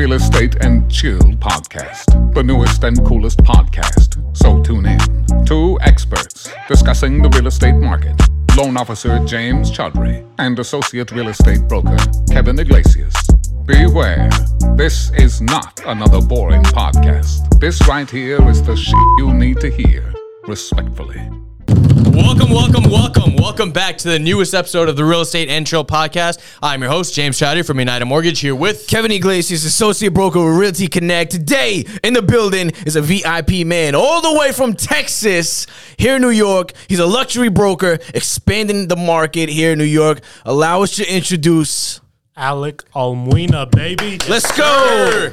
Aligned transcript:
Real 0.00 0.14
Estate 0.14 0.56
and 0.64 0.90
Chill 0.90 1.18
podcast, 1.18 2.32
the 2.32 2.42
newest 2.42 2.82
and 2.84 3.04
coolest 3.04 3.36
podcast. 3.40 4.16
So 4.34 4.62
tune 4.62 4.86
in. 4.86 5.44
Two 5.44 5.78
experts 5.82 6.50
discussing 6.66 7.20
the 7.20 7.28
real 7.28 7.48
estate 7.48 7.74
market. 7.74 8.18
Loan 8.56 8.78
officer 8.78 9.22
James 9.26 9.70
Chaudhry 9.70 10.26
and 10.38 10.58
associate 10.58 11.12
real 11.12 11.28
estate 11.28 11.68
broker 11.68 11.98
Kevin 12.30 12.58
Iglesias. 12.58 13.14
Beware, 13.66 14.30
this 14.74 15.10
is 15.18 15.42
not 15.42 15.78
another 15.84 16.22
boring 16.22 16.62
podcast. 16.62 17.60
This 17.60 17.86
right 17.86 18.08
here 18.08 18.40
is 18.48 18.62
the 18.62 18.76
shit 18.76 18.94
you 19.18 19.34
need 19.34 19.60
to 19.60 19.70
hear. 19.70 20.14
Respectfully. 20.46 21.20
Welcome, 21.70 22.50
welcome, 22.50 22.90
welcome, 22.90 23.36
welcome 23.36 23.70
back 23.70 23.96
to 23.98 24.08
the 24.08 24.18
newest 24.18 24.54
episode 24.54 24.88
of 24.88 24.96
the 24.96 25.04
Real 25.04 25.20
Estate 25.20 25.48
and 25.48 25.64
Chill 25.64 25.84
podcast. 25.84 26.40
I'm 26.60 26.82
your 26.82 26.90
host, 26.90 27.14
James 27.14 27.38
Chaudhry 27.38 27.64
from 27.64 27.78
United 27.78 28.06
Mortgage, 28.06 28.40
here 28.40 28.56
with 28.56 28.88
Kevin 28.88 29.12
Iglesias, 29.12 29.64
associate 29.64 30.12
broker 30.12 30.44
with 30.44 30.56
Realty 30.56 30.88
Connect. 30.88 31.30
Today 31.30 31.84
in 32.02 32.14
the 32.14 32.22
building 32.22 32.72
is 32.86 32.96
a 32.96 33.02
VIP 33.02 33.64
man, 33.64 33.94
all 33.94 34.20
the 34.20 34.36
way 34.36 34.50
from 34.50 34.74
Texas, 34.74 35.68
here 35.96 36.16
in 36.16 36.22
New 36.22 36.30
York. 36.30 36.72
He's 36.88 36.98
a 36.98 37.06
luxury 37.06 37.50
broker, 37.50 38.00
expanding 38.14 38.88
the 38.88 38.96
market 38.96 39.48
here 39.48 39.72
in 39.72 39.78
New 39.78 39.84
York. 39.84 40.22
Allow 40.44 40.82
us 40.82 40.96
to 40.96 41.14
introduce. 41.14 42.00
Alec 42.36 42.82
Almuina, 42.94 43.70
baby. 43.70 44.18
Let's 44.28 44.50
go. 44.56 45.30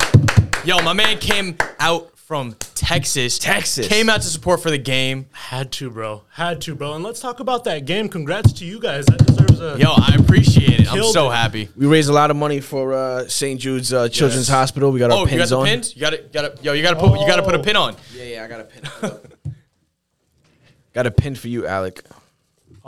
Yo, 0.64 0.82
my 0.84 0.94
man 0.94 1.18
came 1.18 1.58
out 1.80 2.12
from 2.28 2.54
Texas. 2.76 3.40
Texas. 3.40 3.88
Came 3.88 4.10
out 4.10 4.22
to 4.22 4.28
support 4.28 4.62
for 4.62 4.70
the 4.70 4.78
game. 4.78 5.28
Had 5.32 5.72
to, 5.74 5.90
bro. 5.90 6.24
Had 6.32 6.60
to, 6.64 6.76
bro. 6.76 6.94
And 6.94 7.02
let's 7.02 7.22
talk 7.22 7.40
about 7.40 7.64
that 7.64 7.86
game. 7.86 8.10
Congrats 8.10 8.52
to 8.54 8.66
you 8.66 8.82
guys. 8.82 9.06
That 9.06 9.26
deserves 9.26 9.62
a. 9.62 9.78
Yo, 9.80 9.92
I 9.94 10.18
appreciate 10.20 10.82
it. 10.82 10.88
I'm 10.92 10.96
Killed 10.98 11.14
so 11.14 11.32
it. 11.32 11.36
happy. 11.36 11.70
We 11.78 11.86
raised 11.88 12.10
a 12.10 12.14
lot 12.14 12.30
of 12.30 12.36
money 12.36 12.60
for 12.60 12.94
uh, 12.94 13.30
St. 13.30 13.58
Jude's 13.62 13.94
uh, 13.94 14.10
Children's 14.10 14.50
Yes. 14.50 14.58
Hospital. 14.58 14.92
We 14.92 15.00
got 15.00 15.10
our 15.12 15.20
Oh, 15.20 15.22
you 15.22 15.26
got 15.32 15.38
pins 15.38 15.50
the 15.52 15.58
on. 15.58 15.66
pins? 15.66 15.96
You 15.96 16.02
got 16.02 16.14
it. 16.14 16.34
Got 16.34 16.44
it. 16.46 16.64
Yo, 16.64 16.74
you 16.74 16.84
got 16.84 16.96
to 16.96 17.00
put. 17.00 17.18
You 17.18 17.26
got 17.26 17.38
to 17.38 17.44
put 17.44 17.56
a 17.56 17.60
Oh. 17.60 17.64
pin 17.64 17.78
on. 17.78 17.96
Yeah, 18.14 18.24
yeah, 18.26 18.44
I 18.44 18.48
got 18.50 18.60
a 18.60 18.64
pin. 18.66 18.84
On. 19.04 19.20
Got 20.94 21.06
a 21.06 21.12
pin 21.12 21.36
for 21.36 21.48
you, 21.48 21.66
Alec. 21.68 22.02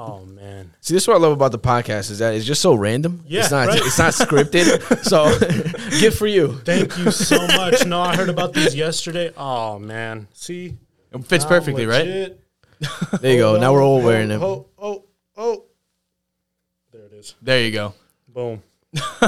Oh, 0.01 0.23
man. 0.25 0.71
See, 0.79 0.93
this 0.93 1.03
is 1.03 1.07
what 1.09 1.15
I 1.15 1.19
love 1.19 1.33
about 1.33 1.51
the 1.51 1.59
podcast 1.59 2.09
is 2.09 2.19
that 2.19 2.33
it's 2.33 2.45
just 2.45 2.61
so 2.61 2.73
random. 2.73 3.21
Yeah, 3.27 3.41
it's 3.41 3.51
not. 3.51 3.67
right. 3.67 3.81
It's 3.83 3.99
not 3.99 4.13
scripted. 4.13 5.03
so, 5.03 5.37
gift 5.99 6.17
for 6.17 6.25
you. 6.25 6.53
Thank 6.59 6.97
you 6.97 7.11
so 7.11 7.45
much. 7.47 7.85
No, 7.85 7.99
I 8.01 8.15
heard 8.15 8.29
about 8.29 8.53
these 8.53 8.73
yesterday. 8.73 9.33
Oh, 9.35 9.77
man. 9.77 10.29
See? 10.33 10.77
It 11.11 11.25
fits 11.25 11.43
I'm 11.43 11.49
perfectly, 11.49 11.85
right? 11.85 12.05
There 13.19 13.33
you 13.33 13.39
go. 13.39 13.57
Oh, 13.57 13.59
now 13.59 13.73
we're 13.73 13.83
all 13.83 13.99
Oh, 14.01 14.05
wearing 14.05 14.29
them. 14.29 14.41
Oh, 14.41 14.67
oh, 14.77 15.03
oh. 15.35 15.65
There 16.93 17.01
it 17.05 17.13
is. 17.13 17.35
There 17.41 17.61
you 17.61 17.71
go. 17.71 17.93
Boom. 18.29 18.63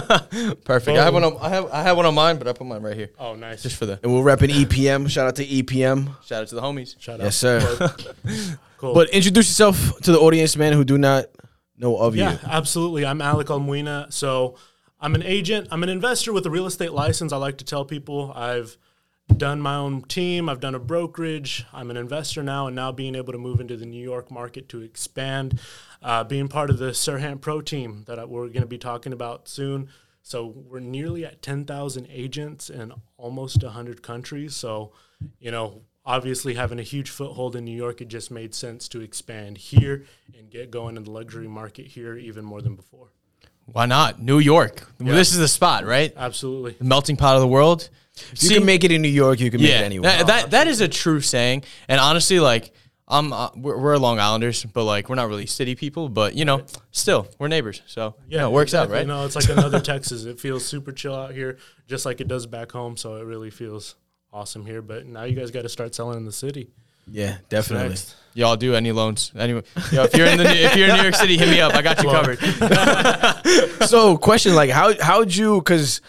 Perfect. 0.66 0.98
I 0.98 1.04
have 1.04 1.14
one. 1.14 1.24
On, 1.24 1.38
I 1.40 1.50
have. 1.50 1.66
I 1.72 1.84
have 1.84 1.98
one 1.98 2.06
on 2.06 2.16
mine, 2.16 2.38
but 2.38 2.48
I 2.48 2.54
put 2.54 2.66
mine 2.66 2.82
right 2.82 2.96
here, 2.96 3.12
Oh, 3.20 3.36
nice. 3.36 3.62
just 3.64 3.76
for 3.78 3.86
the 3.86 4.00
And 4.02 4.14
we're 4.14 4.24
repping 4.36 4.50
EPM. 4.50 5.10
Shout 5.10 5.28
out 5.28 5.36
to 5.36 5.46
EPM. 5.46 6.16
shout 6.26 6.42
out 6.44 6.48
to 6.48 6.56
the 6.56 6.62
homies. 6.62 7.00
Shout 7.00 7.20
out. 7.20 7.26
Yes, 7.26 7.36
sir. 7.36 7.60
Cool. 8.78 8.94
But 8.96 9.10
introduce 9.12 9.48
yourself 9.48 10.00
to 10.02 10.12
the 10.12 10.20
audience, 10.20 10.58
man, 10.58 10.74
who 10.74 10.84
do 10.84 10.98
not 10.98 11.26
know 11.78 11.98
of 11.98 12.16
Yeah, 12.16 12.32
you. 12.32 12.38
Yeah, 12.42 12.50
absolutely. 12.50 13.06
I'm 13.06 13.22
Alec 13.22 13.48
Almuina. 13.48 14.12
So 14.12 14.56
I'm 15.00 15.14
an 15.14 15.22
agent. 15.22 15.68
I'm 15.70 15.84
an 15.84 15.90
investor 15.90 16.34
with 16.34 16.48
a 16.48 16.50
real 16.50 16.66
estate 16.66 16.92
license. 16.92 17.32
I 17.32 17.38
like 17.38 17.58
to 17.60 17.64
tell 17.66 17.86
people 17.86 18.34
I've 18.36 18.78
done 19.38 19.62
my 19.62 19.76
own 19.76 20.02
team. 20.02 20.50
I've 20.50 20.60
done 20.60 20.74
a 20.74 20.80
brokerage. 20.80 21.64
I'm 21.72 21.92
an 21.92 21.98
investor 21.98 22.42
now, 22.42 22.66
and 22.66 22.76
now 22.76 22.92
being 22.92 23.14
able 23.14 23.34
to 23.34 23.38
move 23.38 23.60
into 23.62 23.78
the 23.78 23.86
New 23.86 24.02
York 24.04 24.32
market 24.32 24.68
to 24.70 24.82
expand, 24.82 25.60
uh, 26.02 26.24
being 26.24 26.48
part 26.48 26.70
of 26.70 26.78
the 26.78 26.92
Serhant 26.92 27.42
Pro 27.42 27.62
team 27.62 28.04
that 28.08 28.30
we're 28.30 28.48
going 28.48 28.62
to 28.62 28.68
be 28.68 28.78
talking 28.78 29.14
about 29.14 29.48
soon. 29.48 29.90
So 30.24 30.46
we're 30.46 30.80
nearly 30.80 31.26
at 31.26 31.42
10,000 31.42 32.08
agents 32.12 32.70
in 32.70 32.94
almost 33.18 33.64
100 33.64 34.02
countries. 34.04 34.56
So, 34.56 34.92
you 35.40 35.52
know, 35.52 35.82
obviously 36.06 36.56
having 36.56 36.80
a 36.80 36.84
huge 36.84 37.10
foothold 37.10 37.56
in 37.56 37.66
New 37.66 37.76
York, 37.76 38.02
it 38.02 38.08
just 38.08 38.32
made 38.32 38.54
sense 38.54 38.88
to 38.90 39.02
expand 39.02 39.58
here 39.58 40.06
and 40.38 40.50
get 40.50 40.72
going 40.72 40.98
in 40.98 41.04
the 41.04 41.12
luxury 41.12 41.48
market 41.48 41.88
here 41.88 42.18
even 42.18 42.46
more 42.46 42.62
than 42.62 42.76
before. 42.76 43.10
Why 43.66 43.86
not? 43.86 44.22
New 44.22 44.40
York. 44.40 44.88
This 45.00 45.32
is 45.32 45.38
the 45.38 45.48
spot, 45.48 45.86
right? 45.86 46.14
Absolutely. 46.16 46.74
The 46.74 46.84
melting 46.84 47.16
pot 47.16 47.36
of 47.36 47.42
the 47.42 47.48
world. 47.48 47.90
You 48.36 48.50
can 48.50 48.66
make 48.66 48.84
it 48.84 48.92
in 48.92 49.02
New 49.02 49.08
York. 49.08 49.40
You 49.40 49.50
can 49.50 49.62
make 49.62 49.72
it 49.72 49.84
anywhere. 49.84 50.12
That, 50.12 50.28
that 50.28 50.52
that 50.52 50.68
is 50.68 50.82
a 50.82 50.88
true 50.88 51.22
saying. 51.22 51.64
And 51.88 52.00
honestly, 52.00 52.40
like 52.40 52.74
I'm, 53.12 53.34
uh, 53.34 53.50
we're, 53.56 53.78
we're 53.78 53.98
Long 53.98 54.20
Islanders, 54.20 54.64
but 54.66 54.86
like 54.86 55.10
we're 55.10 55.16
not 55.16 55.28
really 55.28 55.46
city 55.46 55.76
people. 55.76 56.10
But 56.10 56.34
you 56.34 56.46
know, 56.46 56.64
still 56.92 57.28
we're 57.38 57.50
neighbors, 57.50 57.82
so 57.86 58.16
yeah, 58.30 58.46
it 58.48 58.52
works 58.52 58.70
exactly. 58.70 58.96
out, 58.96 59.00
right? 59.00 59.08
No, 59.08 59.26
it's 59.26 59.36
like 59.36 59.50
another 59.50 59.80
Texas. 59.92 60.24
It 60.24 60.40
feels 60.40 60.66
super 60.66 60.92
chill 60.92 61.14
out 61.14 61.34
here, 61.34 61.58
just 61.88 62.06
like 62.06 62.22
it 62.22 62.28
does 62.28 62.46
back 62.48 62.72
home. 62.72 62.98
So 62.98 63.18
it 63.18 63.26
really 63.26 63.50
feels 63.50 63.96
awesome 64.32 64.66
here. 64.66 64.82
But 64.82 65.06
now 65.06 65.24
you 65.24 65.36
guys 65.36 65.52
got 65.52 65.64
to 65.64 65.70
start 65.70 65.94
selling 65.94 66.18
in 66.18 66.26
the 66.26 66.32
city. 66.32 66.72
yeah, 67.08 67.38
definitely. 67.50 67.90
Next. 67.90 68.16
Y'all 68.34 68.56
do 68.56 68.76
any 68.76 68.94
loans? 68.94 69.34
Anyway, 69.38 69.64
yo, 69.92 70.04
if 70.04 70.16
you're 70.16 70.28
in 70.28 70.38
the 70.38 70.46
if 70.46 70.76
you're 70.78 70.88
in 70.88 70.96
New 70.96 71.02
York 71.02 71.16
City, 71.16 71.38
hit 71.38 71.50
me 71.50 71.60
up. 71.60 71.76
I 71.76 71.82
got 71.82 72.02
you 72.02 72.10
covered. 72.10 72.40
So, 73.88 74.16
question 74.16 74.56
like, 74.56 74.70
how 74.70 74.94
how'd 75.02 75.36
you? 75.36 75.60
Because 75.60 76.00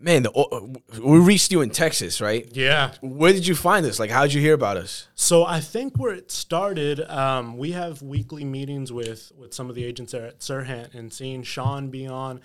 man, 0.00 0.22
the, 0.22 0.80
we 1.02 1.18
reached 1.18 1.52
you 1.52 1.60
in 1.60 1.70
Texas, 1.70 2.20
right? 2.20 2.48
Yeah. 2.52 2.92
Where 3.00 3.32
did 3.32 3.46
you 3.46 3.54
find 3.54 3.84
us? 3.86 3.98
Like, 4.00 4.10
how'd 4.10 4.32
you 4.32 4.40
hear 4.40 4.54
about 4.54 4.76
us? 4.76 5.08
So 5.14 5.44
I 5.44 5.60
think 5.60 5.96
where 5.96 6.14
it 6.14 6.30
started, 6.30 7.00
um, 7.02 7.56
we 7.58 7.72
have 7.72 8.02
weekly 8.02 8.44
meetings 8.44 8.92
with 8.92 9.30
with 9.36 9.54
some 9.54 9.68
of 9.68 9.76
the 9.76 9.84
agents 9.84 10.12
there 10.12 10.26
at 10.26 10.40
Serhant, 10.40 10.94
and 10.94 11.12
seeing 11.12 11.42
Sean 11.42 11.88
be 11.90 12.06
on. 12.06 12.40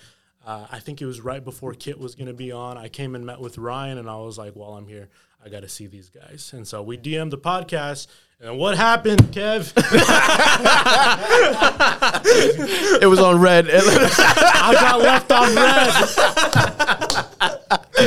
Uh, 0.45 0.67
I 0.71 0.79
think 0.79 1.01
it 1.01 1.07
was 1.07 1.21
right 1.21 1.43
before 1.43 1.73
Kit 1.73 1.97
was 1.97 2.13
going 2.13 2.27
to 2.27 2.33
be 2.33 2.51
on. 2.51 2.77
I 2.77 2.87
came 2.87 3.15
and 3.15 3.25
met 3.25 3.39
with 3.39 3.57
Ryan, 3.57 3.97
and 3.97 4.09
I 4.09 4.17
was 4.17 4.37
like, 4.37 4.53
"While 4.53 4.73
I'm 4.73 4.87
here, 4.87 5.09
I 5.43 5.49
got 5.49 5.61
to 5.61 5.69
see 5.69 5.87
these 5.87 6.09
guys." 6.09 6.51
And 6.53 6.67
so 6.67 6.83
we 6.83 6.97
DM'd 6.97 7.31
the 7.31 7.37
podcast. 7.37 8.07
And 8.41 8.57
what 8.59 8.75
happened, 8.75 9.21
Kev? 9.31 9.71
It 13.01 13.07
was 13.07 13.19
on 13.19 13.39
red. 13.39 13.67
I 13.71 14.73
got 14.73 14.99
left 14.99 15.31
on 15.31 15.55
red. 15.55 17.01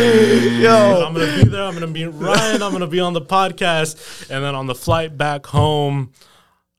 Yo, 0.02 1.04
I'm 1.06 1.12
gonna 1.12 1.36
be 1.36 1.44
there. 1.44 1.62
I'm 1.64 1.74
gonna 1.74 1.86
meet 1.88 2.06
Ryan. 2.06 2.62
I'm 2.62 2.70
gonna 2.72 2.86
be 2.86 3.00
on 3.00 3.12
the 3.14 3.20
podcast, 3.20 4.30
and 4.30 4.44
then 4.44 4.54
on 4.54 4.66
the 4.66 4.74
flight 4.74 5.16
back 5.18 5.44
home, 5.46 6.12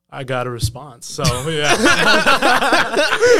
I 0.09 0.23
got 0.23 0.47
a 0.47 0.49
response. 0.49 1.05
So 1.05 1.23
yeah, 1.49 1.75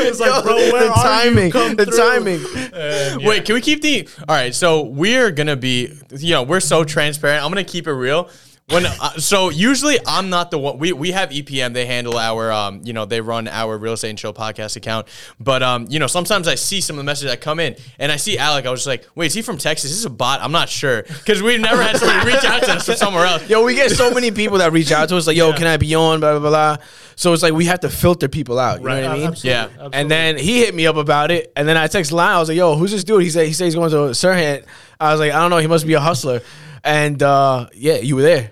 it's 0.02 0.20
like, 0.20 0.44
bro, 0.44 0.56
where 0.56 0.84
the 0.84 0.92
are 0.92 1.04
timing, 1.04 1.46
you? 1.48 1.52
Come 1.52 1.76
the 1.78 1.86
through. 1.86 1.98
timing. 1.98 2.42
And, 2.74 3.22
yeah. 3.22 3.28
Wait, 3.28 3.46
can 3.46 3.56
we 3.56 3.62
keep 3.62 3.82
the? 3.82 4.08
All 4.28 4.36
right, 4.36 4.54
so 4.54 4.82
we're 4.84 5.32
gonna 5.32 5.56
be, 5.56 5.94
you 6.18 6.34
know, 6.34 6.44
we're 6.44 6.60
so 6.60 6.84
transparent. 6.84 7.44
I'm 7.44 7.50
gonna 7.50 7.64
keep 7.64 7.88
it 7.88 7.94
real. 7.94 8.30
When 8.72 8.86
uh, 8.86 9.10
so 9.18 9.50
usually 9.50 9.98
I'm 10.06 10.30
not 10.30 10.52
the 10.52 10.60
one. 10.60 10.78
We 10.78 10.94
we 10.94 11.12
have 11.12 11.30
EPM. 11.30 11.74
They 11.74 11.86
handle 11.86 12.18
our, 12.18 12.52
um, 12.52 12.82
you 12.84 12.94
know, 12.94 13.06
they 13.06 13.20
run 13.20 13.48
our 13.48 13.78
real 13.78 13.94
estate 13.94 14.10
and 14.10 14.18
chill 14.18 14.34
podcast 14.34 14.76
account. 14.76 15.08
But 15.40 15.64
um, 15.64 15.88
you 15.90 15.98
know, 16.00 16.08
sometimes 16.08 16.48
I 16.48 16.56
see 16.56 16.80
some 16.82 16.96
of 16.96 16.98
the 17.00 17.04
messages 17.04 17.32
that 17.32 17.42
come 17.42 17.60
in, 17.60 17.76
and 17.98 18.12
I 18.12 18.18
see 18.18 18.38
Alec. 18.38 18.66
I 18.66 18.72
was 18.72 18.82
just 18.82 18.88
like, 18.88 19.08
wait, 19.16 19.28
is 19.28 19.34
he 19.34 19.42
from 19.42 19.58
Texas? 19.58 19.90
Is 19.92 19.98
this 19.98 20.06
a 20.06 20.10
bot? 20.10 20.42
I'm 20.42 20.52
not 20.52 20.70
sure 20.70 21.02
because 21.04 21.42
we've 21.42 21.60
never 21.60 21.82
had 21.82 21.98
somebody 21.98 22.28
reach 22.32 22.44
out 22.44 22.62
to 22.64 22.72
us 22.74 22.86
from 22.86 22.96
somewhere 22.96 23.26
else. 23.26 23.50
Yo, 23.50 23.64
we 23.64 23.74
get 23.76 23.92
so 23.92 24.12
many 24.12 24.30
people 24.32 24.60
that 24.60 24.72
reach 24.72 24.92
out 24.92 25.10
to 25.10 25.18
us, 25.18 25.26
like, 25.26 25.38
"Yo, 25.38 25.52
can 25.54 25.66
I 25.68 25.78
be 25.78 25.96
on?" 25.96 26.20
Blah 26.20 26.38
blah 26.40 26.50
blah. 26.50 26.78
So 27.16 27.34
it's 27.34 27.44
like 27.44 27.54
we 27.54 27.66
have 27.66 27.80
to 27.82 27.90
filter 27.90 28.28
people 28.30 28.60
out. 28.60 28.80
You 28.82 28.86
right, 28.88 29.02
know 29.02 29.08
what 29.10 29.16
I 29.16 29.18
mean? 29.20 29.28
absolutely, 29.28 29.50
Yeah. 29.50 29.64
absolutely. 29.66 30.00
And 30.00 30.12
then 30.12 30.38
he 30.38 30.60
hit 30.60 30.74
me 30.76 30.86
up 30.88 30.96
about 30.96 31.32
it, 31.32 31.52
and 31.56 31.68
then 31.68 31.76
I 31.76 31.88
text 31.88 32.12
Lyle. 32.12 32.38
I 32.38 32.40
was 32.40 32.50
like, 32.50 32.58
"Yo, 32.58 32.76
who's 32.76 32.92
this 32.92 33.04
dude?" 33.04 33.24
He 33.24 33.30
said 33.30 33.48
he 33.48 33.54
said 33.54 33.66
he's 33.66 33.76
going 33.76 33.90
to 33.92 33.98
Serhant. 34.14 34.66
I 35.00 35.12
was 35.12 35.20
like, 35.20 35.32
"I 35.32 35.40
don't 35.40 35.50
know. 35.50 35.58
He 35.58 35.68
must 35.68 35.88
be 35.88 35.94
a 35.96 36.00
hustler." 36.00 36.42
And 36.84 37.22
uh, 37.22 37.68
yeah, 37.74 37.98
you 37.98 38.16
were 38.16 38.22
there. 38.22 38.52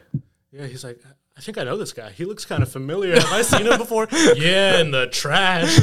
yeah, 0.52 0.66
he's 0.68 0.84
like. 0.84 1.00
I 1.36 1.40
think 1.40 1.60
I 1.60 1.64
know 1.66 1.78
this 1.78 1.94
guy. 1.94 2.10
He 2.10 2.26
looks 2.26 2.46
kind 2.46 2.64
of 2.64 2.72
familiar. 2.72 3.14
Have 3.14 3.32
I 3.32 3.44
seen 3.44 3.68
him 3.68 3.78
before? 3.78 4.08
yeah, 4.38 4.80
in 4.80 4.90
the 4.90 5.06
trash. 5.06 5.76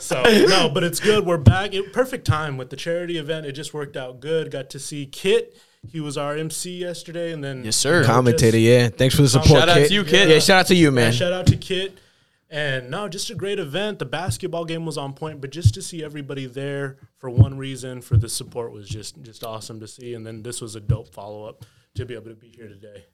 so 0.00 0.22
no, 0.22 0.68
but 0.68 0.84
it's 0.84 1.00
good. 1.00 1.26
We're 1.26 1.38
back. 1.38 1.74
It, 1.74 1.92
perfect 1.92 2.26
time 2.26 2.56
with 2.56 2.70
the 2.70 2.76
charity 2.76 3.18
event. 3.18 3.46
It 3.46 3.52
just 3.52 3.74
worked 3.74 3.96
out 3.96 4.20
good. 4.20 4.50
Got 4.52 4.70
to 4.70 4.78
see 4.78 5.06
Kit. 5.06 5.56
He 5.90 6.00
was 6.00 6.16
our 6.16 6.36
MC 6.36 6.78
yesterday, 6.78 7.32
and 7.32 7.42
then 7.42 7.64
Yes, 7.64 7.76
sir. 7.76 8.04
Commentator, 8.04 8.56
yeah. 8.56 8.88
Thanks 8.88 9.14
for 9.14 9.22
the 9.22 9.28
support. 9.28 9.60
Shout 9.60 9.68
out 9.68 9.86
to 9.88 9.92
you, 9.92 10.04
Kit. 10.04 10.28
Yeah, 10.28 10.38
shout 10.38 10.60
out 10.60 10.66
to 10.68 10.74
you, 10.74 10.86
Yeah, 10.86 10.90
man. 10.90 11.12
shout 11.12 11.32
out 11.32 11.46
to 11.48 11.56
Kit. 11.56 11.98
And 12.54 12.88
no, 12.88 13.08
just 13.08 13.30
a 13.30 13.34
great 13.34 13.58
event. 13.58 13.98
The 13.98 14.04
basketball 14.04 14.64
game 14.64 14.86
was 14.86 14.96
on 14.96 15.12
point, 15.12 15.40
but 15.40 15.50
just 15.50 15.74
to 15.74 15.82
see 15.82 16.04
everybody 16.04 16.46
there 16.46 16.98
for 17.18 17.28
one 17.28 17.58
reason, 17.58 18.00
for 18.00 18.16
the 18.16 18.28
support 18.28 18.70
was 18.72 18.88
just 18.88 19.20
just 19.22 19.42
awesome 19.42 19.80
to 19.80 19.88
see. 19.88 20.14
And 20.14 20.24
then 20.24 20.44
this 20.44 20.60
was 20.60 20.76
a 20.76 20.80
dope 20.80 21.12
follow 21.12 21.46
up 21.46 21.64
to 21.96 22.06
be 22.06 22.14
able 22.14 22.26
to 22.28 22.36
be 22.36 22.48
here 22.48 22.68
today. 22.68 23.06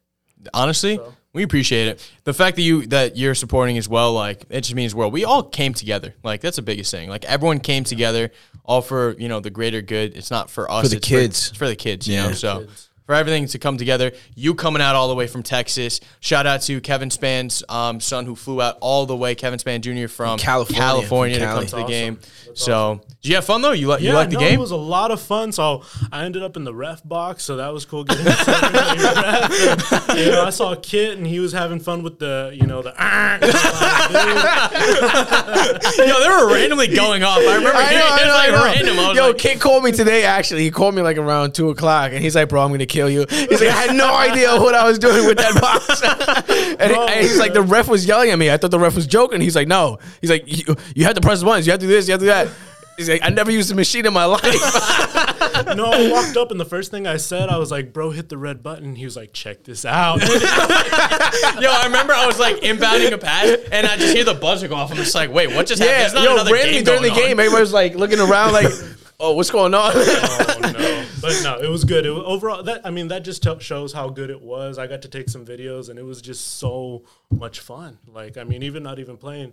honestly 0.55 0.99
we 1.35 1.43
appreciate 1.43 1.87
it 1.89 2.13
the 2.25 2.33
fact 2.33 2.57
that 2.57 2.63
you 2.63 2.87
that 2.87 3.15
you're 3.15 3.35
supporting 3.35 3.77
as 3.77 3.87
well 3.89 4.15
like 4.15 4.47
it 4.49 4.63
just 4.63 4.75
means 4.75 4.95
well 4.95 5.11
we 5.11 5.23
all 5.23 5.43
came 5.43 5.75
together 5.75 6.15
like 6.23 6.41
that's 6.41 6.57
the 6.57 6.63
biggest 6.63 6.91
thing 6.91 7.11
like 7.11 7.27
everyone 7.27 7.61
came 7.61 7.85
together 7.85 8.31
all 8.65 8.81
for 8.81 9.15
you 9.19 9.29
know 9.29 9.39
the 9.41 9.51
greater 9.51 9.83
good 9.83 10.17
it's 10.17 10.31
not 10.31 10.49
for 10.49 10.71
us 10.71 10.85
for 10.85 10.89
the 10.89 10.97
it's 10.97 11.09
kids. 11.09 11.49
it's 11.49 11.59
for 11.59 11.67
the 11.69 11.77
kids 11.77 12.09
you 12.09 12.17
know 12.17 12.33
so 12.33 12.61
Kids. 12.61 12.90
For 13.11 13.15
everything 13.17 13.45
to 13.45 13.59
come 13.59 13.77
together. 13.77 14.13
You 14.37 14.55
coming 14.55 14.81
out 14.81 14.95
all 14.95 15.09
the 15.09 15.17
way 15.17 15.27
from 15.27 15.43
Texas. 15.43 15.99
Shout 16.21 16.47
out 16.47 16.63
to 16.63 16.81
Kevin 16.81 17.11
Span's 17.11 17.65
um, 17.69 17.99
son 17.99 18.25
who 18.25 18.37
flew 18.37 18.63
out 18.63 18.79
all 18.81 19.05
the 19.05 19.17
way, 19.17 19.35
Kevin 19.35 19.59
Span 19.59 19.83
Jr. 19.83 20.07
from 20.07 20.39
California, 20.39 20.81
California 20.81 21.39
from 21.41 21.49
to 21.49 21.55
come 21.55 21.67
to 21.67 21.71
the 21.73 21.77
That's 21.79 21.91
game. 21.91 22.21
That's 22.47 22.63
so, 22.65 23.01
did 23.21 23.29
you 23.29 23.35
have 23.35 23.45
fun 23.45 23.63
though? 23.63 23.73
You 23.73 23.89
like 23.89 24.01
you 24.01 24.11
Yeah, 24.11 24.15
like 24.15 24.29
the 24.31 24.35
no, 24.35 24.41
game? 24.41 24.55
It 24.55 24.61
was 24.61 24.71
a 24.71 24.77
lot 24.77 25.11
of 25.11 25.21
fun. 25.21 25.51
So 25.51 25.83
I 26.13 26.25
ended 26.25 26.45
up 26.45 26.57
in 26.57 26.63
the 26.63 26.73
ref 26.73 27.03
box, 27.03 27.43
so 27.43 27.57
that 27.57 27.73
was 27.73 27.85
cool. 27.85 28.05
Getting 28.05 28.27
to 28.27 28.31
ref. 28.31 30.09
And, 30.11 30.19
you 30.21 30.31
know, 30.31 30.45
I 30.45 30.51
saw 30.51 30.77
Kit, 30.77 31.19
and 31.19 31.27
he 31.27 31.41
was 31.41 31.53
having 31.53 31.81
fun 31.81 32.05
with 32.05 32.21
the, 32.21 32.53
you 32.55 32.67
know, 32.69 32.81
the. 32.81 32.91
Yo, 35.99 36.21
they 36.21 36.29
were 36.29 36.55
randomly 36.55 36.87
going 36.87 37.23
off. 37.25 37.39
I 37.39 37.57
remember 37.57 37.71
I 37.77 37.93
know, 37.93 37.99
hearing 37.99 38.03
I 38.03 38.25
know, 38.25 38.33
like 38.33 38.49
I 38.49 38.53
know. 38.53 38.65
random. 38.65 38.99
I 39.01 39.09
was 39.09 39.17
Yo, 39.17 39.27
like, 39.29 39.39
Kid 39.39 39.61
called 39.61 39.83
me 39.85 39.91
today. 39.93 40.25
Actually, 40.25 40.63
he 40.63 40.71
called 40.71 40.95
me 40.95 41.03
like 41.03 41.17
around 41.19 41.55
two 41.55 41.71
o'clock, 41.71 42.13
and 42.13 42.23
he's 42.23 42.37
like, 42.37 42.49
"Bro, 42.49 42.63
I'm 42.63 42.71
gonna 42.71 42.87
kill 42.87 43.00
you." 43.09 43.27
He's 43.29 43.61
like, 43.61 43.71
"I 43.71 43.87
had 43.87 43.97
no 43.97 44.15
idea 44.15 44.51
what 44.61 44.75
I 44.75 44.85
was 44.87 44.99
doing 44.99 45.27
with 45.27 45.39
that 45.39 45.61
box." 45.61 46.03
and, 46.81 46.93
Bro, 46.93 47.07
and 47.09 47.21
he's 47.21 47.39
like, 47.39 47.53
"The 47.53 47.63
ref 47.63 47.89
was 47.89 48.07
yelling 48.07 48.31
at 48.31 48.39
me. 48.39 48.51
I 48.51 48.57
thought 48.57 48.71
the 48.71 48.79
ref 48.79 48.95
was 48.97 49.07
joking." 49.07 49.41
He's 49.41 49.57
like, 49.57 49.69
"No." 49.69 49.99
He's 50.21 50.31
like, 50.31 50.45
"You, 50.47 50.77
you 50.95 51.05
have 51.05 51.15
to 51.15 51.21
press 51.21 51.41
the 51.41 51.47
buttons. 51.47 51.67
You 51.67 51.73
have 51.73 51.81
to 51.81 51.87
do 51.87 51.93
this. 51.93 52.09
You 52.09 52.13
have 52.13 52.21
to 52.21 52.27
do 52.27 52.31
that." 52.31 52.49
He's 52.97 53.09
like, 53.09 53.21
"I 53.25 53.31
never 53.31 53.51
used 53.51 53.71
a 53.73 53.75
machine 53.75 54.05
in 54.05 54.13
my 54.13 54.27
life." 54.27 54.43
no, 55.75 55.91
I 55.91 56.11
walked 56.11 56.37
up, 56.37 56.51
and 56.51 56.61
the 56.61 56.65
first 56.67 56.91
thing 56.91 57.07
I 57.07 57.17
said, 57.17 57.49
I 57.49 57.57
was 57.57 57.71
like, 57.71 57.93
"Bro, 57.93 58.11
hit 58.11 58.29
the 58.29 58.37
red 58.37 58.63
button." 58.63 58.95
He 58.95 59.05
was 59.05 59.17
like, 59.17 59.33
"Check 59.33 59.65
this 59.65 59.85
out." 59.85 60.21
Yo, 60.21 60.29
I 61.71 61.83
remember 61.85 62.13
I 62.13 62.27
was 62.27 62.39
like 62.39 62.57
inbounding 62.57 63.13
a 63.13 63.19
pass, 63.19 63.57
and 63.73 63.87
I 63.87 63.97
just 63.97 64.15
hear 64.15 64.25
the 64.25 64.35
buzzer 64.35 64.69
go 64.69 64.75
off. 64.77 64.91
I'm 64.91 64.97
just 64.97 65.15
like, 65.15 65.31
wait, 65.33 65.55
what 65.55 65.67
just 65.67 65.81
happened? 65.83 65.97
yeah, 65.97 65.99
There's 66.01 66.15
not 66.15 66.25
yo, 66.25 66.35
another 66.35 66.53
randomly 66.53 66.83
during 66.83 67.03
the 67.03 67.11
on. 67.11 67.17
game, 67.17 67.41
everybody 67.41 67.61
was 67.61 67.73
like 67.73 67.95
looking 67.95 68.21
around, 68.21 68.53
like, 68.53 68.69
"Oh, 69.19 69.33
what's 69.35 69.51
going 69.51 69.73
on?" 69.75 69.93
oh 69.95 70.59
no! 70.61 70.69
But 71.21 71.41
no, 71.43 71.59
it 71.61 71.69
was 71.69 71.85
good. 71.85 72.07
It 72.07 72.11
was, 72.11 72.23
overall, 72.27 72.63
that 72.65 72.81
I 72.85 72.91
mean, 72.91 73.09
that 73.09 73.25
just 73.25 73.43
t- 73.43 73.59
shows 73.61 73.93
how 73.93 74.09
good 74.09 74.31
it 74.31 74.41
was. 74.41 74.79
I 74.79 74.87
got 74.87 75.03
to 75.03 75.09
take 75.09 75.29
some 75.29 75.45
videos, 75.45 75.89
and 75.89 75.99
it 75.99 76.05
was 76.05 76.21
just 76.23 76.59
so 76.59 77.05
much 77.31 77.61
fun. 77.61 77.99
Like, 78.07 78.37
I 78.37 78.45
mean, 78.45 78.63
even 78.63 78.83
not 78.83 78.99
even 78.99 79.17
playing. 79.17 79.53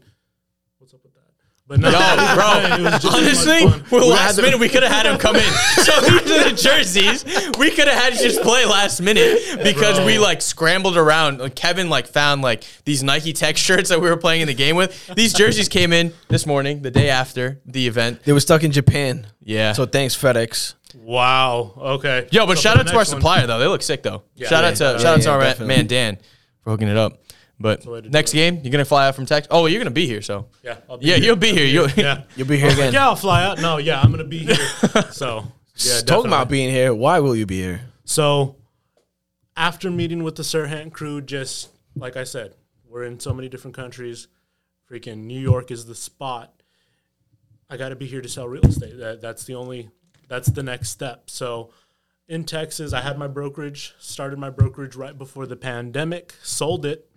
What's 0.80 0.94
up 0.94 1.02
with 1.04 1.14
that? 1.14 1.22
But 1.70 1.82
no, 1.82 1.90
Yo, 1.90 1.98
bro, 2.36 2.78
it 2.78 2.82
was 2.82 3.02
just 3.04 3.14
honestly, 3.18 3.70
fun. 3.70 3.84
well, 3.92 4.06
We 4.08 4.14
last 4.14 4.42
minute 4.42 4.58
we 4.58 4.70
could 4.70 4.84
have 4.84 4.92
had 4.92 5.06
him 5.06 5.18
come 5.18 5.36
in. 5.36 5.42
So 5.88 6.00
these 6.02 6.32
are 6.32 6.50
the 6.50 6.56
jerseys. 6.56 7.26
We 7.58 7.72
could 7.72 7.88
have 7.90 8.02
had 8.02 8.14
to 8.14 8.20
just 8.24 8.42
play 8.42 8.66
last 8.66 9.02
minute 9.02 9.38
because 9.64 10.00
we 10.06 10.18
like 10.18 10.42
scrambled 10.42 10.96
around. 10.96 11.40
Like, 11.40 11.56
Kevin 11.56 11.90
like 11.90 12.08
found 12.08 12.42
like 12.42 12.64
these 12.86 13.04
Nike 13.04 13.34
Tech 13.34 13.58
shirts 13.58 13.90
that 13.90 14.00
we 14.00 14.10
were 14.10 14.16
playing 14.18 14.42
in 14.42 14.48
the 14.48 14.54
game 14.54 14.76
with. 14.78 15.08
These 15.14 15.34
jerseys 15.34 15.68
came 15.68 15.92
in 15.92 16.14
this 16.30 16.46
morning, 16.46 16.82
the 16.84 16.92
day 16.92 17.10
after 17.10 17.60
the 17.66 17.86
event. 17.88 18.24
they 18.24 18.32
were 18.32 18.40
stuck 18.40 18.64
in 18.64 18.72
Japan. 18.72 19.28
Yeah. 19.44 19.74
So 19.74 19.86
thanks 19.86 20.16
FedEx. 20.16 20.76
Wow. 21.08 21.72
Okay. 21.78 22.28
Yo, 22.32 22.46
but 22.46 22.58
So 22.58 22.62
shout 22.64 22.78
out 22.78 22.86
to 22.88 22.92
our 22.92 22.98
one- 22.98 23.06
supplier 23.06 23.48
though. 23.48 23.60
They 23.60 23.68
look 23.68 23.82
sick 23.82 24.04
though. 24.04 24.24
Yeah. 24.36 24.50
shout 24.50 24.64
Yeah, 24.64 24.70
out 24.70 24.76
to 24.76 24.84
yeah, 24.84 24.98
shout 24.98 25.06
out 25.06 25.22
to 25.22 25.30
yeah, 25.30 25.34
our 25.36 25.40
definitely. 25.42 25.76
man 25.76 25.88
Dan 25.88 26.18
for 26.62 26.72
hooking 26.72 26.90
it 26.90 26.98
up. 26.98 27.22
But 27.60 27.86
way 27.86 28.00
to 28.00 28.02
do 28.04 28.10
next 28.10 28.34
game, 28.34 28.60
you're 28.62 28.72
gonna 28.72 28.84
fly 28.86 29.08
out 29.08 29.16
from 29.16 29.26
Texas. 29.26 29.48
Oh, 29.50 29.66
you're 29.68 29.80
gonna 29.80 29.90
be 29.90 30.06
here, 30.06 30.22
so 30.22 30.48
Yeah. 30.64 30.78
I'll 30.90 30.98
be 30.98 31.06
yeah, 31.06 31.16
here. 31.16 31.24
you'll 31.26 31.36
be 31.38 31.50
I'll 31.50 31.56
here. 31.56 31.66
You'll, 31.66 31.90
Yeah. 31.92 32.24
You'll 32.36 32.48
be 32.48 32.58
here 32.58 32.70
again. 32.72 32.94
Yeah, 32.94 33.08
I'll 33.08 33.16
fly 33.16 33.44
out. 33.46 33.60
No, 33.62 33.78
yeah, 33.78 34.02
I'm 34.02 34.12
gonna 34.12 34.26
be 34.26 34.40
here. 34.40 34.56
So 35.12 35.46
yeah, 35.78 36.02
Talking 36.02 36.28
about 36.28 36.50
being 36.50 36.70
here, 36.70 36.94
why 36.94 37.20
will 37.22 37.36
you 37.38 37.46
be 37.46 37.62
here? 37.62 37.82
So 38.04 38.58
after 39.56 39.90
meeting 39.90 40.24
with 40.24 40.36
the 40.36 40.44
Serhant 40.44 40.92
crew, 40.92 41.22
just 41.22 41.70
like 41.96 42.18
I 42.18 42.26
said, 42.26 42.54
we're 42.88 43.06
in 43.06 43.20
so 43.20 43.34
many 43.34 43.48
different 43.48 43.76
countries. 43.78 44.28
Freaking 44.92 45.24
New 45.26 45.40
York 45.40 45.72
is 45.72 45.86
the 45.86 45.96
spot. 45.96 46.54
I 47.70 47.78
got 47.78 47.90
to 47.90 47.96
be 47.96 48.06
here 48.08 48.22
to 48.22 48.30
sell 48.30 48.48
real 48.48 48.66
estate. 48.66 48.98
That, 48.98 49.22
that's 49.22 49.46
the 49.46 49.56
only. 49.56 49.90
That's 50.28 50.50
the 50.50 50.64
next 50.64 50.90
step. 50.90 51.30
So 51.30 51.72
in 52.28 52.44
Texas, 52.44 52.94
I 52.94 53.02
had 53.02 53.18
my 53.18 53.28
brokerage. 53.28 53.96
Started 54.00 54.40
my 54.40 54.50
brokerage 54.50 54.96
right 54.96 55.18
before 55.18 55.46
the 55.46 55.56
pandemic. 55.56 56.34
Sold 56.44 56.86
it. 56.86 57.10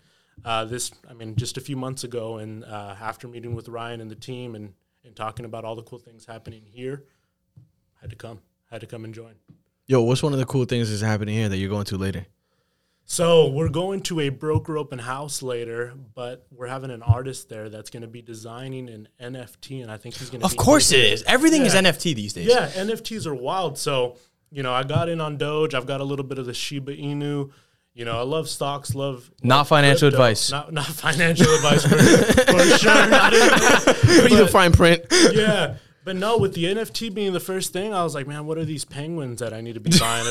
Uh, 0.45 0.65
this, 0.65 0.91
I 1.09 1.13
mean, 1.13 1.37
just 1.37 1.57
a 1.59 1.61
few 1.61 1.77
months 1.77 2.05
ago, 2.05 2.39
and 2.39 2.65
uh, 2.65 2.97
after 3.01 3.29
meeting 3.29 3.55
with 3.55 3.69
Ryan 3.69 4.01
and 4.01 4.11
the 4.11 4.15
team 4.15 4.55
and 4.55 4.73
and 5.05 5.17
talking 5.17 5.45
about 5.45 5.65
all 5.65 5.75
the 5.75 5.83
cool 5.83 5.99
things 5.99 6.27
happening 6.27 6.63
here, 6.65 7.05
had 8.01 8.11
to 8.11 8.17
come. 8.17 8.41
Had 8.71 8.83
to 8.83 8.87
come 8.87 9.05
and 9.05 9.15
join. 9.15 9.35
Yo, 9.87 10.03
what's 10.03 10.23
one 10.23 10.33
of 10.33 10.39
the 10.39 10.47
cool 10.47 10.65
things 10.65 10.89
that's 10.89 11.03
happening 11.03 11.35
here 11.35 11.49
that 11.49 11.57
you're 11.57 11.71
going 11.71 11.87
to 11.87 11.97
later? 11.99 12.27
So 13.11 13.49
we're 13.49 13.71
going 13.71 14.03
to 14.03 14.21
a 14.21 14.29
broker 14.29 14.79
open 14.79 15.01
house 15.01 15.43
later, 15.43 15.93
but 16.15 16.47
we're 16.53 16.69
having 16.69 16.93
an 16.93 17.03
artist 17.03 17.49
there 17.49 17.69
that's 17.69 17.91
going 17.91 18.03
to 18.03 18.09
be 18.09 18.23
designing 18.23 18.89
an 18.89 19.09
NFT, 19.21 19.83
and 19.83 19.91
I 19.91 19.97
think 19.97 20.15
he's 20.15 20.31
going 20.31 20.43
to. 20.43 20.47
of 20.47 20.57
course 20.57 20.93
it 20.93 21.01
is. 21.01 21.25
Everything 21.25 21.63
is 21.63 21.75
NFT 21.75 22.15
these 22.15 22.35
days. 22.35 22.47
Yeah, 22.47 22.69
NFTs 22.69 23.27
are 23.27 23.35
wild. 23.35 23.79
So 23.79 24.17
you 24.53 24.63
know, 24.63 24.73
I 24.73 24.85
got 24.85 25.09
in 25.09 25.21
on 25.21 25.39
Doge. 25.39 25.75
I've 25.75 25.87
got 25.87 26.01
a 26.01 26.05
little 26.05 26.25
bit 26.25 26.39
of 26.39 26.47
the 26.47 26.55
Shiba 26.55 26.97
Inu. 26.97 27.51
You 27.95 28.05
know, 28.05 28.17
I 28.17 28.23
love 28.23 28.49
stocks. 28.49 28.95
Love 28.95 29.29
Not 29.43 29.57
love 29.57 29.69
financial 29.69 30.09
crypto. 30.11 30.23
advice. 30.23 30.53
Not 30.53 30.73
not 30.73 30.87
financial 30.87 31.53
advice 31.53 31.83
for, 31.83 31.99
for 31.99 32.79
sure. 32.79 33.09
Not 33.09 33.35
even, 33.35 34.25
Read 34.25 34.39
the 34.39 34.49
fine 34.49 34.71
print. 34.71 35.05
yeah. 35.33 35.79
But 36.03 36.17
no, 36.17 36.39
with 36.39 36.55
the 36.55 36.65
NFT 36.65 37.13
being 37.13 37.33
the 37.33 37.41
first 37.41 37.73
thing, 37.73 37.93
I 37.93 38.03
was 38.03 38.15
like, 38.15 38.27
man, 38.27 38.47
what 38.47 38.57
are 38.57 38.65
these 38.65 38.85
penguins 38.85 39.41
that 39.41 39.53
I 39.53 39.61
need 39.61 39.75
to 39.75 39.81
be 39.81 39.91
buying? 39.99 40.25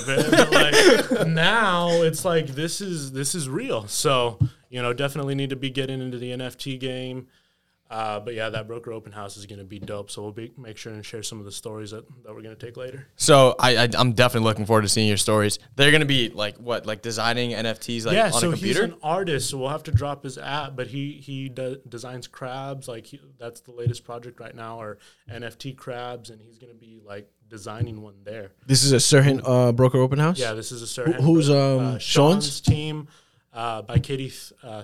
like 0.52 1.28
now, 1.28 1.90
it's 2.02 2.26
like 2.26 2.48
this 2.48 2.82
is 2.82 3.12
this 3.12 3.36
is 3.36 3.48
real. 3.48 3.88
So 3.88 4.40
you 4.70 4.82
know, 4.82 4.94
definitely 4.94 5.36
need 5.36 5.50
to 5.52 5.56
be 5.56 5.70
getting 5.70 6.02
into 6.02 6.18
the 6.18 6.32
NFT 6.32 6.80
game. 6.80 7.28
Uh, 7.90 8.20
but 8.20 8.36
yeah, 8.36 8.50
that 8.50 8.68
broker 8.68 8.92
open 8.92 9.12
house 9.12 9.36
is 9.36 9.48
going 9.48 9.58
to 9.58 9.66
be 9.66 9.80
dope. 9.80 10.12
So 10.12 10.22
we'll 10.22 10.32
be, 10.32 10.52
make 10.58 10.78
sure 10.78 10.94
and 10.94 11.04
share 11.04 11.24
some 11.24 11.40
of 11.40 11.46
the 11.46 11.52
stories 11.52 11.90
that, 11.90 12.06
that 12.24 12.36
we're 12.36 12.44
going 12.44 12.56
to 12.56 12.66
take 12.66 12.78
later. 12.78 13.08
So 13.16 13.56
I, 13.58 13.78
I 13.78 13.90
I'm 13.98 14.14
definitely 14.14 14.48
looking 14.48 14.68
forward 14.68 14.84
to 14.84 14.90
seeing 14.90 15.08
your 15.08 15.18
stories. 15.18 15.58
They're 15.76 15.92
gonna 15.92 16.06
be 16.06 16.30
like 16.30 16.58
what, 16.58 16.86
like 16.86 17.02
designing 17.02 17.52
NFTs 17.52 18.06
like 18.06 18.14
yeah, 18.16 18.28
on 18.28 18.34
so 18.34 18.50
a 18.50 18.56
he's 18.56 18.60
computer. 18.78 18.84
an 18.84 18.96
artist, 19.02 19.50
so 19.50 19.58
we'll 19.58 19.70
have 19.70 19.84
to 19.84 19.92
drop 19.92 20.24
his 20.24 20.38
app. 20.38 20.76
But 20.76 20.88
he 20.88 21.14
he 21.14 21.50
de- 21.50 21.78
designs 21.90 22.28
crabs, 22.28 22.88
like 22.88 23.08
he, 23.08 23.20
that's 23.40 23.62
the 23.62 23.72
latest 23.72 24.04
project 24.04 24.40
right 24.40 24.56
now, 24.56 24.80
are 24.80 25.00
NFT 25.32 25.76
crabs, 25.76 26.30
and 26.30 26.40
he's 26.42 26.60
gonna 26.60 26.74
be 26.76 27.02
like 27.04 27.28
designing 27.50 28.02
one 28.04 28.16
there. 28.24 28.52
This 28.68 28.84
is 28.84 28.92
a 28.92 29.00
certain 29.00 29.42
uh, 29.44 29.72
broker 29.72 29.98
open 29.98 30.20
house. 30.20 30.38
Yeah, 30.40 30.54
this 30.54 30.72
is 30.72 30.84
a 30.84 30.88
certain 30.88 31.14
Who- 31.14 31.24
who's, 31.36 31.50
um, 31.50 31.56
uh, 31.56 31.98
Sean's? 31.98 32.46
Sean's 32.46 32.62
team 32.62 33.08
uh, 33.52 33.82
by 33.82 33.98
Katie 33.98 34.30
Th- 34.30 34.54
uh, 34.62 34.84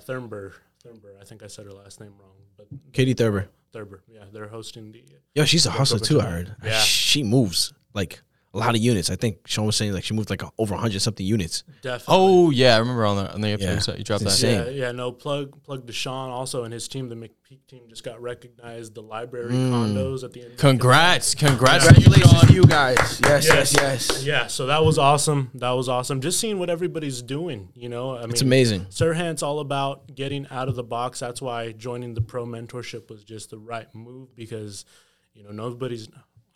Thurnber, 0.86 1.20
I 1.20 1.26
think 1.26 1.44
I 1.44 1.48
said 1.48 1.66
her 1.66 1.72
last 1.74 2.00
name 2.00 2.14
wrong, 2.20 2.36
but 2.58 2.68
Katie 2.94 3.14
Thurber. 3.14 3.48
Thurber. 3.74 4.04
Yeah, 4.08 4.26
they're 4.32 4.48
hosting 4.48 4.92
the. 4.92 5.04
Yo, 5.34 5.46
she's 5.46 5.66
a 5.66 5.72
hustler 5.72 6.00
too. 6.00 6.22
I 6.22 6.26
heard. 6.26 6.56
Yeah. 6.64 6.80
She 6.80 7.24
moves 7.24 7.74
like 7.94 8.22
a 8.56 8.58
lot 8.58 8.74
of 8.74 8.82
units. 8.82 9.10
I 9.10 9.16
think 9.18 9.46
Sean 9.48 9.66
was 9.66 9.76
saying 9.76 9.92
like 9.94 10.04
she 10.06 10.14
moved 10.14 10.30
like 10.30 10.42
over 10.58 10.76
hundred 10.76 11.02
something 11.02 11.26
units. 11.26 11.64
Definitely. 11.82 12.06
oh 12.08 12.50
yeah, 12.52 12.76
I 12.76 12.80
remember 12.80 13.06
on 13.06 13.18
the 13.18 13.34
on 13.34 13.42
the 13.42 13.50
episode 13.50 13.92
Yeah. 13.92 13.98
you 13.98 14.04
dropped 14.06 14.24
It's 14.24 14.42
that. 14.42 14.48
insane. 14.50 14.76
Yeah, 14.78 14.86
yeah, 14.88 14.92
no 14.94 15.12
plug 15.12 15.62
plug 15.64 15.86
Deshaun 15.86 16.30
also 16.30 16.64
and 16.64 16.74
his 16.74 16.88
team. 16.88 17.10
The 17.10 17.16
McPeak 17.16 17.68
team 17.68 17.84
just 17.90 18.04
got 18.04 18.22
recognized. 18.22 18.96
The 18.96 19.02
library 19.04 19.52
Mm. 19.54 19.72
condos 19.72 20.24
at 20.24 20.32
the 20.34 20.44
end. 20.46 20.58
Congrats, 20.58 21.36
congrats, 21.36 21.86
Congratulations 21.86 22.32
Sean. 22.32 22.48
to 22.48 22.54
you 22.54 22.64
guys. 22.66 23.20
Yes, 23.24 23.46
yes, 23.48 23.74
Yes. 23.74 24.08
yes. 24.10 24.24
Yeah, 24.26 24.48
so 24.48 24.66
that 24.68 24.84
was 24.86 24.98
awesome. 24.98 25.52
That 25.56 25.72
was 25.72 25.90
awesome. 25.90 26.22
Just 26.22 26.40
seeing 26.40 26.58
what 26.58 26.70
everybody's 26.70 27.22
doing, 27.22 27.70
you 27.76 27.90
know. 27.90 28.16
I 28.16 28.22
mean, 28.22 28.32
It's 28.32 28.42
amazing. 28.42 28.86
Serhant's 28.90 29.44
all 29.44 29.60
about 29.60 30.16
getting 30.16 30.48
out 30.50 30.70
of 30.70 30.76
the 30.76 30.84
box. 30.84 31.20
That's 31.20 31.42
why 31.42 31.74
joining 31.74 32.14
the 32.14 32.22
pro 32.22 32.46
mentorship 32.46 33.10
was 33.10 33.24
just 33.24 33.50
the 33.50 33.58
right 33.60 33.94
move 33.94 34.34
because, 34.36 34.86
you 35.34 35.44
know, 35.44 35.52
nobody's. 35.52 36.08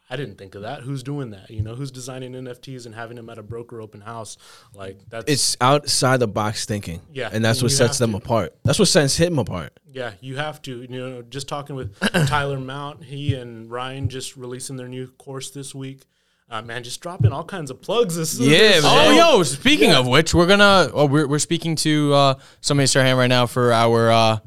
I 0.10 0.16
didn't 0.16 0.38
think 0.40 0.56
of 0.56 0.64
that. 0.64 0.82
Who's 0.82 1.04
doing 1.04 1.30
that? 1.32 1.52
You 1.52 1.62
know, 1.62 1.76
who's 1.76 1.92
designing 1.92 2.32
NFTs 2.34 2.86
and 2.88 2.96
having 2.96 3.16
them 3.16 3.30
at 3.30 3.38
a 3.38 3.44
broker 3.44 3.80
open 3.80 4.02
house? 4.02 4.38
Like 4.74 4.98
that's 5.10 5.32
It's 5.32 5.58
outside 5.62 6.18
the 6.18 6.28
box 6.28 6.66
thinking. 6.66 7.02
Yeah, 7.14 7.30
and 7.32 7.46
that's 7.46 7.60
and 7.60 7.66
what 7.66 7.72
sets 7.74 8.00
them 8.00 8.12
to. 8.12 8.18
apart. 8.18 8.56
That's 8.64 8.80
what 8.80 8.88
sets 8.88 9.18
him 9.18 9.38
apart. 9.38 9.80
Yeah, 9.92 10.14
you 10.22 10.38
have 10.38 10.62
to. 10.64 10.82
You 10.82 10.88
know, 10.88 11.22
just 11.22 11.48
talking 11.48 11.76
with 11.76 11.98
Tyler 12.28 12.60
Mount, 12.60 13.04
he 13.04 13.36
and 13.36 13.70
Ryan 13.70 14.10
just 14.10 14.36
releasing 14.36 14.78
their 14.78 14.88
new 14.88 15.08
course 15.08 15.52
this 15.52 15.76
week. 15.76 16.06
Uh, 16.52 16.64
man, 16.64 16.84
just 16.84 17.00
dropping 17.02 17.32
all 17.32 17.44
kinds 17.44 17.70
of 17.70 17.80
plugs. 17.80 18.16
This 18.16 18.40
Yeah, 18.40 18.58
this- 18.58 18.84
man. 18.84 19.08
Oh, 19.20 19.36
yo! 19.38 19.44
Speaking 19.44 19.92
of 19.92 20.08
which, 20.08 20.34
we're 20.34 20.48
gonna. 20.48 20.90
Oh, 20.92 21.06
we're, 21.06 21.28
we're 21.28 21.38
speaking 21.38 21.76
to 21.78 22.12
uh, 22.16 22.34
somebody 22.62 22.86
in 22.86 22.88
Serhant 22.88 23.16
right 23.18 23.28
now 23.28 23.46
for 23.46 23.72
our 23.72 24.10
uh, 24.10 24.40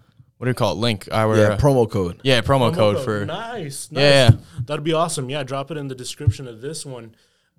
what 0.43 0.47
do 0.47 0.51
we 0.51 0.55
call 0.55 0.73
it? 0.73 0.79
Link 0.79 1.09
our 1.13 1.37
Yeah, 1.37 1.43
uh, 1.51 1.57
promo 1.57 1.89
code. 1.89 2.19
yeah 2.25 2.41
promo, 2.41 2.73
promo 2.73 2.75
code, 2.75 2.97
code. 2.97 3.05
for 3.05 3.25
nice, 3.27 3.93
nice. 3.93 4.03
Yeah, 4.03 4.31
yeah. 4.33 4.37
that'd 4.65 4.83
be 4.83 4.93
awesome. 4.93 5.31
Yeah, 5.31 5.45
drop 5.45 5.71
it 5.71 5.77
in 5.77 5.87
the 5.87 5.95
description 5.95 6.49
of 6.49 6.61
this 6.61 6.85
one. 6.85 7.15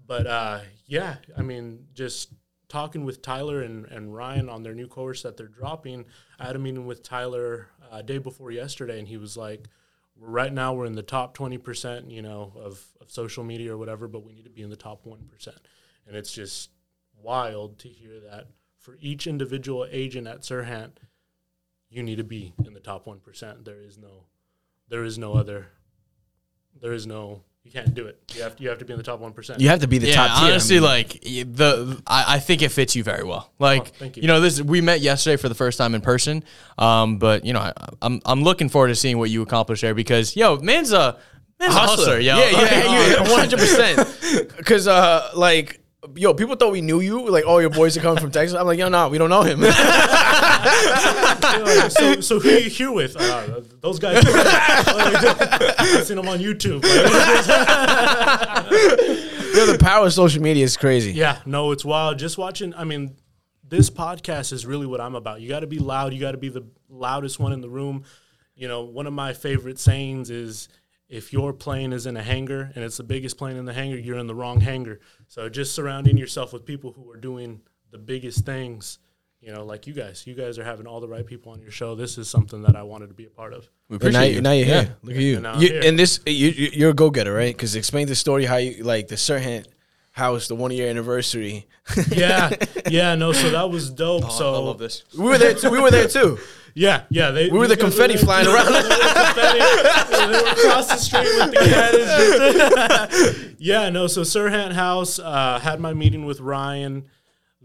But 0.05 0.27
uh, 0.27 0.59
yeah, 0.85 1.15
I 1.37 1.43
mean, 1.43 1.85
just 1.93 2.33
talking 2.67 3.05
with 3.05 3.21
Tyler 3.21 3.61
and, 3.61 3.85
and 3.85 4.13
Ryan 4.13 4.49
on 4.49 4.63
their 4.63 4.73
new 4.73 4.87
course 4.87 5.21
that 5.23 5.37
they're 5.37 5.47
dropping. 5.47 6.03
I 6.37 6.45
had 6.45 6.57
a 6.57 6.59
meeting 6.59 6.85
with 6.85 7.03
Tyler 7.03 7.69
uh, 7.89 8.01
day 8.01 8.17
before 8.17 8.51
yesterday, 8.51 8.99
and 8.99 9.07
he 9.07 9.15
was 9.15 9.37
like, 9.37 9.69
"Right 10.17 10.51
now, 10.51 10.73
we're 10.73 10.85
in 10.85 10.95
the 10.95 11.03
top 11.03 11.35
twenty 11.35 11.57
percent, 11.57 12.11
you 12.11 12.21
know, 12.21 12.51
of, 12.57 12.85
of 12.99 13.09
social 13.09 13.45
media 13.45 13.73
or 13.73 13.77
whatever, 13.77 14.09
but 14.09 14.25
we 14.25 14.33
need 14.33 14.43
to 14.43 14.49
be 14.49 14.61
in 14.61 14.69
the 14.69 14.75
top 14.75 15.05
one 15.05 15.29
percent." 15.31 15.55
And 16.05 16.17
it's 16.17 16.33
just 16.33 16.69
wild 17.21 17.79
to 17.79 17.87
hear 17.87 18.19
that 18.29 18.47
for 18.77 18.97
each 18.99 19.25
individual 19.25 19.87
agent 19.89 20.27
at 20.27 20.41
Serhant, 20.41 20.97
you 21.93 22.03
need 22.03 22.17
to 22.17 22.23
be 22.23 22.53
in 22.65 22.73
the 22.73 22.79
top 22.79 23.05
one 23.05 23.19
percent. 23.19 23.65
There 23.65 23.79
is 23.79 23.97
no, 23.97 24.25
there 24.89 25.03
is 25.03 25.17
no 25.17 25.33
other, 25.33 25.67
there 26.81 26.93
is 26.93 27.05
no 27.05 27.43
You 27.63 27.71
can't 27.71 27.93
do 27.93 28.07
it. 28.07 28.19
You 28.35 28.41
have 28.43 28.55
to, 28.57 28.63
you 28.63 28.69
have 28.69 28.79
to 28.79 28.85
be 28.85 28.91
in 28.93 28.97
the 28.97 29.03
top 29.03 29.19
one 29.19 29.31
percent. 29.31 29.61
You 29.61 29.69
have 29.69 29.79
to 29.81 29.87
be 29.87 29.97
the 29.97 30.07
yeah, 30.07 30.15
top 30.15 30.39
tier. 30.39 30.47
I 30.47 30.51
honestly, 30.51 30.75
mean. 30.75 30.83
like 30.83 31.09
the 31.21 32.01
I, 32.05 32.35
I 32.35 32.39
think 32.39 32.61
it 32.61 32.69
fits 32.69 32.95
you 32.95 33.03
very 33.03 33.23
well. 33.23 33.51
Like 33.59 33.81
Oh, 33.81 33.91
thank 33.99 34.17
you. 34.17 34.23
you 34.23 34.27
know, 34.27 34.41
this 34.41 34.61
we 34.61 34.81
met 34.81 34.99
yesterday 35.01 35.37
for 35.37 35.47
the 35.49 35.55
first 35.55 35.77
time 35.77 35.95
in 35.95 36.01
person. 36.01 36.43
Um, 36.77 37.19
but 37.19 37.45
you 37.45 37.53
know, 37.53 37.61
I, 37.61 37.71
I'm 38.01 38.21
I'm 38.25 38.43
looking 38.43 38.67
forward 38.69 38.89
to 38.89 38.95
seeing 38.95 39.17
what 39.17 39.29
you 39.29 39.41
accomplish 39.41 39.81
there 39.81 39.93
because 39.95 40.35
yo, 40.35 40.57
man's 40.57 40.91
a 40.91 41.17
man's 41.59 41.75
a 41.75 41.79
hustler, 41.79 42.19
yo. 42.19 42.37
Yeah, 42.37 42.57
Like, 42.57 42.71
yeah, 42.71 43.21
one 43.31 43.39
hundred 43.39 43.59
percent. 43.59 43.97
Because 44.57 44.87
uh, 44.87 45.29
like. 45.35 45.79
Yo, 46.15 46.33
people 46.33 46.57
thought 46.57 46.73
we 46.73 46.81
knew 46.81 46.99
you. 46.99 47.29
Like, 47.29 47.45
all 47.45 47.61
your 47.61 47.69
boys 47.69 47.95
are 47.95 48.01
coming 48.01 48.19
from 48.19 48.29
Texas. 48.29 48.57
I'm 48.59 48.65
like, 48.65 48.77
yo, 48.77 48.89
no, 48.89 49.07
we 49.07 49.17
don't 49.17 49.29
know 49.29 49.41
him. 49.41 49.61
so, 51.89 52.21
so 52.21 52.39
who 52.39 52.49
are 52.49 52.59
you 52.59 52.69
here 52.69 52.91
with? 52.91 53.15
Uh, 53.17 53.61
those 53.81 53.99
guys. 53.99 54.23
I've 54.27 56.05
seen 56.05 56.17
them 56.17 56.27
on 56.27 56.39
YouTube. 56.39 56.83
yo, 59.55 59.65
the 59.65 59.77
power 59.79 60.05
of 60.05 60.13
social 60.13 60.41
media 60.41 60.63
is 60.63 60.77
crazy. 60.77 61.11
Yeah, 61.11 61.39
no, 61.45 61.71
it's 61.71 61.83
wild. 61.83 62.19
Just 62.19 62.37
watching. 62.37 62.73
I 62.75 62.85
mean, 62.85 63.17
this 63.63 63.89
podcast 63.89 64.53
is 64.53 64.65
really 64.65 64.85
what 64.85 65.01
I'm 65.01 65.15
about. 65.15 65.41
You 65.41 65.49
got 65.49 65.61
to 65.61 65.67
be 65.67 65.79
loud. 65.79 66.13
You 66.13 66.19
got 66.19 66.31
to 66.31 66.37
be 66.37 66.49
the 66.49 66.65
loudest 66.89 67.39
one 67.39 67.51
in 67.51 67.61
the 67.61 67.69
room. 67.69 68.03
You 68.55 68.67
know, 68.67 68.83
one 68.83 69.07
of 69.07 69.13
my 69.13 69.33
favorite 69.33 69.79
sayings 69.79 70.29
is, 70.29 70.69
"If 71.09 71.33
your 71.33 71.51
plane 71.51 71.91
is 71.91 72.05
in 72.05 72.15
a 72.15 72.23
hangar 72.23 72.71
and 72.75 72.85
it's 72.85 72.97
the 72.97 73.03
biggest 73.03 73.37
plane 73.37 73.57
in 73.57 73.65
the 73.65 73.73
hangar, 73.73 73.97
you're 73.97 74.19
in 74.19 74.27
the 74.27 74.35
wrong 74.35 74.61
hangar." 74.61 74.99
So 75.27 75.49
just 75.49 75.75
surrounding 75.75 76.17
yourself 76.17 76.53
with 76.53 76.65
people 76.65 76.93
who 76.93 77.09
are 77.11 77.17
doing 77.17 77.61
the 77.91 77.97
biggest 77.97 78.45
things. 78.45 78.99
You 79.43 79.51
know, 79.51 79.65
like 79.65 79.87
you 79.87 79.93
guys. 79.93 80.23
You 80.25 80.35
guys 80.35 80.57
are 80.57 80.63
having 80.63 80.87
all 80.87 81.01
the 81.01 81.07
right 81.07 81.25
people 81.25 81.51
on 81.51 81.61
your 81.61 81.69
show. 81.71 81.95
This 81.95 82.17
is 82.17 82.29
something 82.29 82.61
that 82.61 82.75
I 82.77 82.83
wanted 82.83 83.07
to 83.09 83.13
be 83.13 83.25
a 83.25 83.29
part 83.29 83.53
of. 83.53 83.67
we 83.89 83.97
But 83.97 84.13
now, 84.13 84.19
appreciate 84.19 84.35
you. 84.35 84.41
now 84.41 84.51
you're 84.53 84.65
here. 84.65 84.95
Look 85.03 85.15
at 85.15 85.21
you. 85.21 85.37
And 85.45 85.61
you 85.61 85.67
here. 85.69 85.81
and 85.83 85.99
this, 85.99 86.19
you, 86.25 86.47
you- 86.49 86.69
you're 86.73 86.89
a 86.91 86.93
go 86.93 87.09
getter, 87.09 87.33
right? 87.33 87.53
Because 87.53 87.75
explain 87.75 88.07
the 88.07 88.15
story 88.15 88.45
how 88.45 88.55
you 88.57 88.83
like 88.85 89.09
the 89.09 89.15
Serhant 89.15 89.65
house, 90.11 90.47
the 90.47 90.55
one 90.55 90.71
year 90.71 90.89
anniversary. 90.89 91.67
Yeah, 92.09 92.51
yeah, 92.89 93.15
no. 93.15 93.33
So 93.33 93.49
that 93.49 93.69
was 93.69 93.89
dope. 93.89 94.31
so 94.31 94.53
I 94.53 94.57
love 94.59 94.77
this. 94.79 95.03
we 95.17 95.25
were 95.25 95.37
there 95.37 95.53
too. 95.53 95.69
We 95.69 95.81
were 95.81 95.91
there 95.91 96.07
too. 96.07 96.39
Yeah, 96.75 97.03
yeah. 97.09 97.31
They, 97.31 97.49
We 97.49 97.59
were 97.59 97.67
the 97.67 97.75
confetti 97.75 98.15
flying 98.15 98.47
around. 98.47 98.67
They 99.33 100.27
were 100.27 100.51
across 100.51 100.87
the 100.87 100.95
street 100.97 101.27
with 101.35 101.51
the 101.51 101.57
cannons. 103.27 103.55
yeah, 103.59 103.89
no. 103.89 104.07
So 104.07 104.21
Serhant 104.21 104.71
House 104.73 105.19
uh, 105.19 105.59
had 105.61 105.79
my 105.81 105.93
meeting 105.93 106.25
with 106.25 106.39
Ryan. 106.39 107.05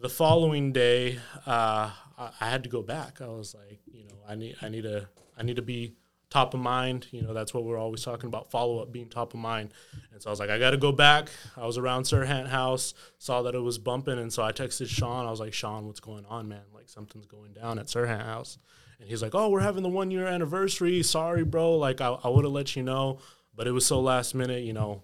The 0.01 0.09
following 0.09 0.71
day, 0.73 1.19
uh, 1.45 1.91
I, 2.17 2.31
I 2.41 2.51
had 2.51 2.63
to 2.63 2.69
go 2.69 2.83
back. 2.83 3.21
I 3.21 3.27
was 3.27 3.53
like, 3.53 3.81
you 3.93 4.05
know, 4.05 4.15
I 4.29 4.37
need, 4.37 4.55
I 4.63 4.69
need 4.69 4.83
to, 4.83 5.09
I 5.37 5.43
need 5.43 5.57
to 5.57 5.63
be 5.63 5.95
top 6.31 6.55
of 6.55 6.61
mind. 6.61 7.09
You 7.11 7.23
know, 7.23 7.35
that's 7.35 7.53
what 7.53 7.65
we're 7.65 7.79
always 7.79 8.05
talking 8.05 8.29
about: 8.29 8.49
follow 8.49 8.79
up, 8.79 8.93
being 8.93 9.09
top 9.09 9.35
of 9.35 9.41
mind. 9.41 9.73
And 10.13 10.23
so 10.23 10.31
I 10.31 10.33
was 10.33 10.39
like, 10.39 10.51
I 10.51 10.59
got 10.61 10.71
to 10.71 10.77
go 10.77 10.93
back. 10.93 11.31
I 11.57 11.67
was 11.67 11.79
around 11.79 12.05
Serhant 12.05 12.47
House, 12.47 12.95
saw 13.19 13.43
that 13.43 13.57
it 13.57 13.61
was 13.61 13.79
bumping, 13.79 14.21
and 14.21 14.33
so 14.33 14.45
I 14.45 14.53
texted 14.53 14.89
Sean. 14.89 15.27
I 15.27 15.31
was 15.31 15.41
like, 15.41 15.53
Sean, 15.53 15.87
what's 15.89 16.01
going 16.01 16.25
on, 16.27 16.49
man? 16.49 16.63
Like 16.73 16.89
something's 16.89 17.27
going 17.27 17.53
down 17.53 17.81
at 17.81 17.87
Serhant 17.87 18.25
House. 18.25 18.59
And 19.01 19.09
he's 19.09 19.23
like, 19.23 19.35
"Oh, 19.35 19.49
we're 19.49 19.61
having 19.61 19.83
the 19.83 19.89
one 19.89 20.13
year 20.13 20.29
anniversary. 20.29 21.03
Sorry, 21.03 21.45
bro. 21.45 21.77
Like, 21.77 22.01
I, 22.01 22.19
I 22.23 22.29
would 22.29 22.45
have 22.45 22.53
let 22.53 22.77
you 22.77 22.85
know, 22.85 23.19
but 23.53 23.67
it 23.67 23.73
was 23.73 23.87
so 23.87 24.01
last 24.01 24.33
minute. 24.35 24.63
You 24.63 24.75
know, 24.75 25.03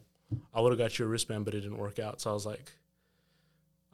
I 0.52 0.60
would 0.60 0.70
have 0.70 0.78
got 0.78 1.00
you 1.00 1.04
a 1.04 1.08
wristband, 1.08 1.44
but 1.44 1.54
it 1.54 1.62
didn't 1.62 1.78
work 1.78 1.98
out. 1.98 2.20
So 2.20 2.30
I 2.30 2.34
was 2.34 2.46
like, 2.46 2.72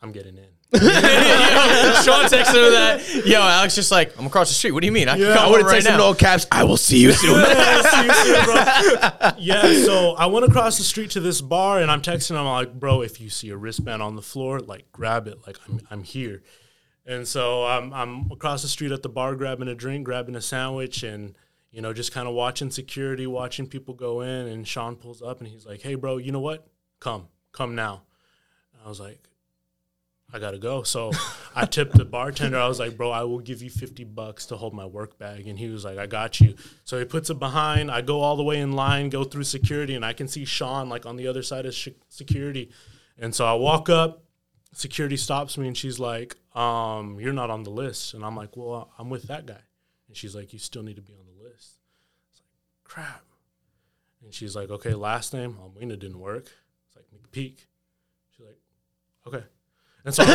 I'm 0.02 0.12
getting 0.12 0.36
in. 0.38 0.46
Sean 0.80 2.24
texted 2.26 2.54
her 2.54 2.70
that. 2.70 3.22
Yo, 3.26 3.40
Alex 3.40 3.74
just 3.74 3.90
like, 3.90 4.16
I'm 4.18 4.26
across 4.26 4.48
the 4.48 4.54
street. 4.54 4.70
What 4.72 4.80
do 4.80 4.86
you 4.86 4.92
mean? 4.92 5.08
I 5.08 5.12
can 5.16 5.20
Yeah, 5.26 5.34
come 5.34 5.46
I 5.46 5.50
would 5.50 5.60
over 5.60 5.68
have 5.68 5.72
right 5.72 5.82
texted 5.82 5.92
in 5.92 5.98
now. 5.98 6.04
all 6.04 6.14
caps. 6.14 6.46
I 6.50 6.64
will 6.64 6.76
see 6.76 6.98
you 6.98 7.12
soon. 7.12 7.34
See 7.44 8.04
you 8.04 8.14
soon, 8.14 8.44
bro. 8.44 9.30
yeah, 9.38 9.84
so 9.84 10.12
I 10.16 10.26
went 10.26 10.46
across 10.46 10.78
the 10.78 10.84
street 10.84 11.10
to 11.12 11.20
this 11.20 11.40
bar, 11.40 11.80
and 11.80 11.90
I'm 11.90 12.00
texting 12.00 12.30
him. 12.30 12.38
I'm 12.38 12.46
like, 12.46 12.78
"Bro, 12.78 13.02
if 13.02 13.20
you 13.20 13.28
see 13.30 13.50
a 13.50 13.56
wristband 13.56 14.00
on 14.02 14.16
the 14.16 14.22
floor, 14.22 14.60
like 14.60 14.90
grab 14.92 15.26
it. 15.26 15.38
Like 15.46 15.58
I'm, 15.68 15.80
I'm 15.90 16.02
here." 16.02 16.42
And 17.04 17.26
so 17.26 17.66
I'm, 17.66 17.92
I'm 17.92 18.30
across 18.30 18.62
the 18.62 18.68
street 18.68 18.92
at 18.92 19.02
the 19.02 19.08
bar, 19.08 19.34
grabbing 19.34 19.68
a 19.68 19.74
drink, 19.74 20.04
grabbing 20.04 20.36
a 20.36 20.40
sandwich, 20.40 21.02
and 21.02 21.34
you 21.72 21.82
know, 21.82 21.92
just 21.92 22.12
kind 22.12 22.28
of 22.28 22.34
watching 22.34 22.70
security, 22.70 23.26
watching 23.26 23.66
people 23.66 23.94
go 23.94 24.20
in. 24.20 24.46
And 24.46 24.66
Sean 24.66 24.96
pulls 24.96 25.20
up, 25.20 25.40
and 25.40 25.48
he's 25.48 25.66
like, 25.66 25.82
"Hey, 25.82 25.94
bro, 25.96 26.16
you 26.18 26.30
know 26.32 26.40
what? 26.40 26.66
Come, 27.00 27.28
come 27.52 27.74
now." 27.74 28.02
And 28.74 28.82
I 28.84 28.88
was 28.88 29.00
like, 29.00 29.18
I 30.32 30.38
gotta 30.38 30.58
go. 30.58 30.82
So 30.82 31.10
I 31.54 31.66
tipped 31.66 31.96
the 31.96 32.04
bartender. 32.04 32.58
I 32.58 32.68
was 32.68 32.78
like, 32.78 32.96
bro, 32.96 33.10
I 33.10 33.24
will 33.24 33.40
give 33.40 33.62
you 33.62 33.70
50 33.70 34.04
bucks 34.04 34.46
to 34.46 34.56
hold 34.56 34.74
my 34.74 34.86
work 34.86 35.18
bag. 35.18 35.46
And 35.48 35.58
he 35.58 35.68
was 35.68 35.84
like, 35.84 35.98
I 35.98 36.06
got 36.06 36.40
you. 36.40 36.54
So 36.84 36.98
he 36.98 37.04
puts 37.04 37.30
it 37.30 37.38
behind. 37.38 37.90
I 37.90 38.00
go 38.00 38.20
all 38.20 38.36
the 38.36 38.42
way 38.42 38.60
in 38.60 38.72
line, 38.72 39.08
go 39.08 39.24
through 39.24 39.44
security, 39.44 39.94
and 39.94 40.04
I 40.04 40.12
can 40.12 40.28
see 40.28 40.44
Sean 40.44 40.88
like 40.88 41.06
on 41.06 41.16
the 41.16 41.26
other 41.26 41.42
side 41.42 41.66
of 41.66 41.74
sh- 41.74 41.88
security. 42.08 42.70
And 43.18 43.34
so 43.34 43.44
I 43.44 43.54
walk 43.54 43.88
up, 43.88 44.24
security 44.72 45.16
stops 45.16 45.58
me, 45.58 45.66
and 45.66 45.76
she's 45.76 45.98
like, 45.98 46.36
um, 46.54 47.18
you're 47.20 47.32
not 47.32 47.50
on 47.50 47.64
the 47.64 47.70
list. 47.70 48.14
And 48.14 48.24
I'm 48.24 48.36
like, 48.36 48.56
well, 48.56 48.92
I'm 48.98 49.10
with 49.10 49.24
that 49.24 49.46
guy. 49.46 49.60
And 50.08 50.16
she's 50.16 50.34
like, 50.34 50.52
you 50.52 50.58
still 50.58 50.82
need 50.82 50.96
to 50.96 51.02
be 51.02 51.12
on 51.12 51.26
the 51.26 51.44
list. 51.44 51.78
It's 52.30 52.40
like, 52.40 52.48
crap. 52.84 53.24
And 54.22 54.32
she's 54.32 54.54
like, 54.54 54.70
okay, 54.70 54.94
last 54.94 55.32
name, 55.32 55.56
Almuina 55.60 55.98
didn't 55.98 56.20
work. 56.20 56.50
It's 56.86 56.96
like, 56.96 57.06
McPeak. 57.10 57.66
She's 58.36 58.46
like, 58.46 58.58
okay. 59.26 59.44
And 60.02 60.14
so 60.14 60.24
I, 60.26 60.32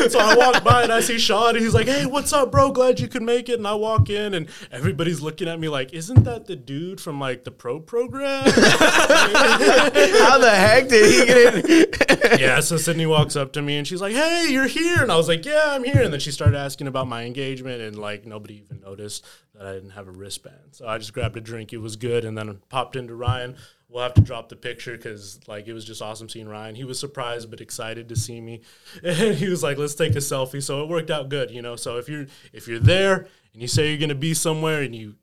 walk 0.00 0.10
so 0.10 0.18
I 0.18 0.34
walk 0.34 0.64
by 0.64 0.82
and 0.82 0.90
I 0.90 1.00
see 1.00 1.18
Sean 1.18 1.56
and 1.56 1.58
he's 1.62 1.74
like, 1.74 1.86
Hey, 1.86 2.06
what's 2.06 2.32
up, 2.32 2.50
bro? 2.50 2.72
Glad 2.72 3.00
you 3.00 3.08
could 3.08 3.22
make 3.22 3.50
it. 3.50 3.58
And 3.58 3.66
I 3.66 3.74
walk 3.74 4.08
in 4.08 4.32
and 4.32 4.48
everybody's 4.72 5.20
looking 5.20 5.46
at 5.46 5.60
me 5.60 5.68
like, 5.68 5.92
Isn't 5.92 6.24
that 6.24 6.46
the 6.46 6.56
dude 6.56 7.02
from 7.02 7.20
like 7.20 7.44
the 7.44 7.50
pro 7.50 7.80
program? 7.80 8.44
How 8.50 10.38
the 10.38 10.52
heck 10.54 10.88
did 10.88 11.04
he 11.04 11.26
get 11.26 11.64
in? 11.64 12.38
yeah, 12.40 12.60
so 12.60 12.78
Sydney 12.78 13.04
walks 13.04 13.36
up 13.36 13.52
to 13.52 13.62
me 13.62 13.76
and 13.76 13.86
she's 13.86 14.00
like, 14.00 14.14
Hey, 14.14 14.46
you're 14.48 14.66
here. 14.66 15.02
And 15.02 15.12
I 15.12 15.16
was 15.16 15.28
like, 15.28 15.44
Yeah, 15.44 15.66
I'm 15.66 15.84
here. 15.84 16.02
And 16.02 16.10
then 16.10 16.20
she 16.20 16.32
started 16.32 16.56
asking 16.56 16.86
about 16.86 17.08
my 17.08 17.24
engagement 17.24 17.82
and 17.82 17.98
like 17.98 18.24
nobody 18.24 18.62
even 18.64 18.80
noticed 18.80 19.26
that 19.58 19.66
I 19.66 19.72
didn't 19.72 19.90
have 19.90 20.08
a 20.08 20.12
wristband. 20.12 20.72
So 20.72 20.86
I 20.86 20.98
just 20.98 21.12
grabbed 21.12 21.36
a 21.36 21.40
drink. 21.40 21.72
It 21.72 21.78
was 21.78 21.96
good. 21.96 22.24
And 22.24 22.38
then 22.38 22.60
popped 22.68 22.96
into 22.96 23.14
Ryan. 23.14 23.56
We'll 23.88 24.02
have 24.02 24.14
to 24.14 24.20
drop 24.20 24.48
the 24.48 24.56
picture 24.56 24.96
because 24.96 25.40
like 25.48 25.66
it 25.66 25.72
was 25.72 25.84
just 25.84 26.00
awesome 26.00 26.28
seeing 26.28 26.48
Ryan. 26.48 26.74
He 26.74 26.84
was 26.84 26.98
surprised 26.98 27.50
but 27.50 27.60
excited 27.60 28.08
to 28.08 28.16
see 28.16 28.40
me. 28.40 28.62
And 29.02 29.34
he 29.34 29.48
was 29.48 29.62
like, 29.62 29.78
Let's 29.78 29.94
take 29.94 30.12
a 30.12 30.18
selfie. 30.18 30.62
So 30.62 30.82
it 30.82 30.88
worked 30.88 31.10
out 31.10 31.28
good, 31.28 31.50
you 31.50 31.62
know. 31.62 31.76
So 31.76 31.96
if 31.98 32.08
you're 32.08 32.26
if 32.52 32.68
you're 32.68 32.78
there 32.78 33.26
and 33.52 33.62
you 33.62 33.68
say 33.68 33.88
you're 33.88 33.98
gonna 33.98 34.14
be 34.14 34.34
somewhere 34.34 34.82
and 34.82 34.94
you 34.94 35.16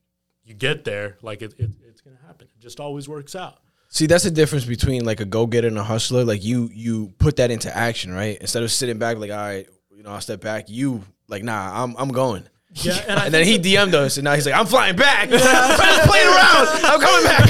you 0.44 0.54
get 0.54 0.84
there, 0.84 1.18
like 1.22 1.42
it, 1.42 1.54
it 1.58 1.72
it's 1.88 2.02
gonna 2.02 2.20
happen. 2.26 2.48
It 2.56 2.62
just 2.62 2.80
always 2.80 3.08
works 3.08 3.36
out. 3.36 3.60
See, 3.90 4.08
that's 4.08 4.26
the 4.26 4.32
difference 4.32 4.66
between 4.66 5.06
like 5.06 5.22
a 5.22 5.26
go 5.26 5.46
getter 5.48 5.70
and 5.70 5.78
a 5.78 5.84
hustler. 5.84 6.26
Like 6.26 6.44
you, 6.44 6.70
you 6.74 7.14
put 7.18 7.38
that 7.38 7.50
into 7.50 7.76
action, 7.76 8.12
right? 8.12 8.38
Instead 8.42 8.64
of 8.64 8.72
sitting 8.72 8.98
back, 8.98 9.18
like, 9.18 9.32
all 9.32 9.38
right, 9.38 9.70
you 9.96 10.04
know, 10.04 10.10
I'll 10.10 10.20
step 10.20 10.42
back. 10.42 10.66
You 10.70 11.04
like, 11.30 11.44
nah, 11.44 11.82
I'm, 11.82 11.96
I'm 11.98 12.10
going. 12.10 12.44
Yeah, 12.76 12.94
and, 13.08 13.20
And 13.20 13.34
then 13.34 13.46
he 13.46 13.58
DM'd 13.58 13.96
us, 13.96 14.18
and 14.18 14.24
now 14.26 14.34
he's 14.36 14.46
like, 14.46 14.56
I'm 14.56 14.66
flying 14.66 14.96
back. 14.96 15.30
I'm 15.32 16.08
playing 16.08 16.28
around. 16.28 16.68
I'm 16.86 17.00
coming 17.00 17.24
back. 17.24 17.50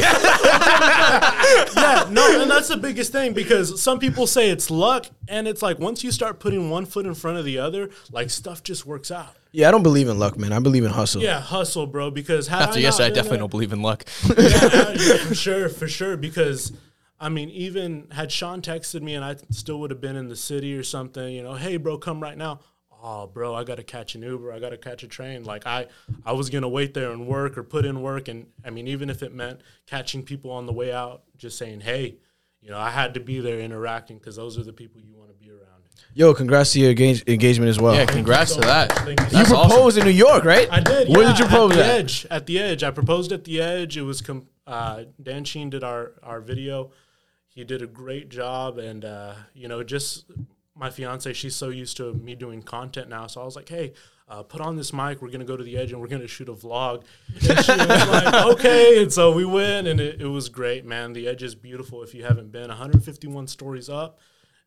yeah, 1.76 2.08
no, 2.12 2.42
and 2.42 2.50
that's 2.50 2.68
the 2.68 2.78
biggest 2.78 3.12
thing 3.12 3.34
because 3.34 3.82
some 3.82 4.00
people 4.00 4.28
say 4.28 4.50
it's 4.50 4.70
luck, 4.70 5.06
and 5.28 5.48
it's 5.48 5.62
like 5.62 5.80
once 5.80 6.04
you 6.04 6.12
start 6.12 6.40
putting 6.40 6.70
one 6.70 6.86
foot 6.86 7.06
in 7.06 7.14
front 7.16 7.38
of 7.38 7.46
the 7.46 7.58
other, 7.60 7.90
like 8.12 8.30
stuff 8.30 8.64
just 8.64 8.86
works 8.86 9.12
out. 9.12 9.36
yeah, 9.52 9.68
I 9.68 9.72
don't 9.72 9.84
believe 9.84 10.08
in 10.08 10.20
luck, 10.20 10.38
man. 10.38 10.54
I 10.54 10.60
believe 10.60 10.84
in 10.84 10.92
hustle. 10.92 11.22
Yeah, 11.22 11.40
hustle, 11.40 11.88
bro. 11.88 12.12
Because 12.12 12.48
had 12.48 12.62
After 12.64 12.80
I 12.80 12.84
yesterday, 12.84 13.08
I 13.08 13.10
definitely 13.10 13.30
there- 13.32 13.40
don't 13.40 13.52
believe 13.52 13.74
in 13.74 13.82
luck. 13.82 14.06
yeah, 14.38 14.92
yeah, 14.94 15.18
for 15.18 15.36
sure, 15.36 15.70
for 15.70 15.88
sure. 15.88 16.18
Because 16.18 16.72
I 17.20 17.30
mean, 17.30 17.50
even 17.50 18.08
had 18.12 18.32
Sean 18.32 18.62
texted 18.62 19.02
me 19.02 19.16
and 19.16 19.24
I 19.24 19.38
still 19.52 19.80
would 19.80 19.90
have 19.92 20.02
been 20.02 20.16
in 20.16 20.28
the 20.28 20.36
city 20.36 20.76
or 20.76 20.84
something, 20.84 21.34
you 21.34 21.42
know, 21.44 21.54
hey, 21.54 21.78
bro, 21.78 21.98
come 21.98 22.22
right 22.22 22.38
now. 22.38 22.60
Oh, 23.04 23.28
bro, 23.28 23.54
I 23.54 23.64
got 23.64 23.76
to 23.76 23.84
catch 23.84 24.16
an 24.16 24.24
Uber. 24.24 24.52
I 24.52 24.60
got 24.60 24.70
to 24.70 24.78
catch 24.78 25.04
a 25.04 25.08
train. 25.08 25.44
Like 25.44 25.68
I, 25.68 25.88
I 26.26 26.34
was 26.34 26.50
gonna 26.50 26.70
wait 26.70 26.94
there 26.94 27.12
and 27.12 27.28
work 27.28 27.58
or 27.58 27.64
put 27.64 27.86
in 27.86 28.02
work. 28.02 28.28
And 28.28 28.48
I 28.66 28.70
mean, 28.72 28.88
even 28.88 29.10
if 29.10 29.22
it 29.22 29.34
meant 29.34 29.62
catching 29.86 30.24
people 30.24 30.52
on 30.52 30.66
the 30.66 30.74
way 30.74 30.92
out, 30.92 31.24
just 31.38 31.58
saying, 31.58 31.82
hey, 31.82 32.16
you 32.62 32.72
know, 32.72 32.80
I 32.80 32.90
had 32.90 33.14
to 33.14 33.20
be 33.20 33.40
there 33.42 33.60
interacting 33.60 34.18
because 34.18 34.36
those 34.36 34.58
are 34.58 34.64
the 34.64 34.74
people 34.74 35.00
you 35.02 35.16
want 35.16 35.30
to 35.30 35.36
be 35.36 35.52
around. 35.52 35.62
Yo, 36.16 36.34
congrats 36.34 36.72
to 36.74 36.80
your 36.80 36.90
engage- 36.92 37.24
engagement 37.28 37.70
as 37.70 37.80
well. 37.80 37.94
yeah, 37.94 38.06
congrats 38.06 38.56
to 38.56 38.62
that. 38.62 38.92
Thank 38.92 39.20
you. 39.20 39.26
you 39.26 39.32
That's 39.34 39.50
proposed 39.50 39.98
awesome. 39.98 40.02
in 40.02 40.08
New 40.08 40.14
York, 40.14 40.44
right? 40.46 40.68
I 40.72 40.80
did. 40.80 41.10
Where 41.10 41.22
yeah, 41.24 41.28
did 41.30 41.40
you 41.40 41.46
propose 41.46 41.72
at 41.74 41.78
the 41.78 41.86
at? 41.86 41.90
edge? 42.00 42.28
At 42.32 42.46
the 42.48 42.60
edge. 42.60 42.84
I 42.84 42.92
proposed 42.92 43.32
at 43.32 43.44
the 43.44 43.62
edge. 43.62 43.98
It 43.98 44.02
was 44.02 44.22
com- 44.22 44.48
uh, 44.66 45.04
Dan 45.22 45.44
Sheen 45.44 45.70
did 45.70 45.84
our 45.84 46.14
our 46.24 46.42
video. 46.42 46.92
He 47.50 47.64
did 47.64 47.82
a 47.82 47.88
great 47.88 48.30
job, 48.30 48.78
and 48.80 49.06
uh, 49.06 49.36
you 49.54 49.68
know, 49.68 49.84
just 49.84 50.26
my 50.76 50.90
fiance, 50.90 51.32
she's 51.34 51.56
so 51.56 51.70
used 51.70 51.98
to 51.98 52.14
me 52.14 52.36
doing 52.36 52.62
content 52.62 53.10
now. 53.10 53.28
So 53.28 53.42
I 53.42 53.46
was 53.46 53.56
like, 53.56 53.70
hey. 53.70 53.94
Uh, 54.28 54.42
put 54.42 54.60
on 54.60 54.76
this 54.76 54.92
mic. 54.92 55.22
We're 55.22 55.30
gonna 55.30 55.46
go 55.46 55.56
to 55.56 55.64
the 55.64 55.78
edge 55.78 55.92
and 55.92 56.02
we're 56.02 56.08
gonna 56.08 56.26
shoot 56.28 56.50
a 56.50 56.54
vlog. 56.54 57.04
And 57.28 57.64
she 57.64 57.72
was 57.72 58.08
like, 58.08 58.34
"Okay." 58.54 59.04
And 59.04 59.14
so 59.14 59.32
we 59.32 59.46
went, 59.46 59.86
and 59.86 60.00
it, 60.00 60.20
it 60.20 60.26
was 60.26 60.50
great, 60.50 60.84
man. 60.84 61.14
The 61.14 61.28
edge 61.28 61.44
is 61.44 61.54
beautiful. 61.54 62.02
If 62.02 62.16
you 62.16 62.24
haven't 62.24 62.52
been, 62.52 62.70
151 62.70 63.46
stories 63.46 63.88
up, 63.88 64.18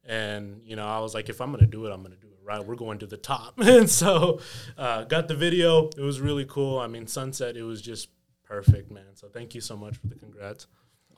and 0.05 0.61
you 0.65 0.77
know, 0.77 0.87
I 0.87 1.01
was 1.01 1.13
like, 1.13 1.29
if 1.29 1.41
I'm 1.41 1.51
gonna 1.51 1.67
do 1.67 1.87
it, 1.87 1.91
I'm 1.91 2.05
gonna 2.05 2.15
do 2.15 2.29
it 2.29 2.39
right. 2.45 2.65
We're 2.65 2.77
going 2.77 2.99
to 3.01 3.07
the 3.07 3.17
top. 3.17 3.55
and 3.59 3.89
so, 3.89 4.41
uh, 4.77 5.05
got 5.05 5.29
the 5.29 5.35
video. 5.35 5.89
It 5.89 6.03
was 6.03 6.21
really 6.21 6.47
cool. 6.47 6.79
I 6.79 6.87
mean, 6.87 7.07
sunset. 7.07 7.57
It 7.57 7.63
was 7.63 7.83
just 7.83 8.09
perfect, 8.45 8.91
man. 8.91 9.15
So 9.15 9.29
thank 9.29 9.55
you 9.55 9.61
so 9.61 9.77
much 9.77 9.97
for 9.97 10.07
the 10.07 10.15
congrats. 10.17 10.67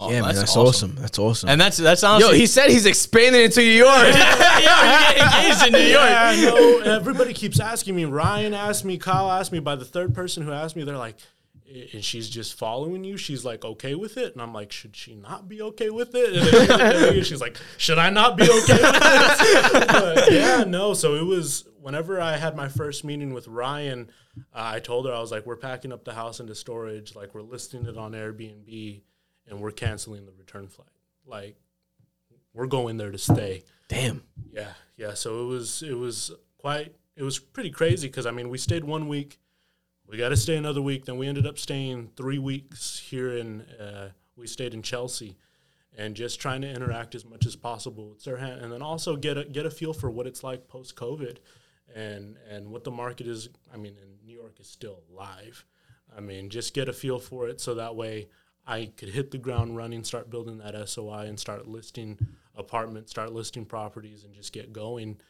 Oh, 0.02 0.10
yeah, 0.10 0.22
man, 0.22 0.34
that's 0.34 0.56
awesome. 0.56 0.94
That's 0.96 1.18
awesome. 1.18 1.50
And 1.50 1.60
that's 1.60 1.76
that's 1.76 2.02
honestly. 2.02 2.22
Yo, 2.22 2.28
honestly. 2.28 2.40
he 2.40 2.46
said 2.46 2.70
he's 2.70 2.86
expanding 2.86 3.42
into 3.42 3.60
New 3.60 3.66
York. 3.66 3.90
Yo, 3.92 4.08
you 4.08 4.14
get 4.14 5.18
engaged 5.18 5.66
in 5.66 5.72
New 5.74 5.78
York. 5.78 6.08
Yeah, 6.08 6.40
no, 6.48 6.78
everybody 6.80 7.34
keeps 7.34 7.60
asking 7.60 7.96
me. 7.96 8.06
Ryan 8.06 8.54
asked 8.54 8.84
me, 8.84 8.96
Kyle 8.96 9.30
asked 9.30 9.52
me. 9.52 9.58
By 9.60 9.76
the 9.76 9.84
third 9.84 10.14
person 10.14 10.42
who 10.42 10.52
asked 10.52 10.74
me, 10.74 10.84
they're 10.84 10.96
like, 10.96 11.16
and 11.92 12.04
she's 12.04 12.28
just 12.28 12.58
following 12.58 13.04
you. 13.04 13.16
She's 13.16 13.44
like 13.44 13.64
okay 13.64 13.94
with 13.94 14.16
it, 14.16 14.32
and 14.32 14.42
I'm 14.42 14.52
like, 14.52 14.72
should 14.72 14.96
she 14.96 15.14
not 15.14 15.48
be 15.48 15.62
okay 15.62 15.90
with 15.90 16.14
it? 16.14 16.34
And 16.34 16.46
then 16.46 16.50
she 16.50 16.58
looked 16.58 16.80
at 16.80 17.10
me 17.12 17.18
and 17.18 17.26
she's 17.26 17.40
like, 17.40 17.58
should 17.76 17.98
I 17.98 18.10
not 18.10 18.36
be 18.36 18.44
okay 18.44 18.56
with 18.56 18.80
it? 18.82 19.86
But 19.88 20.32
yeah, 20.32 20.64
no. 20.66 20.94
So 20.94 21.14
it 21.14 21.24
was 21.24 21.68
whenever 21.80 22.20
I 22.20 22.36
had 22.36 22.56
my 22.56 22.68
first 22.68 23.04
meeting 23.04 23.32
with 23.32 23.48
Ryan. 23.48 24.10
Uh, 24.54 24.72
I 24.74 24.80
told 24.80 25.06
her 25.06 25.12
I 25.12 25.20
was 25.20 25.30
like, 25.30 25.44
we're 25.46 25.56
packing 25.56 25.92
up 25.92 26.04
the 26.04 26.14
house 26.14 26.40
into 26.40 26.54
storage. 26.54 27.14
Like 27.14 27.34
we're 27.34 27.42
listing 27.42 27.86
it 27.86 27.96
on 27.96 28.12
Airbnb, 28.12 29.02
and 29.50 29.60
we're 29.60 29.70
canceling 29.70 30.26
the 30.26 30.32
return 30.32 30.68
flight. 30.68 30.88
Like 31.26 31.56
we're 32.54 32.66
going 32.66 32.96
there 32.96 33.10
to 33.10 33.18
stay. 33.18 33.64
Damn. 33.88 34.22
Yeah, 34.52 34.72
yeah. 34.96 35.14
So 35.14 35.42
it 35.42 35.46
was 35.46 35.82
it 35.82 35.96
was 35.96 36.30
quite 36.58 36.94
it 37.16 37.22
was 37.22 37.38
pretty 37.38 37.70
crazy 37.70 38.08
because 38.08 38.26
I 38.26 38.30
mean 38.30 38.48
we 38.48 38.58
stayed 38.58 38.84
one 38.84 39.08
week, 39.08 39.38
we 40.06 40.16
got 40.16 40.30
to 40.30 40.36
stay 40.36 40.56
another 40.56 40.82
week. 40.82 41.04
Then 41.04 41.18
we 41.18 41.28
ended 41.28 41.46
up 41.46 41.58
staying 41.58 42.10
three 42.16 42.38
weeks 42.38 42.98
here 42.98 43.36
in 43.36 43.62
uh, 43.62 44.10
we 44.36 44.46
stayed 44.46 44.74
in 44.74 44.82
Chelsea, 44.82 45.36
and 45.96 46.16
just 46.16 46.40
trying 46.40 46.62
to 46.62 46.68
interact 46.68 47.14
as 47.14 47.24
much 47.24 47.46
as 47.46 47.56
possible 47.56 48.08
with 48.08 48.22
Serhant, 48.22 48.62
and 48.62 48.72
then 48.72 48.82
also 48.82 49.16
get 49.16 49.38
a 49.38 49.44
get 49.44 49.66
a 49.66 49.70
feel 49.70 49.92
for 49.92 50.10
what 50.10 50.26
it's 50.26 50.42
like 50.42 50.66
post 50.66 50.96
COVID, 50.96 51.38
and 51.94 52.36
and 52.48 52.70
what 52.70 52.84
the 52.84 52.90
market 52.90 53.26
is. 53.26 53.48
I 53.72 53.76
mean, 53.76 53.94
and 54.02 54.10
New 54.24 54.34
York 54.34 54.58
is 54.58 54.66
still 54.66 55.02
alive. 55.12 55.64
I 56.16 56.20
mean, 56.20 56.50
just 56.50 56.74
get 56.74 56.88
a 56.88 56.92
feel 56.92 57.20
for 57.20 57.48
it 57.48 57.60
so 57.60 57.74
that 57.74 57.94
way 57.94 58.28
I 58.66 58.90
could 58.96 59.08
hit 59.08 59.30
the 59.30 59.38
ground 59.38 59.76
running, 59.76 60.04
start 60.04 60.30
building 60.30 60.58
that 60.58 60.88
SOI, 60.88 61.26
and 61.26 61.38
start 61.38 61.66
listing 61.66 62.18
apartments, 62.56 63.10
start 63.10 63.32
listing 63.32 63.64
properties, 63.64 64.24
and 64.24 64.34
just 64.34 64.52
get 64.52 64.72
going. 64.72 65.20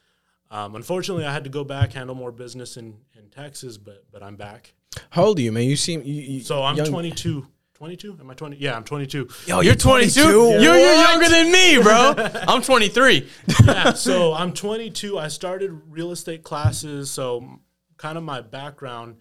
Um, 0.50 0.74
unfortunately, 0.74 1.24
I 1.24 1.32
had 1.32 1.44
to 1.44 1.50
go 1.50 1.62
back, 1.64 1.92
handle 1.92 2.16
more 2.16 2.32
business 2.32 2.76
in, 2.76 2.96
in 3.16 3.28
Texas, 3.30 3.78
but 3.78 4.04
but 4.12 4.22
I'm 4.22 4.36
back. 4.36 4.74
How 5.10 5.26
old 5.26 5.38
are 5.38 5.42
you, 5.42 5.52
man? 5.52 5.64
You 5.64 5.76
seem 5.76 6.02
you, 6.02 6.14
you 6.14 6.40
So 6.40 6.62
I'm 6.62 6.76
young- 6.76 6.86
22. 6.86 7.46
22? 7.74 8.18
Am 8.20 8.30
I 8.30 8.34
20? 8.34 8.56
Yeah, 8.58 8.76
I'm 8.76 8.84
22. 8.84 9.26
Yo, 9.46 9.60
You're 9.60 9.74
22. 9.74 10.20
Yeah. 10.20 10.26
You're, 10.58 10.76
you're 10.76 10.94
younger 10.96 11.28
than 11.30 11.50
me, 11.50 11.80
bro. 11.82 12.12
I'm 12.46 12.60
23. 12.60 13.26
yeah, 13.64 13.94
so 13.94 14.34
I'm 14.34 14.52
22. 14.52 15.18
I 15.18 15.28
started 15.28 15.70
real 15.88 16.10
estate 16.12 16.42
classes. 16.42 17.10
So, 17.10 17.58
kind 17.96 18.18
of 18.18 18.24
my 18.24 18.42
background, 18.42 19.16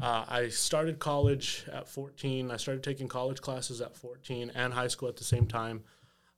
uh, 0.00 0.24
I 0.28 0.48
started 0.48 0.98
college 0.98 1.64
at 1.70 1.88
14. 1.88 2.50
I 2.50 2.56
started 2.56 2.82
taking 2.82 3.08
college 3.08 3.40
classes 3.40 3.80
at 3.80 3.96
14 3.96 4.52
and 4.54 4.72
high 4.72 4.88
school 4.88 5.08
at 5.08 5.16
the 5.16 5.24
same 5.24 5.46
time. 5.46 5.82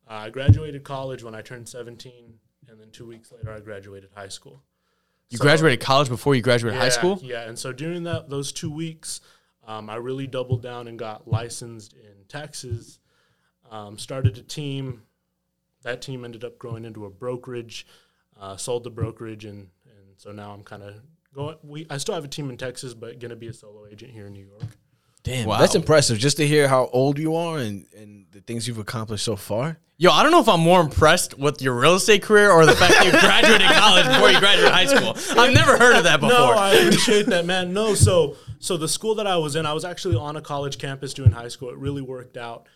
Uh, 0.08 0.14
I 0.14 0.30
graduated 0.30 0.84
college 0.84 1.22
when 1.22 1.34
I 1.34 1.40
turned 1.40 1.68
17, 1.68 2.34
and 2.68 2.80
then 2.80 2.90
two 2.90 3.06
weeks 3.06 3.32
later, 3.32 3.52
I 3.52 3.60
graduated 3.60 4.10
high 4.14 4.28
school. 4.28 4.62
You 5.30 5.38
graduated 5.38 5.80
college 5.80 6.08
before 6.08 6.34
you 6.34 6.42
graduated 6.42 6.78
high 6.78 6.90
school. 6.90 7.18
Yeah, 7.22 7.48
and 7.48 7.58
so 7.58 7.72
during 7.72 8.02
that 8.04 8.28
those 8.28 8.52
two 8.52 8.70
weeks, 8.70 9.20
um, 9.66 9.88
I 9.88 9.96
really 9.96 10.26
doubled 10.26 10.62
down 10.62 10.86
and 10.86 10.98
got 10.98 11.26
licensed 11.26 11.94
in 11.94 12.24
Texas. 12.28 12.98
Um, 13.70 13.98
started 13.98 14.36
a 14.36 14.42
team. 14.42 15.02
That 15.82 16.02
team 16.02 16.24
ended 16.24 16.44
up 16.44 16.58
growing 16.58 16.84
into 16.84 17.06
a 17.06 17.10
brokerage. 17.10 17.86
Uh, 18.38 18.56
sold 18.56 18.84
the 18.84 18.90
brokerage, 18.90 19.44
and 19.44 19.68
and 19.86 20.18
so 20.18 20.32
now 20.32 20.52
I'm 20.52 20.62
kind 20.62 20.82
of 20.82 20.96
going. 21.34 21.56
We 21.62 21.86
I 21.90 21.98
still 21.98 22.14
have 22.14 22.24
a 22.24 22.28
team 22.28 22.50
in 22.50 22.56
Texas, 22.56 22.94
but 22.94 23.18
going 23.18 23.30
to 23.30 23.36
be 23.36 23.48
a 23.48 23.52
solo 23.52 23.86
agent 23.90 24.12
here 24.12 24.26
in 24.26 24.32
New 24.32 24.46
York. 24.46 24.62
Damn, 25.22 25.46
Wow. 25.48 25.58
that's 25.58 25.74
impressive. 25.74 26.18
Just 26.18 26.36
to 26.36 26.46
hear 26.46 26.68
how 26.68 26.88
old 26.92 27.18
you 27.18 27.34
are 27.34 27.58
and 27.58 27.86
and 27.96 28.26
the 28.32 28.40
things 28.40 28.68
you've 28.68 28.78
accomplished 28.78 29.24
so 29.24 29.36
far. 29.36 29.78
Yo, 29.96 30.10
I 30.10 30.22
don't 30.24 30.32
know 30.32 30.40
if 30.40 30.48
I'm 30.48 30.60
more 30.60 30.80
impressed 30.80 31.38
with 31.38 31.62
your 31.62 31.72
real 31.78 31.94
estate 31.94 32.20
career 32.20 32.50
or 32.50 32.66
the 32.66 32.74
fact 32.74 32.94
that 32.94 33.04
you 33.06 33.10
graduated 33.20 33.68
college 33.68 34.06
before 34.06 34.30
you 34.30 34.40
graduated 34.40 34.72
high 34.72 34.86
school. 34.86 35.40
I've 35.40 35.54
never 35.54 35.78
heard 35.78 35.94
of 35.96 36.02
that 36.04 36.18
before. 36.20 36.36
No, 36.36 36.52
I 36.52 36.72
appreciate 36.72 37.26
that, 37.26 37.46
man. 37.46 37.72
No, 37.72 37.94
so 37.94 38.36
so 38.58 38.76
the 38.76 38.88
school 38.88 39.14
that 39.16 39.26
I 39.26 39.36
was 39.36 39.54
in, 39.56 39.66
I 39.66 39.72
was 39.72 39.84
actually 39.84 40.16
on 40.16 40.36
a 40.36 40.40
college 40.42 40.78
campus 40.78 41.14
doing 41.14 41.30
high 41.30 41.48
school. 41.48 41.70
It 41.70 41.78
really 41.78 42.02
worked 42.02 42.36
out. 42.36 42.66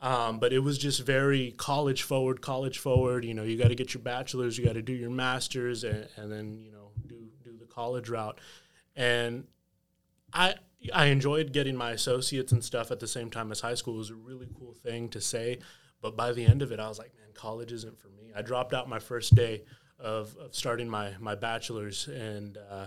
Um, 0.00 0.40
but 0.40 0.52
it 0.52 0.58
was 0.58 0.78
just 0.78 1.00
very 1.06 1.52
college 1.58 2.02
forward, 2.02 2.40
college 2.40 2.78
forward. 2.78 3.24
You 3.24 3.34
know, 3.34 3.44
you 3.44 3.56
got 3.56 3.68
to 3.68 3.76
get 3.76 3.94
your 3.94 4.02
bachelor's, 4.02 4.58
you 4.58 4.64
got 4.64 4.72
to 4.72 4.82
do 4.82 4.92
your 4.92 5.10
master's, 5.10 5.84
and, 5.84 6.08
and 6.16 6.32
then 6.32 6.58
you 6.58 6.72
know 6.72 6.78
do 6.80 6.80
do 6.80 6.80
the 6.80 6.81
college 7.72 8.08
route. 8.08 8.38
And 8.96 9.44
I 10.32 10.54
I 10.92 11.06
enjoyed 11.06 11.52
getting 11.52 11.76
my 11.76 11.92
associates 11.92 12.52
and 12.52 12.64
stuff 12.64 12.90
at 12.90 13.00
the 13.00 13.06
same 13.06 13.30
time 13.30 13.52
as 13.52 13.60
high 13.60 13.74
school. 13.74 13.94
It 13.94 13.98
was 13.98 14.10
a 14.10 14.14
really 14.14 14.48
cool 14.58 14.74
thing 14.74 15.08
to 15.10 15.20
say. 15.20 15.58
But 16.00 16.16
by 16.16 16.32
the 16.32 16.44
end 16.44 16.62
of 16.62 16.72
it, 16.72 16.80
I 16.80 16.88
was 16.88 16.98
like, 16.98 17.14
man, 17.16 17.28
college 17.34 17.72
isn't 17.72 17.98
for 17.98 18.08
me. 18.08 18.32
I 18.36 18.42
dropped 18.42 18.74
out 18.74 18.88
my 18.88 18.98
first 18.98 19.34
day 19.34 19.62
of, 19.98 20.36
of 20.36 20.54
starting 20.54 20.88
my 20.88 21.12
my 21.20 21.34
bachelor's, 21.34 22.08
and 22.08 22.58
uh, 22.70 22.86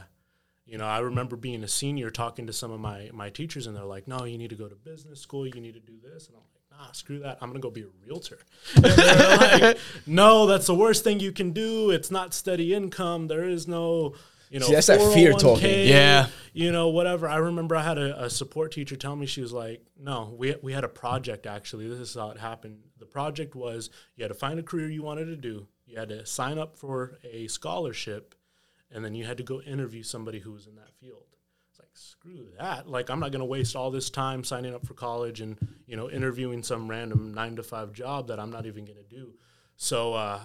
you 0.65 0.77
know, 0.77 0.85
I 0.85 0.99
remember 0.99 1.35
being 1.37 1.63
a 1.63 1.67
senior 1.67 2.09
talking 2.09 2.47
to 2.47 2.53
some 2.53 2.71
of 2.71 2.79
my 2.79 3.09
my 3.13 3.29
teachers, 3.29 3.67
and 3.67 3.75
they're 3.75 3.85
like, 3.85 4.07
no, 4.07 4.25
you 4.25 4.37
need 4.37 4.49
to 4.49 4.55
go 4.55 4.67
to 4.67 4.75
business 4.75 5.21
school. 5.21 5.47
You 5.47 5.61
need 5.61 5.75
to 5.75 5.79
do 5.79 5.93
this, 6.03 6.27
and 6.27 6.35
I'm 6.35 6.43
like, 6.43 6.87
nah, 6.87 6.91
screw 6.91 7.19
that. 7.19 7.37
I'm 7.41 7.49
gonna 7.49 7.59
go 7.59 7.71
be 7.71 7.83
a 7.83 8.05
realtor. 8.05 8.39
Like, 8.81 9.77
no, 10.05 10.45
that's 10.45 10.67
the 10.67 10.75
worst 10.75 11.03
thing 11.03 11.19
you 11.19 11.31
can 11.31 11.51
do. 11.51 11.91
It's 11.91 12.11
not 12.11 12.33
steady 12.33 12.73
income. 12.73 13.27
There 13.27 13.47
is 13.47 13.67
no. 13.67 14.15
You 14.49 14.59
know, 14.59 14.67
See, 14.67 14.73
that's 14.73 14.87
that 14.87 15.13
fear 15.13 15.33
talking. 15.33 15.87
Yeah. 15.87 16.27
you 16.53 16.71
know, 16.71 16.89
whatever. 16.89 17.27
I 17.27 17.37
remember 17.37 17.75
I 17.75 17.83
had 17.83 17.97
a, 17.97 18.25
a 18.25 18.29
support 18.29 18.71
teacher 18.71 18.95
tell 18.95 19.15
me 19.15 19.25
she 19.25 19.41
was 19.41 19.51
like, 19.51 19.85
"No, 19.99 20.35
we 20.37 20.55
we 20.61 20.73
had 20.73 20.83
a 20.83 20.89
project 20.89 21.45
actually. 21.45 21.87
This 21.87 21.99
is 21.99 22.13
how 22.15 22.29
it 22.29 22.37
happened. 22.37 22.79
The 22.99 23.05
project 23.05 23.55
was 23.55 23.89
you 24.15 24.23
had 24.23 24.29
to 24.29 24.35
find 24.37 24.59
a 24.59 24.63
career 24.63 24.89
you 24.89 25.03
wanted 25.03 25.25
to 25.25 25.35
do. 25.35 25.67
You 25.85 25.97
had 25.97 26.09
to 26.09 26.25
sign 26.25 26.57
up 26.57 26.77
for 26.77 27.17
a 27.23 27.47
scholarship, 27.47 28.35
and 28.91 29.03
then 29.03 29.15
you 29.15 29.25
had 29.25 29.37
to 29.37 29.43
go 29.43 29.61
interview 29.61 30.03
somebody 30.03 30.39
who 30.39 30.51
was 30.51 30.67
in 30.67 30.75
that 30.75 30.93
field." 30.99 31.23
It's 31.69 31.79
like 31.79 31.89
screw 31.93 32.47
that. 32.59 32.87
Like 32.87 33.09
I'm 33.09 33.19
not 33.19 33.31
going 33.31 33.39
to 33.39 33.45
waste 33.45 33.75
all 33.75 33.91
this 33.91 34.09
time 34.09 34.43
signing 34.43 34.73
up 34.73 34.85
for 34.85 34.93
college 34.93 35.41
and 35.41 35.57
you 35.87 35.97
know 35.97 36.09
interviewing 36.09 36.63
some 36.63 36.87
random 36.87 37.33
nine 37.33 37.55
to 37.57 37.63
five 37.63 37.91
job 37.91 38.27
that 38.27 38.39
I'm 38.39 38.51
not 38.51 38.65
even 38.65 38.85
going 38.85 38.97
to 38.97 39.15
do. 39.15 39.33
So 39.75 40.13
uh, 40.13 40.39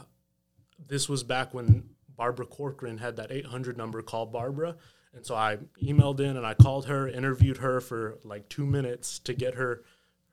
this 0.89 1.09
was 1.09 1.23
back 1.23 1.55
when 1.55 1.90
Barbara 2.21 2.45
Corcoran 2.45 2.99
had 2.99 3.17
that 3.17 3.33
800 3.33 3.79
number, 3.79 4.03
call 4.03 4.27
Barbara. 4.27 4.77
And 5.15 5.25
so 5.25 5.35
I 5.35 5.57
emailed 5.83 6.21
in 6.21 6.37
and 6.37 6.45
I 6.45 6.53
called 6.53 6.85
her, 6.85 7.09
interviewed 7.09 7.57
her 7.57 7.81
for 7.81 8.19
like 8.25 8.47
two 8.51 8.67
minutes 8.67 9.21
to 9.21 9.33
get 9.33 9.55
her 9.55 9.83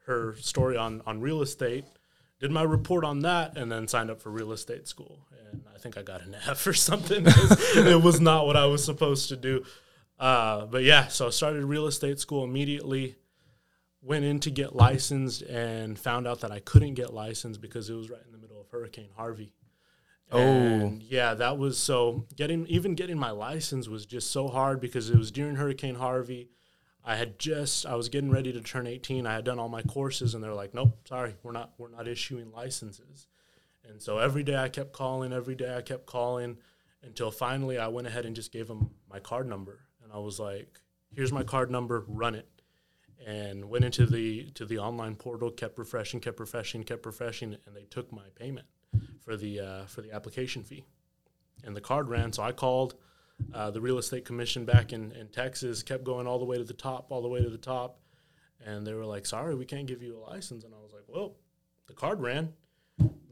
her 0.06 0.36
story 0.36 0.76
on, 0.76 1.02
on 1.06 1.22
real 1.22 1.42
estate, 1.42 1.86
did 2.42 2.52
my 2.52 2.64
report 2.64 3.06
on 3.06 3.22
that, 3.22 3.58
and 3.58 3.72
then 3.72 3.88
signed 3.88 4.10
up 4.12 4.22
for 4.22 4.32
real 4.32 4.52
estate 4.52 4.86
school. 4.86 5.20
And 5.50 5.64
I 5.74 5.78
think 5.78 5.98
I 5.98 6.02
got 6.02 6.22
an 6.24 6.36
F 6.48 6.68
or 6.68 6.74
something. 6.74 7.24
it 7.28 8.04
was 8.04 8.20
not 8.20 8.46
what 8.46 8.58
I 8.58 8.66
was 8.66 8.84
supposed 8.84 9.30
to 9.30 9.38
do. 9.38 9.64
Uh, 10.20 10.66
but 10.66 10.84
yeah, 10.84 11.08
so 11.08 11.28
I 11.28 11.30
started 11.30 11.64
real 11.64 11.88
estate 11.88 12.20
school 12.20 12.44
immediately. 12.44 13.16
Went 14.02 14.26
in 14.26 14.42
to 14.42 14.52
get 14.52 14.76
licensed 14.76 15.42
and 15.44 15.98
found 15.98 16.28
out 16.28 16.42
that 16.42 16.52
I 16.52 16.60
couldn't 16.60 16.96
get 16.96 17.14
licensed 17.14 17.62
because 17.62 17.90
it 17.90 17.94
was 17.94 18.10
right 18.10 18.22
in 18.26 18.34
the 18.34 18.38
middle 18.38 18.60
of 18.60 18.68
Hurricane 18.68 19.12
Harvey. 19.16 19.54
Oh, 20.32 20.98
yeah, 21.02 21.34
that 21.36 21.58
was 21.58 21.78
so 21.78 22.26
getting 22.36 22.68
even 22.68 22.96
getting 22.96 23.18
my 23.18 23.32
license 23.32 23.88
was 23.88 24.06
just 24.06 24.30
so 24.30 24.50
hard 24.50 24.82
because 24.82 25.10
it 25.10 25.18
was 25.18 25.32
during 25.32 25.56
Hurricane 25.56 25.96
Harvey. 25.96 26.50
I 27.04 27.16
had 27.16 27.40
just 27.40 27.86
I 27.86 27.96
was 27.96 28.10
getting 28.10 28.30
ready 28.30 28.52
to 28.52 28.60
turn 28.62 28.88
18. 28.88 29.26
I 29.26 29.36
had 29.36 29.46
done 29.46 29.60
all 29.60 29.70
my 29.70 29.82
courses 29.84 30.34
and 30.34 30.44
they're 30.44 30.54
like, 30.54 30.74
"Nope, 30.74 31.08
sorry, 31.08 31.36
we're 31.44 31.54
not 31.54 31.72
we're 31.78 31.90
not 31.90 32.08
issuing 32.08 32.52
licenses." 32.52 33.28
And 33.88 34.02
so 34.02 34.18
every 34.18 34.44
day 34.44 34.58
I 34.58 34.68
kept 34.68 34.92
calling, 34.92 35.32
every 35.32 35.56
day 35.56 35.74
I 35.74 35.82
kept 35.82 36.06
calling 36.06 36.58
until 37.02 37.32
finally 37.32 37.78
I 37.78 37.88
went 37.88 38.08
ahead 38.08 38.26
and 38.26 38.36
just 38.36 38.52
gave 38.52 38.68
them 38.68 38.92
my 39.10 39.20
card 39.20 39.48
number 39.48 39.80
and 40.04 40.12
I 40.12 40.18
was 40.18 40.40
like, 40.40 40.82
"Here's 41.16 41.32
my 41.32 41.44
card 41.44 41.72
number, 41.72 42.04
run 42.06 42.36
it." 42.36 42.50
And 43.26 43.70
went 43.70 43.86
into 43.86 44.06
the 44.06 44.52
to 44.52 44.66
the 44.66 44.80
online 44.80 45.16
portal, 45.16 45.52
kept 45.52 45.80
refreshing, 45.80 46.20
kept 46.20 46.42
refreshing, 46.42 46.84
kept 46.84 47.06
refreshing, 47.06 47.56
and 47.66 47.74
they 47.74 47.86
took 47.86 48.12
my 48.12 48.28
payment 48.36 48.68
for 49.20 49.36
the 49.36 49.60
uh, 49.60 49.86
for 49.86 50.02
the 50.02 50.12
application 50.12 50.64
fee, 50.64 50.86
and 51.64 51.76
the 51.76 51.82
card 51.82 52.10
ran. 52.10 52.32
So 52.34 52.44
I 52.44 52.52
called 52.52 52.96
uh, 53.54 53.72
the 53.72 53.82
real 53.82 53.98
estate 53.98 54.26
commission 54.26 54.66
back 54.66 54.94
in, 54.94 55.12
in 55.12 55.28
Texas, 55.28 55.84
kept 55.84 56.04
going 56.04 56.28
all 56.28 56.40
the 56.40 56.46
way 56.46 56.58
to 56.58 56.64
the 56.64 56.74
top, 56.74 57.12
all 57.12 57.22
the 57.22 57.28
way 57.28 57.42
to 57.42 57.50
the 57.50 57.58
top, 57.58 58.00
and 58.66 58.86
they 58.86 58.94
were 58.94 59.06
like, 59.06 59.26
"Sorry, 59.26 59.56
we 59.56 59.66
can't 59.66 59.88
give 59.88 60.02
you 60.02 60.18
a 60.18 60.22
license." 60.30 60.64
And 60.64 60.74
I 60.74 60.78
was 60.82 60.94
like, 60.94 61.04
"Well, 61.08 61.36
the 61.88 61.94
card 61.94 62.22
ran." 62.22 62.54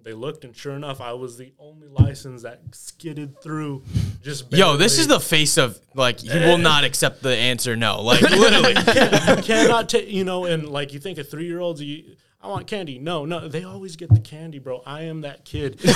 They 0.05 0.13
looked, 0.13 0.43
and 0.43 0.55
sure 0.55 0.75
enough, 0.75 1.01
I 1.01 1.13
was 1.13 1.35
the 1.35 1.51
only 1.57 1.87
license 1.87 2.43
that 2.43 2.61
skidded 2.73 3.41
through. 3.41 3.81
Just 4.21 4.53
Yo, 4.53 4.77
this 4.77 4.99
is 4.99 5.07
the 5.07 5.19
face 5.19 5.57
of 5.57 5.79
like 5.95 6.23
you 6.23 6.39
will 6.41 6.59
not 6.59 6.83
accept 6.83 7.23
the 7.23 7.35
answer 7.35 7.75
no. 7.75 8.03
Like 8.03 8.21
literally. 8.21 8.69
you 9.37 9.41
cannot 9.41 9.89
take 9.89 10.07
you 10.07 10.23
know 10.23 10.45
and 10.45 10.69
like 10.69 10.93
you 10.93 10.99
think 10.99 11.17
a 11.17 11.23
three 11.23 11.47
year 11.47 11.59
olds 11.59 11.81
you 11.81 12.15
I 12.45 12.47
want 12.47 12.67
candy. 12.67 12.99
No, 12.99 13.25
no, 13.25 13.47
they 13.47 13.63
always 13.63 13.95
get 13.95 14.13
the 14.13 14.19
candy, 14.19 14.59
bro. 14.59 14.83
I 14.85 15.01
am 15.05 15.21
that 15.21 15.45
kid. 15.45 15.79
Yo, 15.83 15.89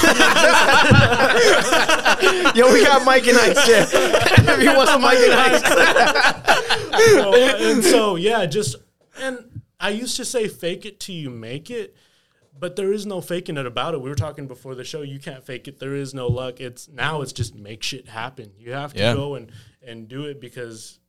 we 2.73 2.83
got 2.83 3.05
Mike 3.05 3.27
and 3.27 3.37
Ike's 3.37 3.65
here. 3.67 3.85
if 3.91 4.63
you 4.63 4.75
want 4.75 4.89
some 4.89 5.01
Mike 5.01 5.19
and 5.19 5.33
Ike's. 5.33 6.49
So, 6.99 7.33
and 7.33 7.83
so 7.83 8.15
yeah, 8.15 8.45
just 8.47 8.75
and 9.21 9.61
I 9.79 9.89
used 9.91 10.17
to 10.17 10.25
say 10.25 10.47
fake 10.47 10.85
it 10.85 10.99
till 10.99 11.15
you 11.15 11.29
make 11.29 11.69
it, 11.69 11.95
but 12.59 12.75
there 12.75 12.91
is 12.91 13.05
no 13.05 13.21
faking 13.21 13.55
it 13.57 13.65
about 13.65 13.93
it. 13.93 14.01
We 14.01 14.09
were 14.09 14.15
talking 14.15 14.47
before 14.47 14.73
the 14.75 14.83
show. 14.83 15.01
You 15.03 15.19
can't 15.19 15.45
fake 15.45 15.67
it. 15.67 15.79
There 15.79 15.95
is 15.95 16.13
no 16.15 16.27
luck. 16.27 16.59
It's 16.59 16.89
now. 16.89 17.21
It's 17.21 17.31
just 17.31 17.53
make 17.55 17.83
shit 17.83 18.07
happen. 18.09 18.51
You 18.57 18.73
have 18.73 18.93
to 18.93 18.99
Yeah. 18.99 19.13
go 19.13 19.35
and 19.35 19.51
and 19.85 20.07
do 20.09 20.25
it 20.25 20.41
because 20.41 20.99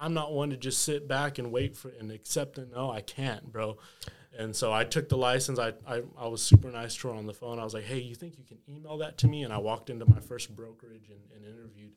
I'm 0.00 0.14
not 0.14 0.32
one 0.32 0.50
to 0.50 0.56
just 0.56 0.82
sit 0.82 1.06
back 1.08 1.38
and 1.38 1.50
wait 1.52 1.76
for 1.76 1.90
and 1.90 2.10
accept 2.12 2.56
it. 2.58 2.70
No, 2.72 2.90
I 2.90 3.00
can't, 3.02 3.52
bro. 3.52 3.76
And 4.36 4.54
so 4.54 4.72
I 4.72 4.84
took 4.84 5.08
the 5.08 5.16
license. 5.16 5.58
I, 5.58 5.72
I, 5.86 6.02
I 6.16 6.28
was 6.28 6.42
super 6.42 6.70
nice 6.70 6.94
to 6.96 7.08
her 7.08 7.14
on 7.14 7.26
the 7.26 7.34
phone. 7.34 7.58
I 7.58 7.64
was 7.64 7.74
like, 7.74 7.84
hey, 7.84 7.98
you 7.98 8.14
think 8.14 8.38
you 8.38 8.44
can 8.44 8.58
email 8.68 8.98
that 8.98 9.18
to 9.18 9.28
me? 9.28 9.42
And 9.42 9.52
I 9.52 9.58
walked 9.58 9.90
into 9.90 10.06
my 10.06 10.20
first 10.20 10.54
brokerage 10.54 11.08
and, 11.10 11.20
and 11.34 11.44
interviewed. 11.44 11.92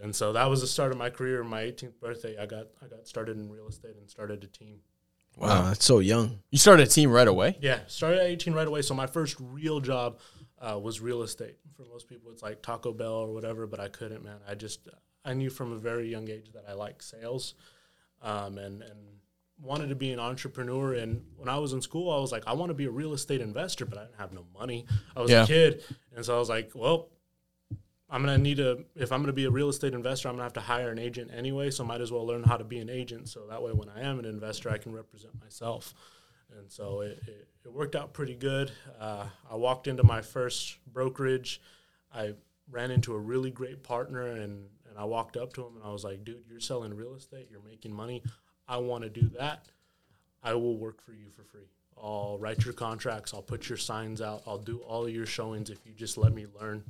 And 0.00 0.14
so 0.14 0.32
that 0.32 0.48
was 0.48 0.60
the 0.60 0.66
start 0.66 0.92
of 0.92 0.98
my 0.98 1.10
career. 1.10 1.44
My 1.44 1.62
18th 1.62 2.00
birthday, 2.00 2.36
I 2.38 2.46
got 2.46 2.68
I 2.82 2.86
got 2.86 3.06
started 3.06 3.36
in 3.36 3.50
real 3.50 3.68
estate 3.68 3.96
and 3.98 4.08
started 4.08 4.42
a 4.42 4.46
team. 4.46 4.78
Wow, 5.36 5.68
that's 5.68 5.84
so 5.84 6.00
young. 6.00 6.40
You 6.50 6.58
started 6.58 6.88
a 6.88 6.90
team 6.90 7.10
right 7.10 7.28
away. 7.28 7.56
Yeah, 7.60 7.80
started 7.86 8.20
at 8.20 8.26
18 8.26 8.52
right 8.52 8.66
away. 8.66 8.82
So 8.82 8.94
my 8.94 9.06
first 9.06 9.36
real 9.38 9.80
job 9.80 10.18
uh, 10.58 10.78
was 10.78 11.00
real 11.00 11.22
estate. 11.22 11.56
For 11.76 11.84
most 11.84 12.08
people, 12.08 12.30
it's 12.30 12.42
like 12.42 12.62
Taco 12.62 12.92
Bell 12.92 13.14
or 13.14 13.32
whatever, 13.32 13.66
but 13.66 13.78
I 13.78 13.88
couldn't, 13.88 14.24
man. 14.24 14.38
I 14.48 14.54
just 14.54 14.88
I 15.24 15.34
knew 15.34 15.50
from 15.50 15.72
a 15.72 15.78
very 15.78 16.08
young 16.08 16.28
age 16.28 16.52
that 16.54 16.64
I 16.68 16.72
like 16.72 17.02
sales, 17.02 17.54
um, 18.22 18.58
and 18.58 18.82
and 18.82 19.00
wanted 19.62 19.88
to 19.90 19.94
be 19.94 20.12
an 20.12 20.18
entrepreneur. 20.20 20.94
And 20.94 21.22
when 21.36 21.48
I 21.48 21.58
was 21.58 21.72
in 21.72 21.80
school, 21.82 22.10
I 22.10 22.18
was 22.18 22.32
like, 22.32 22.44
I 22.46 22.52
want 22.54 22.70
to 22.70 22.74
be 22.74 22.86
a 22.86 22.90
real 22.90 23.12
estate 23.12 23.40
investor, 23.40 23.84
but 23.86 23.98
I 23.98 24.02
didn't 24.04 24.18
have 24.18 24.32
no 24.32 24.44
money. 24.58 24.86
I 25.16 25.20
was 25.20 25.30
Yeah. 25.30 25.44
a 25.44 25.46
kid, 25.46 25.84
and 26.14 26.24
so 26.24 26.34
I 26.36 26.38
was 26.38 26.48
like, 26.48 26.72
well. 26.74 27.08
I'm 28.12 28.22
gonna 28.24 28.38
need 28.38 28.58
a 28.58 28.78
if 28.96 29.12
I'm 29.12 29.20
gonna 29.20 29.32
be 29.32 29.44
a 29.44 29.50
real 29.52 29.68
estate 29.68 29.94
investor, 29.94 30.26
I'm 30.28 30.34
gonna 30.34 30.42
have 30.42 30.52
to 30.54 30.60
hire 30.60 30.90
an 30.90 30.98
agent 30.98 31.30
anyway. 31.32 31.70
So 31.70 31.84
might 31.84 32.00
as 32.00 32.10
well 32.10 32.26
learn 32.26 32.42
how 32.42 32.56
to 32.56 32.64
be 32.64 32.78
an 32.80 32.90
agent. 32.90 33.28
So 33.28 33.46
that 33.48 33.62
way, 33.62 33.70
when 33.70 33.88
I 33.88 34.00
am 34.02 34.18
an 34.18 34.24
investor, 34.24 34.68
I 34.68 34.78
can 34.78 34.92
represent 34.92 35.40
myself. 35.40 35.94
And 36.58 36.68
so 36.68 37.02
it, 37.02 37.20
it, 37.28 37.46
it 37.66 37.72
worked 37.72 37.94
out 37.94 38.12
pretty 38.12 38.34
good. 38.34 38.72
Uh, 38.98 39.26
I 39.48 39.54
walked 39.54 39.86
into 39.86 40.02
my 40.02 40.22
first 40.22 40.78
brokerage. 40.92 41.60
I 42.12 42.34
ran 42.68 42.90
into 42.90 43.14
a 43.14 43.18
really 43.18 43.52
great 43.52 43.84
partner, 43.84 44.26
and 44.26 44.66
and 44.88 44.98
I 44.98 45.04
walked 45.04 45.36
up 45.36 45.52
to 45.52 45.64
him 45.64 45.76
and 45.76 45.84
I 45.84 45.92
was 45.92 46.02
like, 46.02 46.24
"Dude, 46.24 46.42
you're 46.50 46.58
selling 46.58 46.92
real 46.94 47.14
estate. 47.14 47.46
You're 47.48 47.62
making 47.62 47.92
money. 47.92 48.24
I 48.70 48.76
want 48.76 49.02
to 49.02 49.10
do 49.10 49.28
that. 49.38 49.66
I 50.44 50.54
will 50.54 50.76
work 50.78 51.02
for 51.02 51.12
you 51.12 51.28
for 51.28 51.42
free. 51.42 51.68
I'll 52.00 52.38
write 52.38 52.64
your 52.64 52.72
contracts. 52.72 53.34
I'll 53.34 53.42
put 53.42 53.68
your 53.68 53.76
signs 53.76 54.22
out. 54.22 54.42
I'll 54.46 54.58
do 54.58 54.78
all 54.78 55.04
of 55.04 55.10
your 55.10 55.26
showings 55.26 55.68
if 55.68 55.84
you 55.84 55.92
just 55.92 56.16
let 56.16 56.32
me 56.32 56.46
learn." 56.58 56.84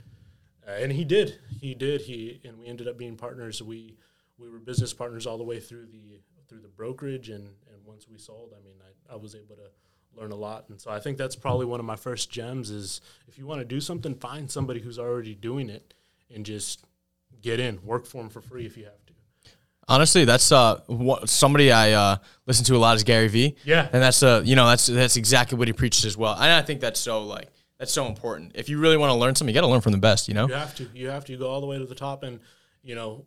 Uh, 0.69 0.73
and 0.73 0.93
he 0.93 1.05
did. 1.05 1.38
He 1.61 1.75
did. 1.75 2.03
He 2.03 2.40
and 2.45 2.59
we 2.59 2.66
ended 2.66 2.87
up 2.87 2.99
being 2.99 3.16
partners. 3.16 3.62
We 3.62 3.97
we 4.38 4.51
were 4.51 4.59
business 4.59 4.93
partners 4.93 5.27
all 5.27 5.38
the 5.38 5.45
way 5.45 5.59
through 5.59 5.87
the 5.87 6.21
through 6.49 6.61
the 6.61 6.69
brokerage, 6.69 7.31
and 7.31 7.45
and 7.45 7.85
once 7.87 8.07
we 8.07 8.19
sold, 8.19 8.53
I 8.55 8.62
mean, 8.62 8.77
I, 8.83 9.14
I 9.14 9.16
was 9.16 9.35
able 9.35 9.57
to 9.57 9.71
learn 10.21 10.33
a 10.33 10.37
lot. 10.37 10.66
And 10.69 10.79
so 10.79 10.90
I 10.90 11.01
think 11.01 11.16
that's 11.16 11.35
probably 11.35 11.66
one 11.66 11.81
of 11.81 11.87
my 11.87 11.97
first 11.97 12.31
gems. 12.31 12.71
Is 12.71 13.01
if 13.27 13.38
you 13.38 13.47
want 13.47 13.62
to 13.62 13.64
do 13.64 13.81
something, 13.81 14.14
find 14.14 14.51
somebody 14.51 14.81
who's 14.81 14.99
already 14.99 15.35
doing 15.35 15.71
it, 15.71 15.95
and 16.33 16.45
just 16.45 16.85
get 17.40 17.59
in, 17.59 17.83
work 17.85 18.05
for 18.05 18.19
them 18.19 18.29
for 18.29 18.43
free 18.43 18.66
if 18.66 18.77
you 18.77 18.85
have 18.85 19.07
to. 19.07 19.10
Honestly, 19.90 20.24
that's 20.24 20.50
uh 20.53 20.81
what, 20.87 21.29
somebody 21.29 21.70
I 21.72 21.92
uh 21.92 22.16
listen 22.46 22.64
to 22.66 22.76
a 22.76 22.79
lot 22.79 22.96
is 22.96 23.03
Gary 23.05 23.29
Vee. 23.29 23.57
Yeah. 23.64 23.88
and 23.92 24.00
that's 24.03 24.22
uh 24.22 24.40
you 24.44 24.57
know 24.57 24.66
that's 24.66 24.87
that's 24.87 25.16
exactly 25.16 25.59
what 25.59 25.68
he 25.68 25.72
preaches 25.74 26.05
as 26.05 26.16
well. 26.16 26.35
And 26.35 26.44
I 26.53 26.62
think 26.62 26.81
that's 26.81 27.00
so 27.00 27.24
like 27.24 27.48
that's 27.79 27.92
so 27.92 28.07
important. 28.07 28.53
If 28.55 28.68
you 28.68 28.79
really 28.79 28.96
want 28.96 29.11
to 29.11 29.16
learn 29.16 29.35
something, 29.35 29.55
you 29.55 29.61
got 29.61 29.66
to 29.66 29.72
learn 29.72 29.81
from 29.81 29.92
the 29.92 29.98
best. 29.98 30.29
You 30.29 30.35
know. 30.35 30.46
You 30.48 30.55
have 30.55 30.74
to. 30.76 30.88
You 30.94 31.09
have 31.09 31.24
to 31.24 31.37
go 31.37 31.48
all 31.50 31.61
the 31.61 31.66
way 31.66 31.79
to 31.79 31.87
the 31.87 31.94
top. 31.94 32.22
And 32.22 32.40
you 32.83 32.94
know, 32.94 33.24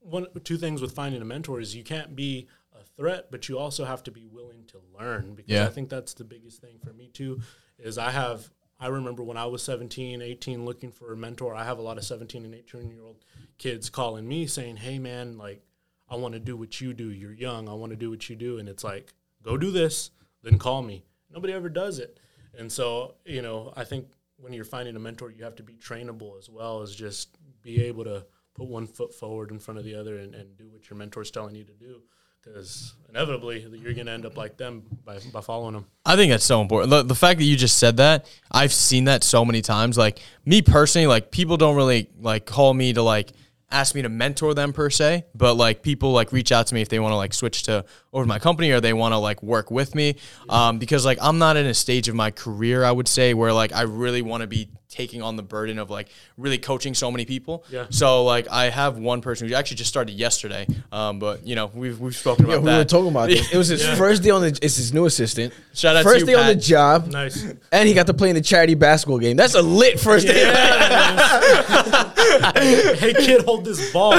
one 0.00 0.26
two 0.44 0.56
things 0.56 0.80
with 0.80 0.92
finding 0.92 1.20
a 1.20 1.24
mentor 1.24 1.60
is 1.60 1.74
you 1.76 1.84
can't 1.84 2.16
be 2.16 2.48
a 2.78 2.82
threat, 2.96 3.30
but 3.30 3.48
you 3.48 3.58
also 3.58 3.84
have 3.84 4.02
to 4.04 4.10
be 4.10 4.26
willing 4.26 4.64
to 4.68 4.80
learn. 4.98 5.34
Because 5.34 5.50
Yeah. 5.52 5.66
I 5.66 5.70
think 5.70 5.88
that's 5.90 6.14
the 6.14 6.24
biggest 6.24 6.60
thing 6.60 6.78
for 6.82 6.92
me 6.92 7.10
too. 7.12 7.40
Is 7.78 7.98
I 7.98 8.10
have. 8.10 8.48
I 8.80 8.88
remember 8.88 9.22
when 9.22 9.36
I 9.36 9.46
was 9.46 9.62
17, 9.62 10.22
18, 10.22 10.64
looking 10.64 10.92
for 10.92 11.12
a 11.12 11.16
mentor. 11.16 11.54
I 11.54 11.64
have 11.64 11.78
a 11.78 11.82
lot 11.82 11.98
of 11.98 12.04
17 12.04 12.44
and 12.44 12.54
18 12.54 12.90
year 12.90 13.02
old 13.02 13.24
kids 13.58 13.90
calling 13.90 14.26
me 14.26 14.46
saying, 14.46 14.76
"Hey, 14.76 14.98
man, 14.98 15.36
like 15.36 15.62
I 16.08 16.16
want 16.16 16.34
to 16.34 16.40
do 16.40 16.56
what 16.56 16.80
you 16.80 16.94
do. 16.94 17.10
You're 17.10 17.32
young. 17.32 17.68
I 17.68 17.74
want 17.74 17.90
to 17.90 17.96
do 17.96 18.10
what 18.10 18.28
you 18.28 18.36
do." 18.36 18.58
And 18.58 18.68
it's 18.68 18.84
like, 18.84 19.12
go 19.42 19.56
do 19.56 19.70
this, 19.70 20.10
then 20.42 20.58
call 20.58 20.82
me. 20.82 21.04
Nobody 21.30 21.52
ever 21.52 21.68
does 21.68 21.98
it. 21.98 22.20
And 22.56 22.70
so, 22.70 23.14
you 23.24 23.42
know, 23.42 23.72
I 23.76 23.84
think 23.84 24.08
when 24.36 24.52
you're 24.52 24.64
finding 24.64 24.96
a 24.96 25.00
mentor, 25.00 25.30
you 25.30 25.44
have 25.44 25.56
to 25.56 25.62
be 25.62 25.74
trainable 25.74 26.38
as 26.38 26.48
well 26.48 26.82
as 26.82 26.94
just 26.94 27.36
be 27.62 27.82
able 27.84 28.04
to 28.04 28.24
put 28.54 28.68
one 28.68 28.86
foot 28.86 29.14
forward 29.14 29.50
in 29.50 29.58
front 29.58 29.78
of 29.78 29.84
the 29.84 29.94
other 29.94 30.18
and, 30.18 30.34
and 30.34 30.56
do 30.56 30.68
what 30.68 30.88
your 30.88 30.96
mentor's 30.96 31.30
telling 31.30 31.54
you 31.54 31.64
to 31.64 31.72
do. 31.72 32.02
Because 32.42 32.94
inevitably, 33.08 33.60
you're 33.60 33.94
going 33.94 34.06
to 34.06 34.12
end 34.12 34.26
up 34.26 34.36
like 34.36 34.56
them 34.56 34.84
by, 35.04 35.18
by 35.32 35.40
following 35.40 35.74
them. 35.74 35.86
I 36.04 36.16
think 36.16 36.30
that's 36.30 36.44
so 36.44 36.60
important. 36.60 36.90
The, 36.90 37.02
the 37.02 37.14
fact 37.14 37.38
that 37.38 37.44
you 37.44 37.56
just 37.56 37.78
said 37.78 37.98
that, 37.98 38.30
I've 38.50 38.72
seen 38.72 39.04
that 39.04 39.24
so 39.24 39.44
many 39.44 39.60
times. 39.60 39.98
Like 39.98 40.20
me 40.44 40.62
personally, 40.62 41.06
like 41.06 41.30
people 41.30 41.56
don't 41.56 41.76
really 41.76 42.08
like 42.20 42.46
call 42.46 42.72
me 42.72 42.92
to 42.94 43.02
like 43.02 43.32
ask 43.70 43.94
me 43.94 44.02
to 44.02 44.08
mentor 44.08 44.54
them 44.54 44.72
per 44.72 44.88
se, 44.90 45.26
but 45.34 45.54
like 45.54 45.82
people 45.82 46.12
like 46.12 46.32
reach 46.32 46.52
out 46.52 46.66
to 46.68 46.74
me 46.74 46.80
if 46.82 46.88
they 46.88 46.98
want 46.98 47.12
to 47.12 47.16
like 47.16 47.34
switch 47.34 47.64
to 47.64 47.84
over 48.12 48.24
my 48.24 48.38
company 48.38 48.70
or 48.70 48.80
they 48.80 48.94
want 48.94 49.12
to 49.12 49.18
like 49.18 49.42
work 49.42 49.70
with 49.70 49.94
me. 49.94 50.16
Um, 50.48 50.78
because 50.78 51.04
like 51.04 51.18
I'm 51.20 51.38
not 51.38 51.56
in 51.58 51.66
a 51.66 51.74
stage 51.74 52.08
of 52.08 52.14
my 52.14 52.30
career, 52.30 52.84
I 52.84 52.90
would 52.90 53.08
say, 53.08 53.34
where 53.34 53.52
like 53.52 53.72
I 53.74 53.82
really 53.82 54.22
want 54.22 54.40
to 54.40 54.46
be 54.46 54.70
taking 54.88 55.20
on 55.20 55.36
the 55.36 55.42
burden 55.42 55.78
of 55.78 55.90
like 55.90 56.08
really 56.38 56.56
coaching 56.56 56.94
so 56.94 57.10
many 57.10 57.26
people. 57.26 57.62
Yeah. 57.70 57.84
So 57.90 58.24
like 58.24 58.48
I 58.48 58.70
have 58.70 58.96
one 58.96 59.20
person 59.20 59.46
who 59.46 59.54
actually 59.54 59.76
just 59.76 59.90
started 59.90 60.12
yesterday. 60.14 60.66
Um, 60.90 61.18
but 61.18 61.46
you 61.46 61.54
know 61.54 61.70
we've 61.74 62.00
we've 62.00 62.16
spoken 62.16 62.46
about 62.46 62.54
Yeah, 62.54 62.58
we 62.60 62.66
that. 62.70 62.78
were 62.78 62.84
talking 62.84 63.08
about 63.10 63.28
this. 63.28 63.52
It 63.52 63.58
was 63.58 63.68
his 63.68 63.86
first 63.98 64.22
day 64.22 64.30
on 64.30 64.40
the. 64.40 64.58
It's 64.62 64.76
his 64.76 64.94
new 64.94 65.04
assistant. 65.04 65.52
Shout 65.74 65.94
out 65.94 66.04
to 66.04 66.08
first 66.08 66.20
you, 66.20 66.26
day 66.26 66.34
on 66.34 66.46
the 66.46 66.54
job, 66.54 67.06
Nice. 67.08 67.44
and 67.70 67.86
he 67.86 67.92
got 67.94 68.06
to 68.06 68.14
play 68.14 68.30
in 68.30 68.34
the 68.34 68.40
charity 68.40 68.74
basketball 68.74 69.18
game. 69.18 69.36
That's 69.36 69.54
a 69.54 69.62
lit 69.62 70.00
first 70.00 70.26
day. 70.26 70.44
hey, 72.98 73.12
kid, 73.14 73.44
hold 73.44 73.64
this 73.64 73.92
ball. 73.92 74.12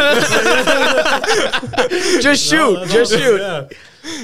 just 2.22 2.44
shoot, 2.50 2.74
No, 2.74 2.86
just 2.86 3.14
awesome, 3.14 3.20
shoot. 3.20 3.42
Yeah. 3.42 3.68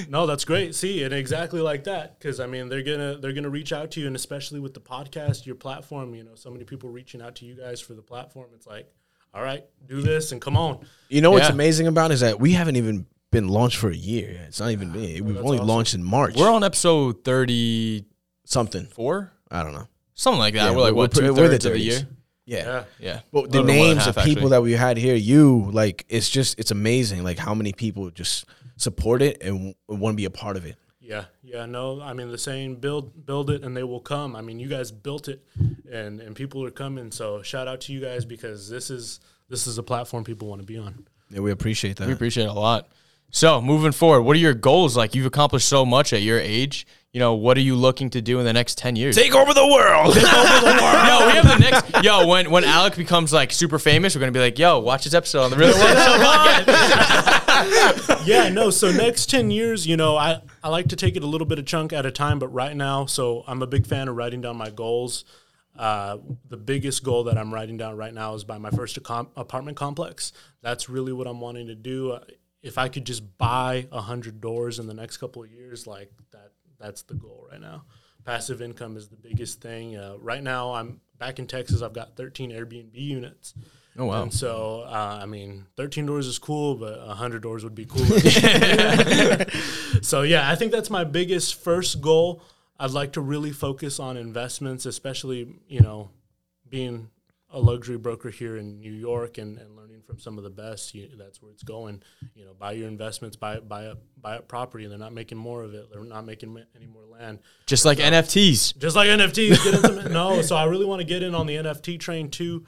No, 0.09 0.25
that's 0.25 0.45
great. 0.45 0.73
See, 0.75 1.03
and 1.03 1.13
exactly 1.13 1.61
like 1.61 1.83
that, 1.85 2.17
because 2.19 2.39
I 2.39 2.47
mean, 2.47 2.69
they're 2.69 2.81
gonna 2.83 3.17
they're 3.17 3.33
gonna 3.33 3.49
reach 3.49 3.73
out 3.73 3.91
to 3.91 3.99
you, 4.01 4.07
and 4.07 4.15
especially 4.15 4.59
with 4.59 4.73
the 4.73 4.79
podcast, 4.79 5.45
your 5.45 5.55
platform. 5.55 6.15
You 6.15 6.23
know, 6.23 6.35
so 6.35 6.49
many 6.49 6.63
people 6.63 6.89
reaching 6.89 7.21
out 7.21 7.35
to 7.37 7.45
you 7.45 7.55
guys 7.55 7.81
for 7.81 7.93
the 7.93 8.01
platform. 8.01 8.47
It's 8.55 8.65
like, 8.67 8.91
all 9.33 9.41
right, 9.43 9.63
do 9.85 10.01
this 10.01 10.31
and 10.31 10.41
come 10.41 10.55
on. 10.57 10.85
You 11.09 11.21
know 11.21 11.31
what's 11.31 11.47
Yeah. 11.47 11.53
amazing 11.53 11.87
about 11.87 12.11
it 12.11 12.15
is 12.15 12.19
that 12.21 12.39
we 12.39 12.53
haven't 12.53 12.77
even 12.77 13.05
been 13.31 13.47
launched 13.49 13.77
for 13.77 13.89
a 13.89 13.95
year. 13.95 14.39
It's 14.47 14.59
not 14.59 14.71
even 14.71 14.91
me. 14.91 15.19
We've 15.21 15.37
only 15.37 15.57
awesome. 15.57 15.67
launched 15.67 15.93
in 15.93 16.03
March. 16.03 16.35
We're 16.35 16.51
on 16.51 16.63
episode 16.63 17.23
thirty 17.25 18.05
something. 18.45 18.85
four, 18.85 19.33
I 19.51 19.61
don't 19.63 19.73
know. 19.73 19.87
something 20.13 20.39
like 20.39 20.53
that. 20.53 20.65
Yeah, 20.69 20.71
we're 20.75 20.81
like 20.83 20.95
what 20.95 21.13
we're- 21.15 21.27
two 21.27 21.33
we're 21.33 21.43
the 21.43 21.49
thirds 21.53 21.65
of 21.65 21.73
the 21.73 21.79
year. 21.79 22.07
Yeah. 22.45 22.57
Yeah, 22.65 22.83
Yeah, 22.99 23.19
But 23.31 23.51
the 23.51 23.59
A 23.59 23.61
little 23.61 23.75
names 23.75 24.05
half, 24.05 24.17
of 24.17 24.23
people 24.23 24.43
actually. 24.43 24.49
that 24.51 24.61
we 24.61 24.71
had 24.73 24.97
here, 24.97 25.15
you 25.15 25.69
like, 25.71 26.05
it's 26.09 26.29
just 26.29 26.59
it's 26.59 26.71
amazing. 26.71 27.23
Like 27.23 27.37
how 27.39 27.53
many 27.55 27.73
people 27.73 28.09
just 28.11 28.45
support 28.77 29.21
it 29.21 29.41
and 29.41 29.73
want 29.87 30.13
to 30.13 30.17
be 30.17 30.25
a 30.25 30.29
part 30.29 30.57
of 30.57 30.65
it. 30.65 30.75
yeah, 30.99 31.25
yeah. 31.43 31.65
No, 31.65 32.01
I 32.01 32.13
mean 32.13 32.29
the 32.29 32.37
saying, 32.37 32.75
build 32.77 33.25
build 33.25 33.49
it, 33.49 33.63
and 33.63 33.75
they 33.75 33.83
will 33.83 33.99
come. 33.99 34.35
I 34.35 34.41
mean, 34.41 34.59
you 34.59 34.67
guys 34.67 34.91
built 34.91 35.27
it, 35.27 35.43
and 35.91 36.19
and 36.21 36.35
people 36.35 36.63
are 36.65 36.71
coming. 36.71 37.11
So 37.11 37.41
shout 37.41 37.67
out 37.67 37.81
to 37.81 37.93
you 37.93 37.99
guys 38.01 38.25
because 38.25 38.69
this 38.69 38.89
is 38.89 39.19
this 39.49 39.67
is 39.67 39.77
a 39.77 39.83
platform 39.83 40.23
people 40.23 40.47
want 40.47 40.61
to 40.61 40.65
be 40.67 40.77
on. 40.77 41.05
Yeah, 41.29 41.39
we 41.39 41.51
appreciate 41.51 41.97
that. 41.97 42.07
we 42.07 42.13
appreciate 42.13 42.45
it 42.45 42.49
a 42.49 42.53
lot. 42.53 42.89
So 43.31 43.59
moving 43.61 43.91
forward, 43.91 44.21
what 44.21 44.35
are 44.35 44.39
your 44.39 44.53
goals? 44.53 44.95
Like 44.95 45.15
you've 45.15 45.25
accomplished 45.25 45.67
so 45.67 45.85
much 45.85 46.13
at 46.13 46.21
your 46.21 46.39
age. 46.39 46.85
You 47.15 47.19
know, 47.19 47.35
what 47.35 47.55
are 47.55 47.61
you 47.61 47.77
looking 47.77 48.09
to 48.09 48.21
do 48.21 48.39
in 48.39 48.45
the 48.45 48.51
next 48.51 48.77
ten 48.77 48.97
years? 48.97 49.15
Take 49.15 49.33
over 49.33 49.53
the 49.53 49.65
world. 49.65 50.17
yo, 50.17 50.21
we 50.21 51.31
have 51.31 51.47
the 51.47 51.57
next. 51.61 52.03
Yo, 52.03 52.27
when 52.27 52.51
when 52.51 52.65
Alec 52.65 52.97
becomes 52.97 53.31
like 53.31 53.53
super 53.53 53.79
famous, 53.79 54.13
we're 54.13 54.19
gonna 54.19 54.33
be 54.33 54.41
like, 54.41 54.59
yo, 54.59 54.79
watch 54.79 55.05
this 55.05 55.13
episode 55.13 55.43
on 55.43 55.49
the 55.49 55.55
Real 55.55 55.69
Estate 55.69 55.95
Show 55.95 56.17
podcast. 56.17 58.27
yeah, 58.27 58.49
no. 58.49 58.69
So 58.69 58.91
next 58.91 59.29
ten 59.29 59.49
years, 59.49 59.87
you 59.87 59.95
know, 59.95 60.17
I 60.17 60.41
I 60.61 60.67
like 60.67 60.89
to 60.89 60.97
take 60.97 61.15
it 61.15 61.23
a 61.23 61.25
little 61.25 61.47
bit 61.47 61.57
of 61.57 61.65
chunk 61.65 61.93
at 61.93 62.05
a 62.05 62.11
time, 62.11 62.37
but 62.37 62.49
right 62.49 62.75
now, 62.75 63.05
so 63.05 63.45
I'm 63.47 63.61
a 63.61 63.67
big 63.67 63.87
fan 63.87 64.09
of 64.09 64.17
writing 64.17 64.41
down 64.41 64.57
my 64.57 64.69
goals. 64.69 65.23
Uh, 65.73 66.17
the 66.49 66.57
biggest 66.57 67.01
goal 67.01 67.23
that 67.23 67.37
I'm 67.37 67.53
writing 67.53 67.77
down 67.77 67.95
right 67.95 68.13
now 68.13 68.33
is 68.33 68.43
buy 68.43 68.57
my 68.57 68.71
first 68.71 69.01
acom- 69.01 69.29
apartment 69.37 69.77
complex. 69.77 70.33
That's 70.61 70.89
really 70.89 71.13
what 71.13 71.27
I'm 71.27 71.39
wanting 71.39 71.67
to 71.67 71.75
do. 71.75 72.11
Uh, 72.11 72.25
if 72.61 72.77
I 72.77 72.89
could 72.89 73.05
just 73.05 73.37
buy 73.37 73.87
a 73.93 74.01
hundred 74.01 74.41
doors 74.41 74.79
in 74.79 74.87
the 74.87 74.93
next 74.93 75.15
couple 75.15 75.43
of 75.43 75.49
years, 75.49 75.87
like 75.87 76.11
that, 76.31 76.51
that's 76.79 77.03
the 77.03 77.13
goal 77.13 77.47
right 77.51 77.61
now. 77.61 77.83
Passive 78.25 78.61
income 78.61 78.97
is 78.97 79.07
the 79.07 79.15
biggest 79.15 79.61
thing. 79.61 79.97
Uh, 79.97 80.15
right 80.19 80.41
now, 80.41 80.73
I'm 80.73 81.01
back 81.19 81.39
in 81.39 81.47
Texas. 81.47 81.81
I've 81.81 81.93
got 81.93 82.15
13 82.15 82.51
Airbnb 82.51 82.95
units. 82.95 83.53
Oh 83.97 84.05
wow. 84.05 84.23
And 84.23 84.33
so, 84.33 84.81
uh, 84.87 85.19
I 85.21 85.25
mean, 85.25 85.67
13 85.77 86.05
doors 86.05 86.27
is 86.27 86.37
cool, 86.37 86.75
but 86.75 87.05
100 87.07 87.41
doors 87.41 87.63
would 87.63 87.75
be 87.75 87.85
cooler. 87.85 88.19
so, 90.01 90.23
yeah, 90.23 90.49
I 90.49 90.55
think 90.55 90.71
that's 90.71 90.89
my 90.89 91.03
biggest 91.03 91.55
first 91.55 92.01
goal. 92.01 92.41
I'd 92.77 92.91
like 92.91 93.13
to 93.13 93.21
really 93.21 93.51
focus 93.51 93.99
on 93.99 94.17
investments, 94.17 94.85
especially, 94.85 95.55
you 95.67 95.79
know, 95.79 96.09
being 96.67 97.09
a 97.55 97.59
luxury 97.59 97.97
broker 97.97 98.29
here 98.29 98.57
in 98.57 98.81
New 98.81 98.91
York 98.91 99.37
and, 99.37 99.57
and 99.57 99.75
learning 99.77 100.01
from 100.05 100.19
some 100.19 100.37
of 100.37 100.43
the 100.43 100.49
best, 100.49 100.93
you, 100.93 101.09
that's 101.17 101.41
where 101.41 101.51
it's 101.51 101.63
going. 101.63 102.03
You 102.35 102.45
know, 102.45 102.53
buy 102.53 102.73
your 102.73 102.87
investments, 102.89 103.37
buy 103.37 103.59
buy 103.61 103.87
up 103.87 103.99
buy 104.21 104.37
up 104.37 104.47
property. 104.47 104.83
And 104.83 104.91
they're 104.91 104.99
not 104.99 105.13
making 105.13 105.37
more 105.37 105.63
of 105.63 105.73
it. 105.73 105.89
They're 105.91 106.03
not 106.03 106.25
making 106.25 106.61
any 106.75 106.85
more 106.85 107.05
land. 107.05 107.39
Just 107.65 107.85
like 107.85 107.97
NFTs. 107.97 108.77
Just 108.77 108.95
like 108.95 109.07
NFTs, 109.07 109.63
get 109.63 109.73
into 109.73 110.09
no. 110.13 110.41
So 110.41 110.55
I 110.55 110.65
really 110.65 110.85
want 110.85 110.99
to 110.99 111.07
get 111.07 111.23
in 111.23 111.33
on 111.33 111.47
the 111.47 111.55
NFT 111.55 111.99
train 111.99 112.29
too. 112.29 112.65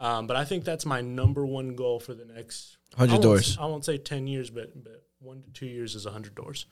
Um, 0.00 0.26
but 0.26 0.36
I 0.36 0.44
think 0.44 0.64
that's 0.64 0.86
my 0.86 1.02
number 1.02 1.46
one 1.46 1.76
goal 1.76 2.00
for 2.00 2.14
the 2.14 2.24
next 2.24 2.78
100 2.96 3.22
doors. 3.22 3.58
I 3.60 3.66
won't 3.66 3.84
say 3.84 3.98
ten 3.98 4.26
years, 4.26 4.48
but 4.48 4.82
but 4.82 5.04
one 5.20 5.42
to 5.42 5.50
two 5.50 5.66
years 5.66 5.94
is 5.94 6.06
hundred 6.06 6.34
doors. 6.34 6.66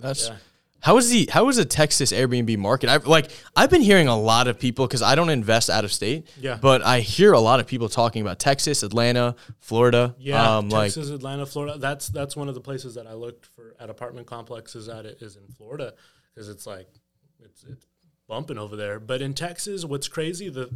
That's 0.00 0.28
Yeah. 0.28 0.36
How 0.82 0.96
is 0.96 1.10
the 1.10 1.28
how 1.32 1.48
is 1.48 1.56
the 1.56 1.64
Texas 1.64 2.12
Airbnb 2.12 2.58
market? 2.58 2.90
I've 2.90 3.06
like 3.06 3.30
I've 3.54 3.70
been 3.70 3.82
hearing 3.82 4.08
a 4.08 4.18
lot 4.18 4.48
of 4.48 4.58
people 4.58 4.84
because 4.86 5.00
I 5.00 5.14
don't 5.14 5.30
invest 5.30 5.70
out 5.70 5.84
of 5.84 5.92
state. 5.92 6.26
Yeah. 6.40 6.58
But 6.60 6.82
I 6.82 7.00
hear 7.00 7.32
a 7.32 7.40
lot 7.40 7.60
of 7.60 7.68
people 7.68 7.88
talking 7.88 8.20
about 8.20 8.40
Texas, 8.40 8.82
Atlanta, 8.82 9.36
Florida. 9.60 10.16
Yeah, 10.18 10.58
Um, 10.58 10.68
like 10.70 10.92
Texas, 10.92 11.10
Atlanta, 11.10 11.46
Florida. 11.46 11.78
That's 11.78 12.08
that's 12.08 12.36
one 12.36 12.48
of 12.48 12.54
the 12.54 12.60
places 12.60 12.96
that 12.96 13.06
I 13.06 13.14
looked 13.14 13.46
for 13.46 13.76
at 13.78 13.90
apartment 13.90 14.26
complexes 14.26 14.88
at 14.88 15.06
it 15.06 15.22
is 15.22 15.36
in 15.36 15.46
Florida 15.56 15.94
because 16.34 16.48
it's 16.48 16.66
like 16.66 16.88
it's 17.38 17.62
it's 17.62 17.86
bumping 18.26 18.58
over 18.58 18.74
there. 18.74 18.98
But 18.98 19.22
in 19.22 19.34
Texas, 19.34 19.84
what's 19.84 20.08
crazy 20.08 20.48
the 20.48 20.68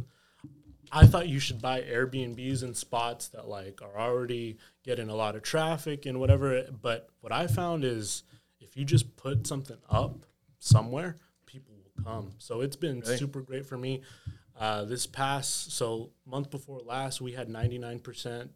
I 0.89 1.05
thought 1.05 1.27
you 1.27 1.39
should 1.39 1.61
buy 1.61 1.81
Airbnbs 1.81 2.63
in 2.63 2.73
spots 2.73 3.27
that 3.29 3.49
like 3.49 3.81
are 3.81 3.99
already 3.99 4.57
getting 4.85 5.09
a 5.09 5.15
lot 5.15 5.35
of 5.35 5.41
traffic 5.43 6.05
and 6.05 6.17
whatever. 6.17 6.63
But 6.81 7.09
what 7.19 7.33
I 7.33 7.47
found 7.47 7.83
is 7.83 8.23
you 8.77 8.85
just 8.85 9.15
put 9.17 9.47
something 9.47 9.77
up 9.89 10.25
somewhere, 10.59 11.17
people 11.45 11.73
will 11.75 12.03
come. 12.03 12.31
So 12.37 12.61
it's 12.61 12.75
been 12.75 13.03
super 13.03 13.41
great 13.41 13.65
for 13.65 13.77
me. 13.77 14.01
Uh, 14.59 14.85
this 14.85 15.05
past 15.05 15.71
so 15.71 16.09
month 16.25 16.49
before 16.49 16.79
last, 16.85 17.21
we 17.21 17.31
had 17.33 17.47
ninety 17.49 17.77
nine 17.77 17.99
percent 17.99 18.51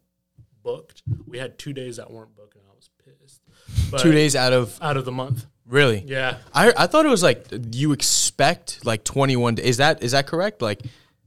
booked. 0.62 1.02
We 1.26 1.38
had 1.38 1.58
two 1.58 1.72
days 1.72 1.96
that 1.96 2.10
weren't 2.10 2.34
booked, 2.34 2.56
and 2.56 2.64
I 2.70 2.74
was 2.74 2.90
pissed. 3.04 3.40
But 3.90 4.00
two 4.00 4.12
days 4.12 4.34
out 4.36 4.52
of 4.52 4.78
out 4.82 4.96
of 4.96 5.04
the 5.04 5.12
month. 5.12 5.46
really. 5.66 6.02
Yeah, 6.06 6.38
I 6.54 6.72
I 6.76 6.86
thought 6.86 7.06
it 7.06 7.10
was 7.10 7.22
like 7.22 7.46
you 7.72 7.92
expect 7.92 8.84
like 8.84 9.04
21. 9.04 9.58
Is 9.58 9.76
that 9.76 10.02
is 10.02 10.12
that 10.12 10.26
correct? 10.26 10.60
Like 10.62 10.82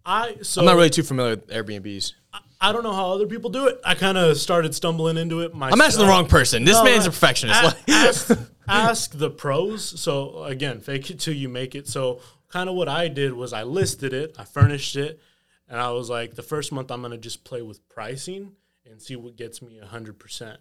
I 0.06 0.38
so 0.42 0.62
I'm 0.62 0.66
not 0.66 0.76
really 0.76 0.90
too 0.90 1.04
familiar 1.04 1.32
with 1.36 1.48
Airbnbs. 1.48 2.14
I 2.60 2.72
don't 2.72 2.84
know 2.84 2.94
how 2.94 3.12
other 3.12 3.28
people 3.28 3.50
do 3.50 3.68
it. 3.68 3.80
I 3.86 3.96
kind 3.96 4.18
of 4.18 4.38
started 4.38 4.74
stumbling 4.74 5.18
into 5.18 5.42
it 5.42 5.54
myself. 5.54 5.74
I'm 5.80 5.86
asking 5.86 6.06
the 6.06 6.10
wrong 6.10 6.26
person. 6.28 6.64
This 6.66 6.76
No, 6.78 6.84
man's 6.84 7.06
I- 7.06 7.10
a 7.10 7.12
perfectionist. 7.12 7.76
ask, 7.88 8.32
ask 8.68 9.18
the 9.18 9.30
pros. 9.30 10.00
So 10.00 10.44
again, 10.44 10.80
fake 10.80 11.10
it 11.10 11.20
till 11.20 11.34
you 11.34 11.50
make 11.50 11.76
it. 11.76 11.88
So 11.88 12.20
kind 12.50 12.70
of 12.70 12.76
what 12.76 12.88
I 12.88 13.08
did 13.08 13.34
was 13.34 13.54
I 13.54 13.64
listed 13.64 14.14
it, 14.14 14.36
I 14.38 14.44
furnished 14.44 14.96
it, 14.96 15.20
and 15.68 15.80
I 15.80 15.92
was 15.92 16.10
like, 16.10 16.36
the 16.36 16.44
first 16.44 16.72
month 16.72 16.92
I'm 16.92 17.02
gonna 17.02 17.18
just 17.18 17.44
play 17.44 17.62
with 17.62 17.88
pricing 17.90 18.54
and 18.90 19.02
see 19.02 19.16
what 19.16 19.36
gets 19.36 19.62
me 19.62 19.80
hundred 19.80 20.20
percent. 20.20 20.60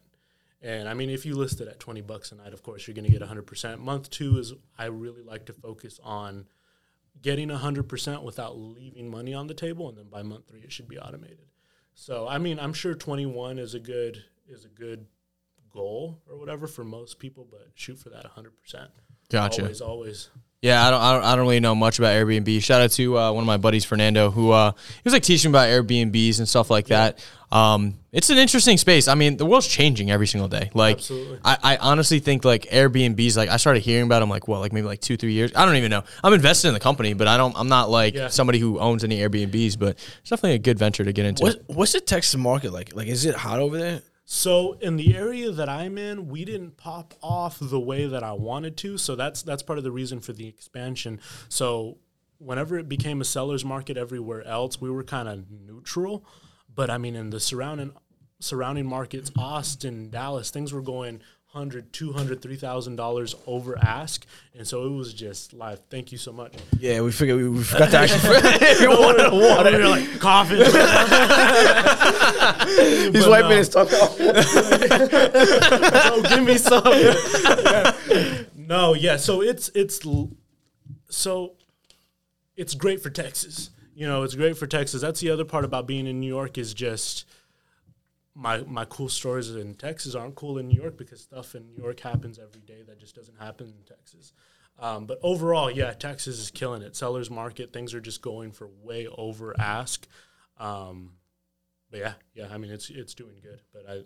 And 0.62 0.88
I 0.88 0.94
mean, 0.94 1.10
if 1.10 1.26
you 1.26 1.34
list 1.36 1.60
it 1.60 1.68
at 1.68 1.80
twenty 1.80 2.00
bucks 2.00 2.32
a 2.32 2.36
night, 2.36 2.52
of 2.52 2.62
course 2.62 2.86
you're 2.86 2.94
gonna 2.94 3.08
get 3.08 3.22
hundred 3.22 3.46
percent. 3.46 3.80
Month 3.80 4.10
two 4.10 4.38
is 4.38 4.54
I 4.78 4.86
really 4.86 5.22
like 5.22 5.46
to 5.46 5.52
focus 5.52 6.00
on 6.02 6.46
getting 7.20 7.48
hundred 7.48 7.88
percent 7.88 8.22
without 8.22 8.58
leaving 8.58 9.10
money 9.10 9.34
on 9.34 9.46
the 9.46 9.54
table, 9.54 9.88
and 9.88 9.98
then 9.98 10.08
by 10.08 10.22
month 10.22 10.48
three 10.48 10.60
it 10.60 10.72
should 10.72 10.88
be 10.88 10.98
automated. 10.98 11.46
So 11.94 12.26
I 12.28 12.38
mean, 12.38 12.58
I'm 12.58 12.72
sure 12.72 12.94
21 12.94 13.58
is 13.58 13.74
a 13.74 13.80
good 13.80 14.24
is 14.48 14.64
a 14.64 14.68
good 14.68 15.06
goal 15.74 16.22
or 16.30 16.38
whatever 16.38 16.66
for 16.66 16.84
most 16.84 17.18
people, 17.18 17.46
but 17.50 17.68
shoot 17.74 17.98
for 17.98 18.10
that 18.10 18.24
100%. 18.36 18.88
Gotcha. 19.30 19.62
Always, 19.62 19.80
always. 19.80 20.30
Yeah, 20.62 20.86
I 20.86 20.90
don't, 20.90 21.00
I 21.02 21.12
don't, 21.12 21.24
I 21.24 21.36
don't 21.36 21.44
really 21.44 21.60
know 21.60 21.74
much 21.74 21.98
about 21.98 22.14
Airbnb. 22.14 22.62
Shout 22.62 22.80
out 22.80 22.90
to 22.92 23.18
uh, 23.18 23.32
one 23.32 23.42
of 23.42 23.46
my 23.46 23.58
buddies, 23.58 23.84
Fernando, 23.84 24.30
who 24.30 24.50
uh, 24.50 24.70
he 24.72 25.00
was 25.04 25.12
like 25.12 25.22
teaching 25.22 25.50
about 25.50 25.68
Airbnbs 25.68 26.38
and 26.38 26.48
stuff 26.48 26.70
like 26.70 26.86
that. 26.86 27.22
Um, 27.52 27.98
it's 28.12 28.30
an 28.30 28.38
interesting 28.38 28.78
space. 28.78 29.06
I 29.06 29.14
mean, 29.14 29.36
the 29.36 29.44
world's 29.44 29.66
changing 29.68 30.10
every 30.10 30.26
single 30.26 30.48
day. 30.48 30.70
Like, 30.72 31.00
I, 31.44 31.58
I 31.62 31.76
honestly 31.76 32.18
think 32.18 32.46
like 32.46 32.62
Airbnbs. 32.62 33.36
Like, 33.36 33.50
I 33.50 33.58
started 33.58 33.80
hearing 33.80 34.04
about 34.06 34.20
them 34.20 34.30
like 34.30 34.48
what, 34.48 34.60
like 34.60 34.72
maybe 34.72 34.86
like 34.86 35.00
two, 35.02 35.18
three 35.18 35.34
years. 35.34 35.52
I 35.54 35.66
don't 35.66 35.76
even 35.76 35.90
know. 35.90 36.02
I'm 36.22 36.32
invested 36.32 36.68
in 36.68 36.74
the 36.74 36.80
company, 36.80 37.12
but 37.12 37.28
I 37.28 37.36
don't. 37.36 37.54
I'm 37.58 37.68
not 37.68 37.90
like 37.90 38.14
Yeah. 38.14 38.28
somebody 38.28 38.58
who 38.58 38.78
owns 38.78 39.04
any 39.04 39.18
Airbnbs. 39.18 39.78
But 39.78 39.98
it's 40.20 40.30
definitely 40.30 40.54
a 40.54 40.58
good 40.60 40.78
venture 40.78 41.04
to 41.04 41.12
get 41.12 41.26
into. 41.26 41.42
What, 41.42 41.62
what's 41.66 41.92
the 41.92 42.00
Texas 42.00 42.36
market 42.36 42.72
like? 42.72 42.94
Like, 42.96 43.08
is 43.08 43.26
it 43.26 43.34
hot 43.34 43.60
over 43.60 43.76
there? 43.78 44.00
So 44.24 44.72
in 44.80 44.96
the 44.96 45.16
area 45.16 45.50
that 45.50 45.68
I'm 45.68 45.98
in, 45.98 46.28
we 46.28 46.44
didn't 46.44 46.76
pop 46.76 47.14
off 47.22 47.58
the 47.60 47.80
way 47.80 48.06
that 48.06 48.22
I 48.22 48.32
wanted 48.32 48.76
to. 48.78 48.96
So 48.96 49.16
that's 49.16 49.42
that's 49.42 49.62
part 49.62 49.78
of 49.78 49.84
the 49.84 49.90
reason 49.90 50.20
for 50.20 50.32
the 50.32 50.46
expansion. 50.46 51.20
So 51.48 51.98
whenever 52.38 52.78
it 52.78 52.88
became 52.88 53.20
a 53.20 53.24
seller's 53.24 53.64
market 53.64 53.96
everywhere 53.96 54.42
else, 54.46 54.80
we 54.80 54.90
were 54.90 55.04
kind 55.04 55.28
of 55.28 55.50
neutral. 55.50 56.24
But 56.74 56.90
I 56.90 56.98
mean, 56.98 57.14
in 57.14 57.30
the 57.30 57.40
surrounding 57.40 57.92
surrounding 58.40 58.86
markets, 58.86 59.30
Austin, 59.36 60.10
Dallas, 60.10 60.50
things 60.50 60.72
were 60.72 60.82
going 60.82 61.20
100 61.54 61.92
200 61.92 62.42
3000 62.42 62.96
dollars 62.96 63.36
over 63.46 63.78
ask 63.78 64.26
and 64.58 64.66
so 64.66 64.84
it 64.86 64.90
was 64.90 65.14
just 65.14 65.52
live 65.52 65.80
thank 65.88 66.10
you 66.10 66.18
so 66.18 66.32
much 66.32 66.52
Yeah, 66.80 67.00
we 67.00 67.12
figured 67.12 67.36
we, 67.36 67.48
we 67.48 67.62
forgot 67.62 67.92
to 67.92 67.98
actually. 67.98 68.20
we 68.80 68.88
wanted 68.88 69.32
water. 69.32 69.70
we 69.70 69.78
were 69.78 69.88
like 69.88 70.18
coughing 70.18 70.58
He's 73.14 73.24
But 73.24 73.30
wiping 73.30 73.50
no. 73.50 73.56
his 73.56 73.68
tongue 73.68 73.86
off. 73.88 74.16
oh, 76.06 76.22
give 76.28 76.42
me 76.44 76.58
some. 76.58 76.82
Yeah. 76.86 78.42
No, 78.56 78.94
yeah. 78.94 79.16
So 79.16 79.40
it's 79.42 79.70
it's 79.74 80.00
so 81.08 81.52
it's 82.56 82.74
great 82.74 83.00
for 83.02 83.10
Texas. 83.10 83.70
You 83.94 84.06
know, 84.08 84.22
it's 84.24 84.34
great 84.34 84.56
for 84.58 84.66
Texas. 84.66 85.00
That's 85.02 85.20
the 85.20 85.30
other 85.30 85.44
part 85.44 85.64
about 85.64 85.86
being 85.86 86.06
in 86.06 86.18
New 86.20 86.26
York 86.26 86.58
is 86.58 86.74
just 86.74 87.26
my 88.34 88.58
my 88.62 88.84
cool 88.84 89.08
stories 89.08 89.50
in 89.50 89.74
Texas 89.74 90.14
aren't 90.14 90.34
cool 90.34 90.58
in 90.58 90.68
New 90.68 90.80
York 90.80 90.96
because 90.96 91.20
stuff 91.20 91.54
in 91.54 91.66
New 91.66 91.82
York 91.82 92.00
happens 92.00 92.38
every 92.38 92.62
day 92.62 92.82
that 92.86 92.98
just 92.98 93.14
doesn't 93.14 93.38
happen 93.38 93.68
in 93.68 93.84
Texas. 93.84 94.32
Um, 94.78 95.06
but 95.06 95.20
overall, 95.22 95.70
yeah, 95.70 95.92
Texas 95.92 96.40
is 96.40 96.50
killing 96.50 96.82
it. 96.82 96.96
Sellers 96.96 97.30
market 97.30 97.72
things 97.72 97.94
are 97.94 98.00
just 98.00 98.22
going 98.22 98.50
for 98.50 98.68
way 98.82 99.06
over 99.06 99.54
ask. 99.58 100.08
Um, 100.58 101.12
but 101.90 102.00
yeah, 102.00 102.12
yeah, 102.34 102.48
I 102.50 102.58
mean 102.58 102.72
it's 102.72 102.90
it's 102.90 103.14
doing 103.14 103.36
good. 103.40 103.60
But 103.72 103.88
I 103.88 104.00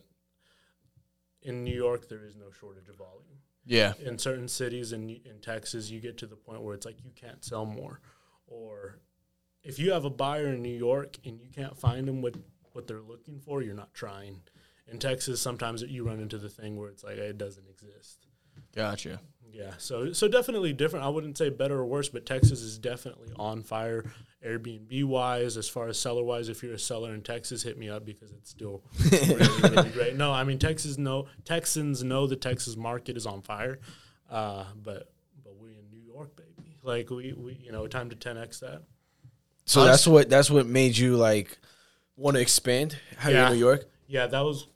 in 1.43 1.65
New 1.65 1.75
York 1.75 2.09
there 2.09 2.25
is 2.25 2.37
no 2.37 2.51
shortage 2.51 2.89
of 2.89 2.97
volume. 2.97 3.41
Yeah. 3.65 3.95
In 4.05 4.19
certain 4.19 4.49
cities 4.49 4.93
in 4.93 5.09
in 5.09 5.41
Texas, 5.41 5.91
you 5.91 6.01
get 6.01 6.19
to 6.19 6.27
the 6.27 6.37
point 6.37 6.63
where 6.63 6.75
it's 6.75 6.85
like 6.85 7.03
you 7.03 7.13
can't 7.15 7.43
sell 7.43 7.65
more, 7.65 8.01
or 8.47 9.01
if 9.63 9.79
you 9.79 9.93
have 9.93 10.05
a 10.05 10.11
buyer 10.11 10.49
in 10.49 10.63
New 10.63 10.77
York 10.77 11.17
and 11.25 11.41
you 11.41 11.49
can't 11.51 11.77
find 11.77 12.07
them 12.07 12.21
what 12.21 12.35
what 12.73 12.87
they're 12.87 13.01
looking 13.01 13.41
for, 13.41 13.63
you're 13.63 13.75
not 13.75 13.95
trying. 13.95 14.41
In 14.91 14.99
Texas, 14.99 15.41
sometimes 15.41 15.83
you 15.83 16.05
run 16.05 16.21
into 16.21 16.39
the 16.39 16.49
thing 16.49 16.77
where 16.77 16.89
it's 16.89 17.05
like 17.05 17.17
it 17.17 17.37
doesn't 17.37 17.69
exist. 17.69 18.27
Gotcha. 18.75 19.21
Yeah, 19.53 19.73
so 19.79 20.13
so 20.13 20.29
definitely 20.29 20.73
different. 20.73 21.05
I 21.05 21.09
wouldn't 21.09 21.37
say 21.37 21.49
better 21.49 21.79
or 21.79 21.87
worse, 21.87 22.09
but 22.09 22.27
Texas 22.27 22.61
is 22.61 22.79
definitely 22.79 23.29
on 23.37 23.63
fire. 23.63 24.05
Airbnb 24.47 25.05
wise, 25.05 25.57
as 25.57 25.69
far 25.69 25.89
as 25.89 25.99
seller 25.99 26.23
wise, 26.23 26.49
if 26.49 26.63
you're 26.63 26.75
a 26.75 26.79
seller 26.79 27.13
in 27.13 27.23
Texas, 27.23 27.63
hit 27.63 27.77
me 27.77 27.89
up 27.89 28.05
because 28.05 28.31
it's 28.33 28.51
still 28.51 28.83
really, 29.11 29.47
really 29.63 29.91
great. 29.93 30.17
No, 30.17 30.33
I 30.33 30.45
mean 30.45 30.59
Texas 30.59 30.97
know 30.97 31.27
Texans 31.45 32.05
know 32.05 32.27
the 32.27 32.37
Texas 32.37 32.77
market 32.77 33.17
is 33.17 33.27
on 33.27 33.43
fire, 33.43 33.81
uh, 34.31 34.65
but 34.81 35.11
but 35.43 35.57
we 35.61 35.71
in 35.71 35.91
New 35.91 36.05
York, 36.05 36.37
baby. 36.37 36.77
Like 36.83 37.11
we 37.11 37.33
we 37.33 37.55
you 37.55 37.73
know 37.73 37.87
time 37.87 38.11
to 38.11 38.17
10x 38.17 38.61
that. 38.61 38.83
So 39.65 39.85
that's 39.85 40.07
what 40.07 40.31
that's 40.31 40.51
what 40.51 40.67
made 40.67 40.97
you 40.97 41.17
like 41.17 41.59
want 42.19 42.35
to 42.37 42.41
expand. 42.43 42.99
How 43.17 43.31
you 43.31 43.37
Yeah. 43.37 43.47
in 43.47 43.53
New 43.55 43.59
York? 43.59 43.89
Yeah, 44.07 44.27
that 44.27 44.41
was 44.41 44.67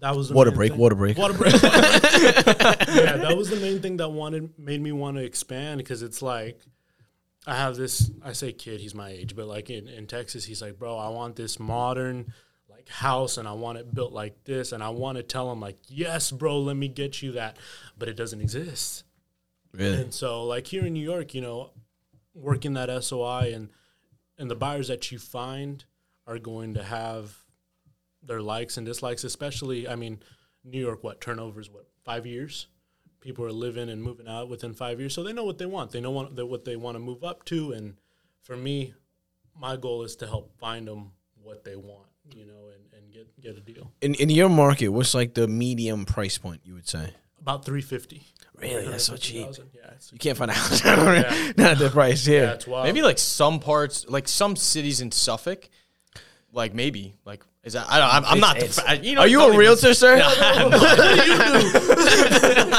that 0.00 0.16
was 0.16 0.28
the 0.28 0.34
Water 0.34 0.50
main 0.50 0.56
break, 0.56 0.70
thing. 0.72 0.80
water 0.80 0.94
break. 0.94 1.18
Water 1.18 1.34
break. 1.34 1.52
yeah, 1.62 3.16
that 3.18 3.34
was 3.36 3.50
the 3.50 3.56
main 3.56 3.80
thing 3.82 3.98
that 3.98 4.08
wanted 4.08 4.58
made 4.58 4.80
me 4.80 4.92
want 4.92 5.16
to 5.18 5.22
expand 5.22 5.78
because 5.78 6.02
it's 6.02 6.22
like 6.22 6.58
I 7.46 7.54
have 7.56 7.76
this. 7.76 8.10
I 8.22 8.32
say 8.32 8.52
kid, 8.52 8.80
he's 8.80 8.94
my 8.94 9.10
age, 9.10 9.36
but 9.36 9.46
like 9.46 9.68
in, 9.70 9.88
in 9.88 10.06
Texas, 10.06 10.44
he's 10.44 10.62
like, 10.62 10.78
bro, 10.78 10.96
I 10.96 11.08
want 11.10 11.36
this 11.36 11.58
modern 11.60 12.32
like 12.68 12.88
house 12.88 13.36
and 13.36 13.46
I 13.46 13.52
want 13.52 13.78
it 13.78 13.92
built 13.94 14.12
like 14.12 14.44
this, 14.44 14.72
and 14.72 14.82
I 14.82 14.88
want 14.90 15.16
to 15.18 15.22
tell 15.22 15.50
him 15.52 15.60
like, 15.60 15.76
yes, 15.88 16.30
bro, 16.30 16.60
let 16.60 16.76
me 16.76 16.88
get 16.88 17.20
you 17.22 17.32
that, 17.32 17.56
but 17.98 18.08
it 18.08 18.16
doesn't 18.16 18.40
exist. 18.40 19.04
Really? 19.72 20.00
And 20.02 20.14
so, 20.14 20.44
like 20.44 20.66
here 20.66 20.84
in 20.84 20.94
New 20.94 21.04
York, 21.04 21.34
you 21.34 21.40
know, 21.42 21.70
working 22.34 22.72
that 22.74 22.88
SOI 23.04 23.52
and 23.54 23.68
and 24.38 24.50
the 24.50 24.54
buyers 24.56 24.88
that 24.88 25.12
you 25.12 25.18
find 25.18 25.84
are 26.30 26.38
going 26.38 26.74
to 26.74 26.82
have 26.82 27.36
their 28.22 28.40
likes 28.40 28.76
and 28.76 28.86
dislikes. 28.86 29.24
Especially, 29.24 29.88
I 29.88 29.96
mean, 29.96 30.20
New 30.64 30.80
York, 30.80 31.02
what 31.02 31.20
turnovers? 31.20 31.68
What 31.68 31.86
five 32.04 32.26
years? 32.26 32.68
People 33.20 33.44
are 33.44 33.52
living 33.52 33.90
and 33.90 34.02
moving 34.02 34.26
out 34.28 34.48
within 34.48 34.72
five 34.72 34.98
years, 34.98 35.12
so 35.12 35.22
they 35.22 35.34
know 35.34 35.44
what 35.44 35.58
they 35.58 35.66
want. 35.66 35.90
They 35.90 36.00
know 36.00 36.10
what 36.10 36.36
they, 36.36 36.42
what 36.42 36.64
they 36.64 36.76
want 36.76 36.94
to 36.94 37.00
move 37.00 37.22
up 37.22 37.44
to. 37.46 37.72
And 37.72 37.96
for 38.40 38.56
me, 38.56 38.94
my 39.54 39.76
goal 39.76 40.02
is 40.04 40.16
to 40.16 40.26
help 40.26 40.58
find 40.58 40.88
them 40.88 41.12
what 41.42 41.64
they 41.64 41.76
want, 41.76 42.08
you 42.34 42.46
know, 42.46 42.70
and, 42.74 42.82
and 42.96 43.12
get 43.12 43.40
get 43.40 43.56
a 43.58 43.60
deal. 43.60 43.92
In 44.00 44.14
in 44.14 44.30
your 44.30 44.48
market, 44.48 44.88
what's 44.88 45.14
like 45.14 45.34
the 45.34 45.46
medium 45.48 46.06
price 46.06 46.38
point 46.38 46.62
you 46.64 46.74
would 46.74 46.88
say? 46.88 47.12
About 47.40 47.64
three 47.64 47.82
fifty. 47.82 48.22
Really, 48.58 48.88
that's 48.88 49.04
so 49.04 49.16
cheap. 49.16 49.48
Yeah, 49.74 49.90
You 50.12 50.18
can't 50.18 50.36
find 50.36 50.50
a 50.50 50.54
house 50.54 50.84
not 50.84 50.98
at 51.58 51.78
the 51.78 51.88
price 51.90 52.26
here. 52.26 52.44
yeah, 52.44 52.52
it's 52.52 52.66
wild. 52.66 52.84
Maybe 52.84 53.00
like 53.00 53.18
some 53.18 53.58
parts, 53.58 54.06
like 54.06 54.28
some 54.28 54.54
cities 54.54 55.00
in 55.00 55.10
Suffolk, 55.12 55.68
like 56.52 56.74
maybe 56.74 57.14
like 57.24 57.42
is 57.62 57.74
that 57.74 57.86
I 57.90 57.98
don't 57.98 58.08
I'm, 58.14 58.24
I'm 58.24 58.40
not 58.40 58.56
the, 58.56 58.64
It's- 58.64 58.80
fa- 58.80 58.96
you 59.04 59.14
know 59.14 59.20
Are 59.22 59.26
you 59.28 59.38
don't 59.38 59.50
a 59.50 59.54
even- 59.54 59.60
realtor, 59.60 59.92
sir? 59.94 60.16
I 60.16 60.20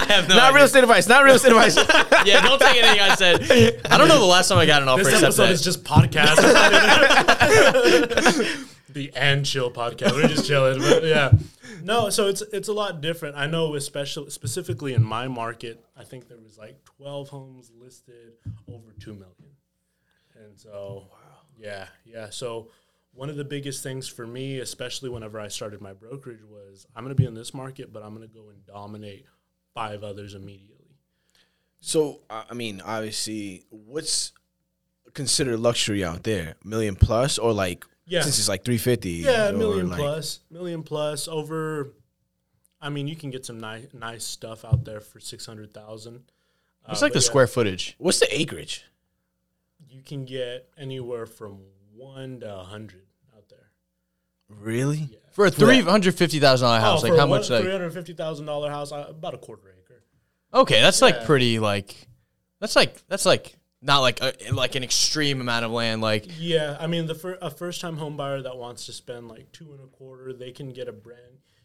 have 0.10 0.28
no 0.28 0.36
not 0.36 0.44
idea. 0.50 0.56
real 0.56 0.66
estate 0.66 0.84
advice. 0.84 1.08
Not 1.08 1.24
real 1.24 1.36
estate 1.36 1.52
advice. 1.52 1.76
Yeah, 2.26 2.42
don't 2.42 2.60
take 2.62 2.78
anything 2.78 3.00
I 3.00 3.16
said. 3.16 3.42
I 3.90 3.98
don't 3.98 4.08
know 4.08 4.20
the 4.20 4.26
last 4.26 4.50
time 4.50 4.58
I 4.60 4.66
got 4.68 4.82
an 4.84 4.88
offer 4.90 5.04
this 5.04 5.14
except 5.14 5.40
episode 5.40 5.46
that. 5.48 5.52
is 5.54 5.62
just 5.64 5.84
podcast. 5.84 6.36
the 8.90 9.12
and 9.16 9.44
chill 9.46 9.72
podcast. 9.72 10.12
We're 10.14 10.28
just 10.28 10.46
chilling, 10.46 10.80
but 10.80 11.04
yeah. 11.04 11.32
No, 11.84 12.10
so 12.12 12.28
it's 12.28 12.42
it's 12.42 12.68
a 12.68 12.74
lot 12.74 13.02
different. 13.02 13.36
I 13.38 13.48
know, 13.48 13.74
especially 13.76 14.30
specifically 14.30 14.94
in 14.94 15.04
my 15.04 15.28
market, 15.28 15.84
I 15.98 16.04
think 16.04 16.28
there 16.28 16.38
was 16.38 16.58
like 16.58 16.84
twelve 16.86 17.30
homes 17.30 17.72
listed 17.76 18.34
over 18.72 18.94
two 19.00 19.14
million, 19.14 19.56
and 20.36 20.60
so 20.60 21.08
yeah, 21.58 21.88
yeah. 22.06 22.30
So 22.30 22.68
one 23.13 23.30
of 23.30 23.36
the 23.36 23.43
biggest 23.43 23.84
things 23.84 24.08
for 24.08 24.26
me, 24.26 24.60
especially 24.60 25.10
whenever 25.10 25.39
I 25.39 25.47
started 25.50 25.82
my 25.82 25.93
brokerage, 25.93 26.43
was 26.43 26.86
I'm 26.95 27.04
going 27.04 27.15
to 27.15 27.21
be 27.21 27.28
in 27.28 27.34
this 27.34 27.54
market, 27.54 27.91
but 27.91 28.04
I'm 28.04 28.15
going 28.15 28.28
to 28.28 28.34
go 28.34 28.50
and 28.50 28.65
dominate 28.65 29.26
five 29.74 30.04
others 30.04 30.34
immediately. 30.34 30.95
So 31.80 32.21
I 32.30 32.45
I 32.50 32.54
mean, 32.54 32.82
obviously, 32.86 33.63
what's 33.69 34.32
considered 35.13 35.60
luxury 35.60 36.04
out 36.04 36.24
there? 36.24 36.56
Million 36.63 36.95
plus, 36.95 37.38
or 37.38 37.52
like 37.54 37.86
Yeah. 38.06 38.21
since 38.21 38.39
it's 38.39 38.47
like 38.50 38.63
three 38.63 38.78
fifty? 38.78 39.12
Yeah, 39.12 39.50
a 39.50 39.54
million 39.54 39.89
plus, 39.89 40.39
million 40.50 40.84
plus 40.84 41.28
over. 41.28 41.93
I 42.80 42.89
mean, 42.89 43.08
you 43.08 43.15
can 43.15 43.30
get 43.30 43.45
some 43.45 43.60
nice 43.60 43.88
nice 43.93 44.24
stuff 44.24 44.63
out 44.63 44.86
there 44.86 45.02
for 45.02 45.19
six 45.19 45.45
hundred 45.45 45.74
thousand. 45.74 46.32
It's 46.89 47.02
like 47.02 47.12
uh, 47.12 47.15
the 47.15 47.21
square 47.21 47.45
footage. 47.47 47.95
What's 48.00 48.19
the 48.19 48.34
acreage? 48.36 48.86
You 49.89 50.02
can 50.02 50.26
get 50.26 50.69
anywhere 50.78 51.26
from 51.26 51.60
one 51.95 52.39
to 52.41 52.60
a 52.60 52.63
hundred 52.63 53.04
out 53.36 53.49
there. 53.49 53.71
Really? 54.49 55.17
For 55.32 55.45
a 55.45 55.51
three 55.51 55.82
hundred 55.82 56.15
fifty 56.15 56.39
thousand 56.39 56.67
dollar 56.67 56.80
house, 56.80 57.04
like 57.04 57.15
how 57.15 57.25
much 57.25 57.47
Three 57.47 57.58
like 57.58 57.69
hundred 57.69 57.93
fifty 57.93 58.13
thousand 58.13 58.45
dollar 58.45 58.69
house, 58.69 58.91
uh, 58.91 59.06
about 59.10 59.34
a 59.34 59.38
quarter 59.38 59.63
acre. 59.69 60.04
Okay, 60.54 60.82
that's 60.82 61.01
like 61.01 61.25
pretty 61.25 61.60
like 61.60 61.95
that's 62.60 62.75
like 62.75 62.95
that's 63.08 63.25
like 63.25 63.56
not 63.82 63.99
like 63.99 64.21
a, 64.21 64.34
like 64.51 64.75
an 64.75 64.84
extreme 64.84 65.41
amount 65.41 65.65
of 65.65 65.71
land 65.71 66.01
like 66.01 66.27
Yeah, 66.38 66.77
I 66.80 66.88
mean, 66.88 67.08
the 67.08 67.15
fir- 67.15 67.38
a 67.41 67.49
first 67.49 67.82
time 67.82 67.97
home 67.97 68.17
buyer 68.17 68.41
that 68.41 68.58
wants 68.58 68.86
to 68.88 68.93
spend 68.93 69.27
like 69.30 69.51
two 69.51 69.71
and 69.71 69.80
a 69.80 69.88
quarter, 69.88 70.34
they 70.34 70.51
can 70.51 70.71
get 70.73 70.88
a 70.88 70.91
brand. 70.93 71.19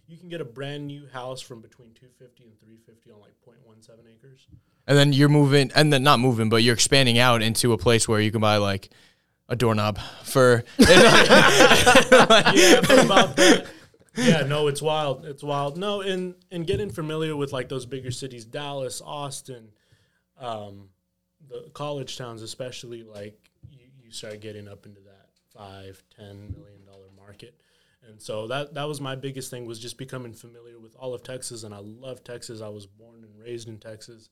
You 0.07 0.17
can 0.17 0.29
get 0.29 0.41
a 0.41 0.45
brand 0.45 0.87
new 0.87 1.09
house 1.09 1.41
from 1.41 1.61
between 1.61 1.93
two 1.95 2.07
fifty 2.19 2.45
and 2.45 2.59
three 2.61 2.79
fifty 2.87 3.11
on 3.11 3.21
like 3.21 3.33
0.17 3.45 3.91
acres. 4.13 4.47
and 4.87 4.97
then 4.97 5.13
you're 5.13 5.29
moving 5.29 5.71
and 5.75 5.93
then 5.93 6.03
not 6.03 6.19
moving 6.21 6.49
but 6.49 6.63
you're 6.63 6.75
expanding 6.75 7.19
out 7.19 7.43
into 7.43 7.73
a 7.73 7.79
place 7.79 8.09
where 8.09 8.21
you 8.21 8.31
can 8.33 8.41
buy 8.41 8.57
like 8.57 8.89
a 9.49 9.57
doorknob 9.57 9.99
for 10.25 10.65
yeah. 10.79 10.93
Yeah, 14.17 14.43
no, 14.45 14.67
it's 14.69 14.81
wild. 14.81 15.27
It's 15.27 15.43
wild. 15.43 15.77
No, 15.77 16.01
and 16.01 16.35
and 16.51 16.67
getting 16.67 16.91
familiar 16.91 17.37
with 17.37 17.53
like 17.53 17.69
those 17.69 17.85
bigger 17.85 18.11
cities, 18.11 18.45
Dallas, 18.45 19.03
Austin, 19.05 19.69
um, 20.39 20.89
the 21.49 21.71
college 21.75 22.17
towns, 22.17 22.43
especially, 22.43 23.03
like 23.03 23.39
you, 23.71 23.87
you 24.03 24.11
start 24.11 24.41
getting 24.41 24.69
up 24.69 24.87
into 24.87 25.01
that 25.03 25.29
five, 25.55 26.03
ten 26.17 26.55
million 26.57 26.85
dollar 26.87 27.09
market. 27.17 27.61
And 28.09 28.21
so 28.21 28.47
that 28.47 28.75
that 28.75 28.85
was 28.85 29.01
my 29.01 29.17
biggest 29.17 29.51
thing 29.51 29.67
was 29.67 29.79
just 29.79 29.99
becoming 29.99 30.33
familiar 30.33 30.79
with 30.79 30.97
all 30.97 31.13
of 31.13 31.23
Texas, 31.23 31.65
and 31.65 31.75
I 31.75 31.81
love 31.81 32.25
Texas. 32.25 32.61
I 32.63 32.69
was 32.69 32.87
born 32.87 33.25
and 33.25 33.39
raised 33.39 33.69
in 33.69 33.79
Texas, 33.79 34.31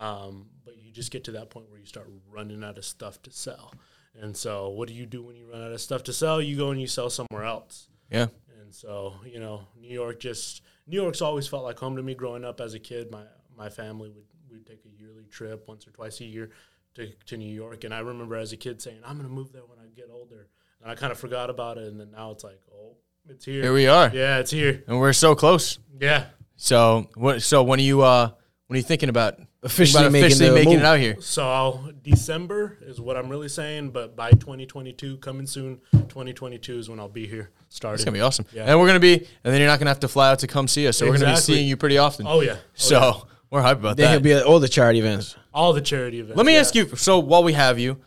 um, 0.00 0.46
but 0.64 0.76
you 0.76 0.90
just 0.90 1.10
get 1.10 1.24
to 1.24 1.32
that 1.32 1.48
point 1.48 1.70
where 1.70 1.80
you 1.80 1.86
start 1.86 2.10
running 2.30 2.62
out 2.62 2.76
of 2.76 2.84
stuff 2.84 3.22
to 3.22 3.30
sell. 3.30 3.72
And 4.20 4.36
so, 4.36 4.68
what 4.68 4.88
do 4.88 4.94
you 4.94 5.06
do 5.06 5.22
when 5.22 5.36
you 5.36 5.50
run 5.50 5.62
out 5.62 5.72
of 5.72 5.80
stuff 5.80 6.02
to 6.04 6.12
sell? 6.12 6.40
You 6.40 6.56
go 6.56 6.70
and 6.70 6.80
you 6.80 6.86
sell 6.86 7.10
somewhere 7.10 7.44
else. 7.44 7.88
yeah 8.10 8.26
And 8.60 8.72
so, 8.74 9.14
you 9.26 9.40
know, 9.40 9.66
New 9.80 9.92
York 9.92 10.20
just 10.20 10.62
New 10.86 11.00
York's 11.02 11.20
always 11.22 11.48
felt 11.48 11.64
like 11.64 11.78
home 11.78 11.96
to 11.96 12.02
me 12.02 12.14
growing 12.14 12.44
up 12.44 12.60
as 12.60 12.74
a 12.74 12.78
kid. 12.78 13.10
My 13.10 13.24
my 13.56 13.68
family 13.68 14.10
would 14.10 14.24
we'd 14.50 14.66
take 14.66 14.84
a 14.84 15.00
yearly 15.02 15.24
trip 15.30 15.66
once 15.66 15.86
or 15.86 15.90
twice 15.90 16.20
a 16.20 16.24
year 16.24 16.50
to, 16.94 17.10
to 17.26 17.36
New 17.36 17.52
York. 17.52 17.82
And 17.84 17.92
I 17.92 17.98
remember 18.00 18.36
as 18.36 18.52
a 18.52 18.56
kid 18.56 18.80
saying, 18.80 19.00
I'm 19.04 19.16
gonna 19.16 19.28
move 19.28 19.52
there 19.52 19.62
when 19.66 19.78
I 19.80 19.88
get 19.96 20.10
older. 20.12 20.46
And 20.80 20.90
I 20.90 20.94
kind 20.94 21.10
of 21.10 21.18
forgot 21.18 21.50
about 21.50 21.76
it 21.78 21.84
and 21.88 21.98
then 21.98 22.10
now 22.12 22.30
it's 22.30 22.44
like, 22.44 22.60
oh, 22.72 22.96
it's 23.28 23.44
here. 23.46 23.62
here 23.62 23.72
we 23.72 23.86
are 23.88 24.10
yeah, 24.14 24.38
it's 24.38 24.50
here. 24.50 24.84
and 24.86 25.00
we're 25.00 25.12
so 25.14 25.34
close 25.34 25.78
Yeah. 25.98 26.26
so 26.56 27.08
what 27.14 27.42
so 27.42 27.62
when 27.64 27.80
you 27.80 28.02
uh 28.02 28.30
when 28.66 28.76
are 28.76 28.78
you 28.78 28.82
thinking 28.82 29.08
about 29.08 29.38
Officially 29.62 30.02
about 30.04 30.12
making 30.12 30.26
officially 30.26 30.48
the 30.50 30.54
making 30.54 30.78
it 30.80 30.84
out 30.84 30.98
here 30.98 31.16
So 31.20 31.92
December 32.02 32.78
is 32.82 33.00
what 33.00 33.16
I'm 33.16 33.28
really 33.28 33.48
saying, 33.48 33.90
but 33.90 34.14
by 34.16 34.30
2022, 34.30 35.18
coming 35.18 35.46
soon, 35.46 35.80
2022 35.92 36.78
is 36.78 36.88
when 36.88 36.98
I'll 37.00 37.08
be 37.08 37.26
here 37.26 37.50
starting. 37.68 37.94
it's 37.94 38.04
gonna 38.04 38.14
be 38.16 38.20
awesome 38.20 38.46
Yeah. 38.52 38.64
and 38.64 38.78
we're 38.80 38.86
gonna 38.86 39.00
be 39.00 39.14
and 39.14 39.52
then 39.52 39.60
you're 39.60 39.68
not 39.68 39.78
gonna 39.78 39.90
have 39.90 40.00
to 40.00 40.08
fly 40.08 40.30
out 40.30 40.38
to 40.40 40.46
come 40.46 40.68
see 40.68 40.86
us 40.88 40.96
so 40.96 41.06
we're 41.06 41.18
gonna 41.18 41.32
be 41.34 41.40
seeing 41.40 41.66
you 41.68 41.76
pretty 41.76 41.98
often 41.98 42.26
Oh 42.26 42.40
yeah. 42.40 42.56
Oh, 42.56 42.58
so 42.74 42.98
yeah. 43.00 43.12
we're 43.50 43.62
hyped 43.62 43.72
about 43.80 43.96
Then 43.96 44.06
that 44.06 44.10
he'll 44.12 44.20
be 44.20 44.32
at 44.32 44.44
all 44.44 44.60
the 44.60 44.68
charity 44.68 44.98
events. 45.00 45.36
all 45.52 45.72
the 45.72 45.80
charity 45.80 46.20
events. 46.20 46.36
Let 46.36 46.46
me 46.46 46.54
yeah. 46.54 46.60
ask 46.60 46.74
you. 46.74 46.94
So 46.96 47.18
while 47.18 47.42
we 47.44 47.52
have 47.54 47.78
you, 47.78 47.98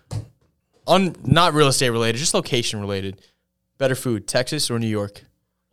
on 0.85 1.15
not 1.23 1.53
real 1.53 1.67
estate 1.67 1.89
related, 1.89 2.17
just 2.17 2.33
location 2.33 2.79
related, 2.81 3.21
better 3.77 3.95
food, 3.95 4.27
Texas 4.27 4.69
or 4.71 4.79
New 4.79 4.87
York? 4.87 5.23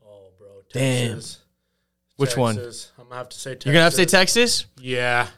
Oh, 0.04 0.28
bro, 0.38 0.48
Damn. 0.72 1.14
Texas. 1.14 1.40
Which 2.16 2.36
one? 2.36 2.56
I'm 3.14 3.18
have 3.18 3.28
to 3.28 3.38
say 3.38 3.50
Texas. 3.52 3.66
You're 3.66 3.74
gonna 3.74 3.84
have 3.84 3.92
to 3.92 3.96
say 3.96 4.04
Texas. 4.06 4.66
Yeah. 4.80 5.28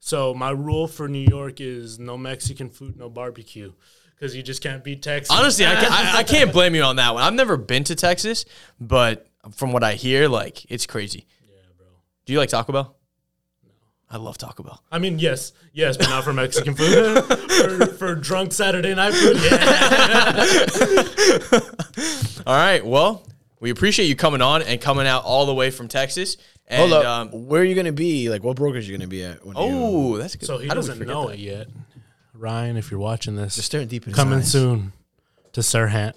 So 0.00 0.34
my 0.34 0.50
rule 0.50 0.88
for 0.88 1.06
New 1.06 1.20
York 1.20 1.60
is 1.60 2.00
no 2.00 2.18
Mexican 2.18 2.70
food, 2.70 2.96
no 2.96 3.08
barbecue, 3.08 3.72
because 4.14 4.34
you 4.34 4.42
just 4.42 4.62
can't 4.62 4.82
beat 4.82 5.00
Texas. 5.00 5.30
Honestly, 5.30 5.64
I, 5.64 5.74
ca- 5.74 5.88
I, 5.90 6.18
I 6.18 6.22
can't 6.24 6.52
blame 6.56 6.74
you 6.74 6.82
on 6.82 6.96
that 6.96 7.14
one. 7.14 7.22
I've 7.22 7.34
never 7.34 7.56
been 7.56 7.84
to 7.84 7.94
Texas, 7.94 8.46
but 8.80 9.28
from 9.52 9.72
what 9.72 9.84
I 9.84 9.94
hear, 9.94 10.26
like 10.26 10.68
it's 10.70 10.86
crazy. 10.86 11.26
yeah, 11.48 11.60
bro. 11.78 11.86
Do 12.26 12.32
you 12.32 12.40
like 12.40 12.48
Taco 12.48 12.72
Bell? 12.72 12.96
I 14.10 14.16
love 14.16 14.36
Taco 14.36 14.64
Bell. 14.64 14.82
I 14.90 14.98
mean, 14.98 15.20
yes, 15.20 15.52
yes, 15.72 15.96
but 15.96 16.08
not 16.08 16.24
for 16.24 16.32
Mexican 16.32 16.74
food. 16.74 17.22
for, 17.24 17.86
for 17.86 18.14
drunk 18.16 18.52
Saturday 18.52 18.92
night 18.92 19.14
food, 19.14 19.36
yeah. 19.36 20.40
All 22.46 22.56
right. 22.56 22.84
Well, 22.84 23.22
we 23.60 23.70
appreciate 23.70 24.06
you 24.06 24.16
coming 24.16 24.42
on 24.42 24.62
and 24.62 24.80
coming 24.80 25.06
out 25.06 25.22
all 25.24 25.46
the 25.46 25.54
way 25.54 25.70
from 25.70 25.86
Texas. 25.86 26.38
And, 26.70 26.78
Hold 26.78 26.92
up. 26.92 27.04
Um, 27.04 27.46
Where 27.48 27.62
are 27.62 27.64
you 27.64 27.74
gonna 27.74 27.92
be? 27.92 28.30
Like, 28.30 28.42
what 28.44 28.56
brokerage 28.56 28.88
are 28.88 28.92
you 28.92 28.96
gonna 28.96 29.08
be 29.08 29.24
at? 29.24 29.44
When 29.44 29.56
you, 29.56 29.62
oh, 29.62 30.16
that's 30.16 30.36
good. 30.36 30.46
So 30.46 30.58
he 30.58 30.68
How 30.68 30.74
did 30.74 30.80
we 30.82 30.86
doesn't 30.86 30.98
forget 30.98 31.12
know 31.14 31.26
that? 31.28 31.34
it 31.34 31.40
yet. 31.40 31.66
Ryan, 32.32 32.76
if 32.76 32.90
you're 32.90 33.00
watching 33.00 33.34
this, 33.36 33.56
just 33.56 33.66
staring 33.66 33.88
deep 33.88 34.04
in 34.04 34.10
his 34.10 34.16
coming 34.16 34.38
eyes. 34.38 34.50
soon 34.52 34.92
to 35.52 35.60
Serhant. 35.62 36.14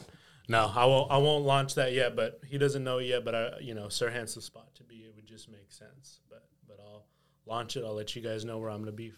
No, 0.48 0.72
I 0.76 0.86
won't. 0.86 1.12
I 1.12 1.18
won't 1.18 1.44
launch 1.46 1.76
that 1.76 1.94
yet. 1.94 2.16
But 2.16 2.40
he 2.48 2.58
doesn't 2.58 2.84
know 2.84 3.00
yet. 3.00 3.26
But 3.26 3.36
I, 3.36 3.52
you 3.62 3.74
know, 3.74 3.88
Serhant's 3.88 4.36
the 4.36 4.42
spot 4.42 4.68
to 4.76 4.84
be. 4.84 4.96
It 4.98 5.14
would 5.16 5.26
just 5.26 5.50
make 5.50 5.72
sense. 5.72 6.20
But 6.30 6.44
but 6.68 6.78
I'll 6.80 7.06
launch 7.48 7.76
it. 7.76 7.84
I'll 7.84 7.96
let 7.96 8.16
you 8.16 8.22
guys 8.22 8.46
know 8.46 8.60
where 8.60 8.70
I'm 8.70 8.78
going 8.78 8.86
to 8.86 8.92
be 8.92 9.08
f- 9.10 9.16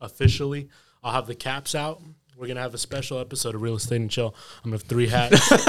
officially. 0.00 0.70
I'll 1.04 1.12
have 1.12 1.26
the 1.26 1.34
caps 1.34 1.74
out. 1.74 2.00
We're 2.36 2.46
gonna 2.46 2.60
have 2.62 2.72
a 2.72 2.78
special 2.78 3.18
episode 3.18 3.54
of 3.54 3.60
Real 3.60 3.74
Estate 3.76 4.00
and 4.00 4.10
Chill. 4.10 4.34
I'm 4.64 4.70
gonna 4.70 4.76
have 4.80 4.88
three 4.88 5.08
hats. 5.08 5.34
it's 5.52 5.66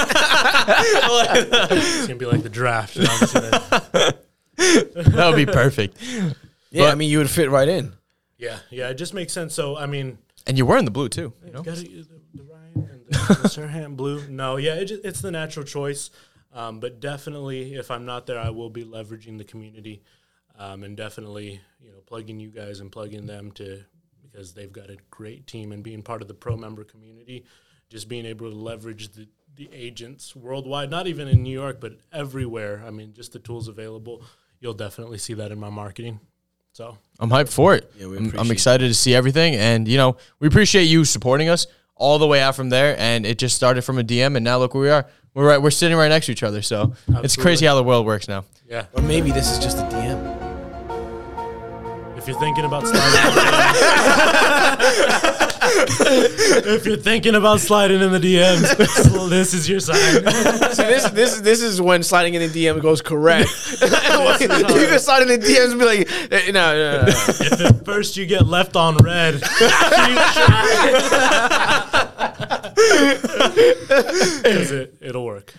gonna 2.08 2.16
be 2.16 2.26
like 2.26 2.44
the 2.44 2.50
draft. 2.50 2.96
You 2.96 3.04
know, 3.04 3.10
I'm 3.12 3.20
just 3.20 3.34
gonna- 3.34 4.14
That 4.96 5.28
would 5.30 5.36
be 5.46 5.52
perfect. 5.52 5.98
Yeah, 6.02 6.32
But- 6.84 6.92
I 6.92 6.96
mean, 6.96 7.10
you 7.10 7.18
would 7.20 7.30
fit 7.30 7.50
right 7.50 7.68
in. 7.68 7.94
yeah, 8.38 8.60
yeah. 8.70 8.90
It 8.90 8.96
just 8.96 9.14
makes 9.14 9.34
sense. 9.34 9.54
So 9.54 9.78
I 9.78 9.86
mean, 9.86 10.18
And 10.48 10.58
you're 10.58 10.68
wearing 10.68 10.86
the 10.86 10.92
blue 10.92 11.10
too. 11.10 11.34
You 11.46 11.52
know? 11.52 11.64
Got 11.64 11.78
the, 11.78 12.06
the 12.34 12.44
Ryan 12.44 12.90
and 12.92 13.06
the, 13.08 13.40
the 13.44 13.50
Serhant 13.56 13.96
blue. 13.98 14.28
No, 14.30 14.58
yeah, 14.58 14.76
it 14.76 14.86
just, 14.86 15.04
it's 15.06 15.22
the 15.22 15.32
natural 15.32 15.66
choice. 15.66 16.10
Um, 16.54 16.80
but 16.80 17.00
definitely, 17.00 17.76
if 17.76 17.90
I'm 17.92 18.06
not 18.06 18.26
there, 18.26 18.38
I 18.40 18.50
will 18.50 18.70
be 18.70 18.84
leveraging 18.84 19.38
the 19.38 19.46
community, 19.46 20.02
um, 20.60 20.84
and 20.84 20.98
definitely, 20.98 21.62
you 21.80 21.92
know, 21.92 22.00
plugging 22.06 22.40
you 22.42 22.50
guys 22.50 22.82
and 22.82 22.92
plugging 22.92 23.26
them 23.26 23.52
to 23.54 23.84
because 24.22 24.54
they've 24.54 24.72
got 24.72 24.90
a 24.90 24.98
great 25.10 25.48
team 25.48 25.72
and 25.72 25.82
being 25.84 26.02
part 26.02 26.22
of 26.22 26.28
the 26.28 26.34
pro 26.34 26.58
member 26.58 26.84
community, 26.84 27.46
just 27.90 28.08
being 28.10 28.26
able 28.26 28.50
to 28.50 28.56
leverage 28.56 29.10
the 29.14 29.28
the 29.56 29.70
agents 29.74 30.34
worldwide, 30.36 30.90
not 30.90 31.08
even 31.08 31.28
in 31.28 31.44
New 31.44 31.52
York, 31.54 31.82
but 31.82 31.94
everywhere. 32.14 32.82
I 32.88 32.90
mean, 32.90 33.14
just 33.14 33.34
the 33.34 33.40
tools 33.40 33.68
available. 33.68 34.24
You'll 34.62 34.74
definitely 34.74 35.18
see 35.18 35.34
that 35.34 35.52
in 35.52 35.60
my 35.60 35.70
marketing. 35.70 36.20
So 36.72 36.98
I'm 37.20 37.30
hyped 37.30 37.52
for 37.52 37.76
it. 37.76 37.92
Yeah, 37.98 38.08
we 38.08 38.16
I'm, 38.18 38.24
I'm 38.24 38.30
appreciate 38.30 38.52
excited 38.54 38.88
to 38.88 38.94
see 38.94 39.14
everything, 39.14 39.56
and 39.56 39.88
you 39.88 39.98
know, 39.98 40.16
we 40.40 40.48
appreciate 40.48 40.84
you 40.86 41.04
supporting 41.04 41.50
us 41.50 41.68
all 41.96 42.18
the 42.18 42.28
way 42.28 42.42
out 42.42 42.56
from 42.56 42.70
there. 42.70 42.96
And 42.98 43.26
it 43.26 43.38
just 43.38 43.56
started 43.56 43.82
from 43.82 44.00
a 44.00 44.04
DM, 44.04 44.36
and 44.38 44.44
now 44.46 44.58
look 44.58 44.74
where 44.74 44.84
we 44.84 44.90
are. 44.90 45.06
We're 45.34 45.48
right. 45.48 45.62
We're 45.62 45.70
sitting 45.72 45.98
right 45.98 46.08
next 46.10 46.28
to 46.28 46.32
each 46.32 46.44
other. 46.44 46.62
So 46.62 46.94
it's 47.10 47.36
crazy 47.36 47.66
how 47.66 47.76
the 47.76 47.84
world 47.84 48.06
works 48.06 48.28
now. 48.28 48.46
yeah, 48.70 48.86
Or 48.94 49.02
maybe 49.02 49.32
this 49.32 49.52
is 49.52 49.60
just 49.60 49.78
a 49.78 49.82
DM. 49.82 50.11
If 52.22 52.28
you're 52.28 52.40
thinking 52.40 52.66
about 52.66 52.86
sliding, 52.86 53.02
if 56.70 56.86
you're 56.86 56.98
thinking 56.98 57.34
about 57.34 57.62
sliding 57.62 58.00
in 58.00 58.12
the 58.12 58.20
DMs, 58.20 58.78
this 59.30 59.56
is 59.56 59.68
your 59.68 59.80
sign. 59.80 59.98
See, 59.98 60.84
this 60.84 61.10
this 61.10 61.40
this 61.42 61.62
is 61.64 61.82
when 61.82 62.04
sliding 62.04 62.36
in 62.36 62.44
the 62.44 62.48
DM 62.68 62.80
goes 62.80 63.02
correct. 63.02 63.50
you 63.82 63.88
can 63.88 65.00
slide 65.00 65.24
in 65.24 65.30
the 65.30 65.40
DMs 65.44 65.72
and 65.72 65.80
be 65.80 65.86
like, 65.86 66.12
eh, 66.32 66.52
no, 66.52 66.74
no, 66.74 67.02
no. 67.02 67.08
If 67.08 67.60
at 67.60 67.86
first 67.86 68.16
you 68.18 68.28
get 68.28 68.46
left 68.46 68.76
on 68.76 68.98
red, 68.98 69.42
Because 73.32 74.72
it, 74.72 74.98
it'll 75.02 75.26
work. 75.26 75.54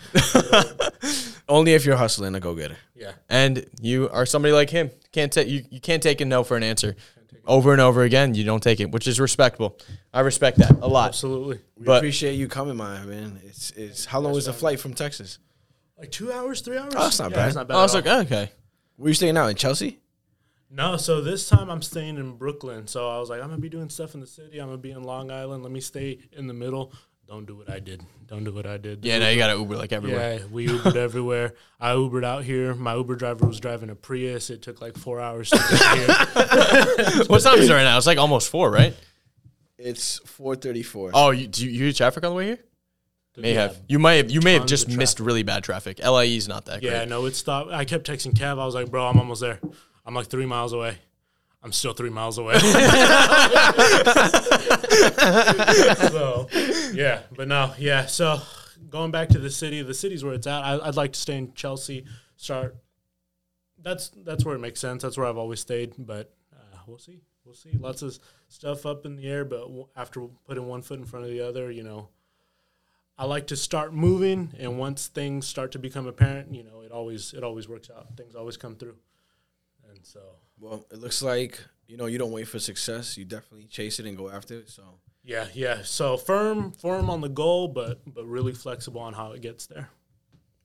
Only 1.49 1.73
if 1.73 1.85
you're 1.85 1.97
hustling 1.97 2.35
a 2.35 2.39
go 2.39 2.55
getter. 2.55 2.77
Yeah. 2.95 3.11
and 3.29 3.65
you 3.81 4.09
are 4.09 4.25
somebody 4.25 4.53
like 4.53 4.69
him. 4.69 4.89
Can't 5.11 5.31
take 5.31 5.47
you, 5.47 5.63
you 5.69 5.81
can't 5.81 6.01
take 6.01 6.21
a 6.21 6.25
no 6.25 6.43
for 6.43 6.55
an 6.57 6.63
answer. 6.63 6.95
Over 7.45 7.73
and 7.73 7.81
over 7.81 8.03
again, 8.03 8.33
you 8.35 8.45
don't 8.45 8.63
take 8.63 8.79
it, 8.79 8.91
which 8.91 9.05
is 9.07 9.19
respectable. 9.19 9.77
I 10.13 10.21
respect 10.21 10.57
that 10.59 10.71
a 10.81 10.87
lot. 10.87 11.09
Absolutely. 11.09 11.59
We 11.77 11.85
But- 11.85 11.97
appreciate 11.97 12.33
you 12.35 12.47
coming, 12.47 12.77
my 12.77 13.03
man. 13.03 13.41
It's 13.43 13.71
it's 13.71 14.05
how 14.05 14.21
long 14.21 14.31
was 14.33 14.45
the 14.45 14.53
flight 14.53 14.79
from 14.79 14.93
Texas? 14.93 15.39
Like 15.97 16.11
two 16.11 16.31
hours, 16.31 16.61
three 16.61 16.77
hours? 16.77 16.93
Oh, 16.95 17.03
that's 17.03 17.19
not 17.19 17.31
Yeah, 17.31 17.35
bad. 17.37 17.47
It's 17.47 17.55
not 17.55 17.67
bad 17.67 17.75
I 17.77 17.81
was 17.83 17.95
at 17.95 18.07
oh, 18.07 18.09
like, 18.17 18.25
okay. 18.27 18.51
Where 18.95 19.09
you 19.09 19.13
staying 19.13 19.33
now 19.33 19.47
in 19.47 19.55
Chelsea? 19.55 19.99
No, 20.75 20.97
so 20.97 21.21
this 21.21 21.47
time 21.47 21.69
I'm 21.69 21.81
staying 21.83 22.17
in 22.17 22.31
Brooklyn. 22.35 22.87
So 22.87 23.07
I 23.07 23.19
was 23.19 23.29
like, 23.29 23.41
I'm 23.41 23.49
gonna 23.49 23.61
be 23.61 23.69
doing 23.69 23.89
stuff 23.89 24.15
in 24.15 24.21
the 24.21 24.27
city. 24.27 24.57
I'm 24.59 24.67
gonna 24.67 24.77
be 24.77 24.91
in 24.91 25.03
Long 25.03 25.29
Island. 25.29 25.61
Let 25.61 25.71
me 25.71 25.79
stay 25.79 26.17
in 26.31 26.47
the 26.47 26.53
middle. 26.53 26.91
Don't 27.27 27.45
do 27.45 27.55
what 27.55 27.69
I 27.69 27.79
did. 27.79 28.01
Don't 28.27 28.43
do 28.43 28.51
what 28.51 28.65
I 28.65 28.77
did. 28.77 29.05
Yeah, 29.05 29.19
now 29.19 29.29
you 29.29 29.37
got 29.37 29.53
to 29.53 29.57
Uber 29.59 29.77
like 29.77 29.93
everywhere. 29.93 30.39
Yeah, 30.39 30.45
we 30.51 30.67
Ubered 30.67 30.95
everywhere. 30.97 31.53
I 31.79 31.91
Ubered 31.93 32.25
out 32.25 32.43
here. 32.43 32.73
My 32.75 32.95
Uber 32.95 33.15
driver 33.15 33.45
was 33.47 33.59
driving 33.61 33.89
a 33.89 33.95
Prius. 33.95 34.49
It 34.49 34.61
took 34.61 34.81
like 34.81 34.97
four 34.97 35.21
hours 35.21 35.49
to 35.51 35.57
get 35.57 35.97
here. 35.97 37.23
What 37.27 37.41
time 37.41 37.59
is 37.59 37.69
it 37.69 37.73
right 37.73 37.83
now? 37.83 37.97
It's 37.97 38.05
like 38.07 38.17
almost 38.17 38.49
four, 38.49 38.69
right? 38.71 38.93
It's 39.77 40.19
four 40.25 40.55
thirty 40.55 40.83
four. 40.83 41.11
Oh, 41.13 41.31
you, 41.31 41.47
do 41.47 41.65
you, 41.65 41.71
you 41.71 41.85
hit 41.85 41.95
traffic 41.95 42.23
on 42.25 42.31
the 42.31 42.35
way 42.35 42.45
here? 42.47 42.59
May 43.37 43.53
Yeah. 43.53 43.61
have. 43.63 43.77
You 43.87 43.99
might 43.99 44.15
have. 44.15 44.29
You 44.31 44.41
may 44.41 44.53
have 44.53 44.65
just 44.65 44.89
missed 44.89 45.19
really 45.19 45.43
bad 45.43 45.63
traffic. 45.63 45.99
LIE 46.03 46.23
is 46.25 46.47
not 46.47 46.65
that 46.65 46.83
Yeah, 46.83 46.99
great. 46.99 47.09
no, 47.09 47.25
it 47.25 47.35
stopped. 47.35 47.71
I 47.71 47.85
kept 47.85 48.05
texting 48.07 48.33
Kev. 48.33 48.59
I 48.59 48.65
was 48.65 48.75
like, 48.75 48.91
bro, 48.91 49.07
I'm 49.07 49.17
almost 49.17 49.41
there. 49.41 49.59
I'm 50.05 50.13
like 50.13 50.27
three 50.27 50.45
miles 50.45 50.73
away. 50.73 50.97
I'm 51.61 51.71
still 51.71 51.93
three 51.93 52.09
miles 52.09 52.37
away. 52.37 52.59
so, 56.09 56.49
yeah, 56.91 57.21
but 57.35 57.47
no, 57.47 57.73
yeah. 57.77 58.05
So, 58.05 58.41
going 58.89 59.11
back 59.11 59.29
to 59.29 59.39
the 59.39 59.49
city, 59.49 59.81
the 59.81 59.93
city's 59.93 60.25
where 60.25 60.33
it's 60.33 60.45
at. 60.45 60.61
I, 60.61 60.87
I'd 60.87 60.97
like 60.97 61.13
to 61.13 61.19
stay 61.19 61.37
in 61.37 61.53
Chelsea. 61.53 62.05
Start. 62.35 62.75
That's 63.81 64.09
that's 64.09 64.43
where 64.43 64.55
it 64.55 64.59
makes 64.59 64.81
sense. 64.81 65.03
That's 65.03 65.17
where 65.17 65.25
I've 65.25 65.37
always 65.37 65.61
stayed. 65.61 65.93
But 65.97 66.33
uh, 66.53 66.77
we'll 66.85 66.97
see. 66.97 67.21
We'll 67.45 67.55
see. 67.55 67.71
Lots 67.77 68.01
of 68.01 68.19
stuff 68.49 68.85
up 68.85 69.05
in 69.05 69.15
the 69.15 69.27
air. 69.27 69.45
But 69.45 69.61
w- 69.61 69.87
after 69.95 70.27
putting 70.45 70.67
one 70.67 70.81
foot 70.81 70.99
in 70.99 71.05
front 71.05 71.25
of 71.25 71.31
the 71.31 71.39
other, 71.47 71.71
you 71.71 71.83
know, 71.83 72.09
I 73.17 73.25
like 73.25 73.47
to 73.47 73.55
start 73.55 73.93
moving, 73.93 74.51
and 74.59 74.77
once 74.77 75.07
things 75.07 75.47
start 75.47 75.71
to 75.73 75.79
become 75.79 76.07
apparent, 76.07 76.53
you 76.53 76.63
know, 76.63 76.81
it 76.81 76.91
always 76.91 77.33
it 77.33 77.43
always 77.43 77.69
works 77.69 77.89
out. 77.89 78.17
Things 78.17 78.35
always 78.35 78.57
come 78.57 78.75
through, 78.75 78.95
so 80.03 80.19
Well, 80.59 80.85
it 80.91 80.99
looks 80.99 81.21
like 81.21 81.59
you 81.87 81.97
know 81.97 82.05
you 82.05 82.17
don't 82.17 82.31
wait 82.31 82.47
for 82.47 82.59
success. 82.59 83.17
You 83.17 83.25
definitely 83.25 83.67
chase 83.67 83.99
it 83.99 84.05
and 84.05 84.15
go 84.17 84.29
after 84.29 84.55
it. 84.59 84.69
So 84.69 84.83
yeah, 85.23 85.47
yeah. 85.53 85.81
So 85.83 86.17
firm, 86.17 86.71
firm 86.71 87.09
on 87.09 87.21
the 87.21 87.29
goal, 87.29 87.67
but 87.69 88.01
but 88.05 88.25
really 88.25 88.53
flexible 88.53 89.01
on 89.01 89.13
how 89.13 89.31
it 89.33 89.41
gets 89.41 89.67
there. 89.67 89.89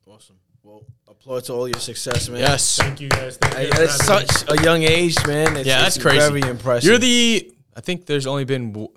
awesome. 0.07 0.37
Well, 0.63 0.85
applaud 1.07 1.45
to 1.45 1.53
all 1.55 1.69
your 1.69 1.79
success, 1.81 2.29
man. 2.29 2.41
Yes. 2.41 2.77
Thank 2.77 3.01
you 3.01 3.09
guys. 3.09 3.37
Thank 3.39 3.55
you 3.55 3.71
At 3.71 3.73
guys 3.77 3.97
for 3.97 4.13
having 4.13 4.27
me. 4.27 4.35
such 4.35 4.59
a 4.61 4.63
young 4.63 4.83
age, 4.83 5.17
man. 5.27 5.57
It's, 5.57 5.67
Yeah, 5.67 5.87
it's 5.87 5.95
that's 5.95 6.03
crazy. 6.03 6.19
Very 6.41 6.51
impressive. 6.51 6.89
You're 6.89 6.99
the. 6.99 7.51
I 7.77 7.81
think 7.81 8.07
there's 8.07 8.27
only 8.27 8.45
been 8.45 8.73
w- 8.73 8.93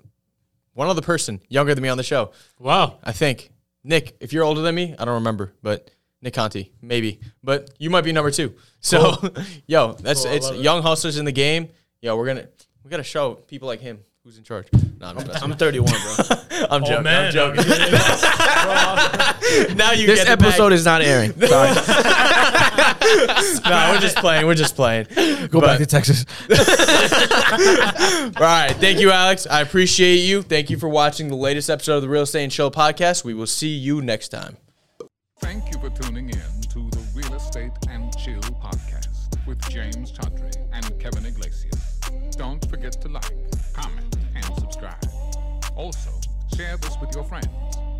one 0.74 0.88
other 0.88 1.00
person 1.02 1.40
younger 1.48 1.74
than 1.74 1.82
me 1.82 1.88
on 1.88 1.96
the 1.96 2.02
show. 2.02 2.32
Wow. 2.58 2.98
I 3.04 3.12
think 3.12 3.50
Nick. 3.84 4.16
If 4.20 4.32
you're 4.32 4.42
older 4.44 4.60
than 4.60 4.74
me, 4.74 4.94
I 4.98 5.04
don't 5.04 5.14
remember, 5.14 5.54
but 5.62 5.88
Nick 6.22 6.34
Conti, 6.34 6.72
maybe. 6.80 7.18
But 7.42 7.70
you 7.78 7.90
might 7.90 8.04
be 8.04 8.12
number 8.12 8.30
two. 8.30 8.54
So, 8.80 9.16
oh. 9.22 9.30
yo, 9.66 9.92
that's 9.94 10.24
oh, 10.24 10.28
Cool, 10.28 10.36
it's 10.36 10.46
love 10.46 10.54
it. 10.54 10.62
young 10.62 10.82
hustlers 10.82 11.18
in 11.18 11.24
the 11.24 11.32
game. 11.32 11.68
Yo, 12.00 12.16
we're 12.16 12.26
gonna 12.26 12.46
we 12.84 12.90
gotta 12.90 13.02
show 13.02 13.34
people 13.34 13.66
like 13.68 13.80
him 13.80 13.98
who's 14.24 14.38
in 14.38 14.44
charge. 14.44 14.68
No, 15.00 15.08
I'm, 15.08 15.16
just 15.16 15.26
messing. 15.26 15.50
I'm 15.52 15.58
31, 15.58 15.90
bro. 15.90 16.00
I'm 16.70 16.82
oh, 16.82 16.86
joking. 16.86 16.94
Oh 16.94 17.02
man, 17.02 17.26
I'm 17.26 17.32
joking. 17.32 17.64
Now 19.76 19.92
you 19.92 20.06
this 20.06 20.20
get 20.20 20.28
episode 20.30 20.70
bag. 20.70 20.78
is 20.78 20.84
not 20.84 21.02
airing. 21.02 21.32
Sorry. 21.32 21.74
No, 23.68 23.90
we're 23.92 24.00
just 24.00 24.16
playing. 24.16 24.46
We're 24.46 24.54
just 24.54 24.76
playing. 24.76 25.06
Go 25.50 25.60
But- 25.60 25.66
back 25.66 25.78
to 25.78 25.86
Texas. 25.86 26.24
All 26.48 26.56
right. 28.40 28.72
Thank 28.78 29.00
you, 29.00 29.10
Alex. 29.10 29.46
I 29.50 29.60
appreciate 29.60 30.18
you. 30.18 30.42
Thank 30.42 30.70
you 30.70 30.78
for 30.78 30.88
watching 30.88 31.28
the 31.28 31.36
latest 31.36 31.68
episode 31.68 31.96
of 31.96 32.02
the 32.02 32.08
Real 32.08 32.22
Estate 32.22 32.44
and 32.44 32.52
Show 32.52 32.70
podcast. 32.70 33.24
We 33.24 33.34
will 33.34 33.46
see 33.46 33.74
you 33.74 34.00
next 34.00 34.28
time. 34.28 34.56
Also, 45.82 46.10
share 46.54 46.76
this 46.76 46.96
with 47.00 47.12
your 47.12 47.24
friends, 47.24 47.48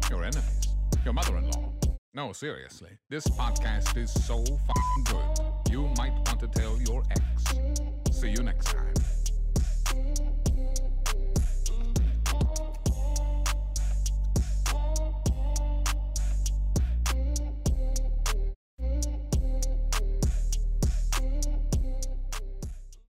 your 0.09 0.23
enemies, 0.23 0.69
your 1.05 1.13
mother 1.13 1.37
in 1.37 1.51
law. 1.51 1.73
No, 2.15 2.33
seriously, 2.33 2.91
this 3.11 3.27
podcast 3.27 3.97
is 3.97 4.13
so 4.25 4.37
fucking 4.37 5.05
good. 5.07 5.73
You 5.73 5.89
might 5.99 6.13
want 6.13 6.39
to 6.39 6.47
tell 6.47 6.79
your 6.83 7.03
ex. 7.11 7.23
See 8.13 8.31
you 8.31 8.45
next 8.45 8.67
time. 8.67 8.95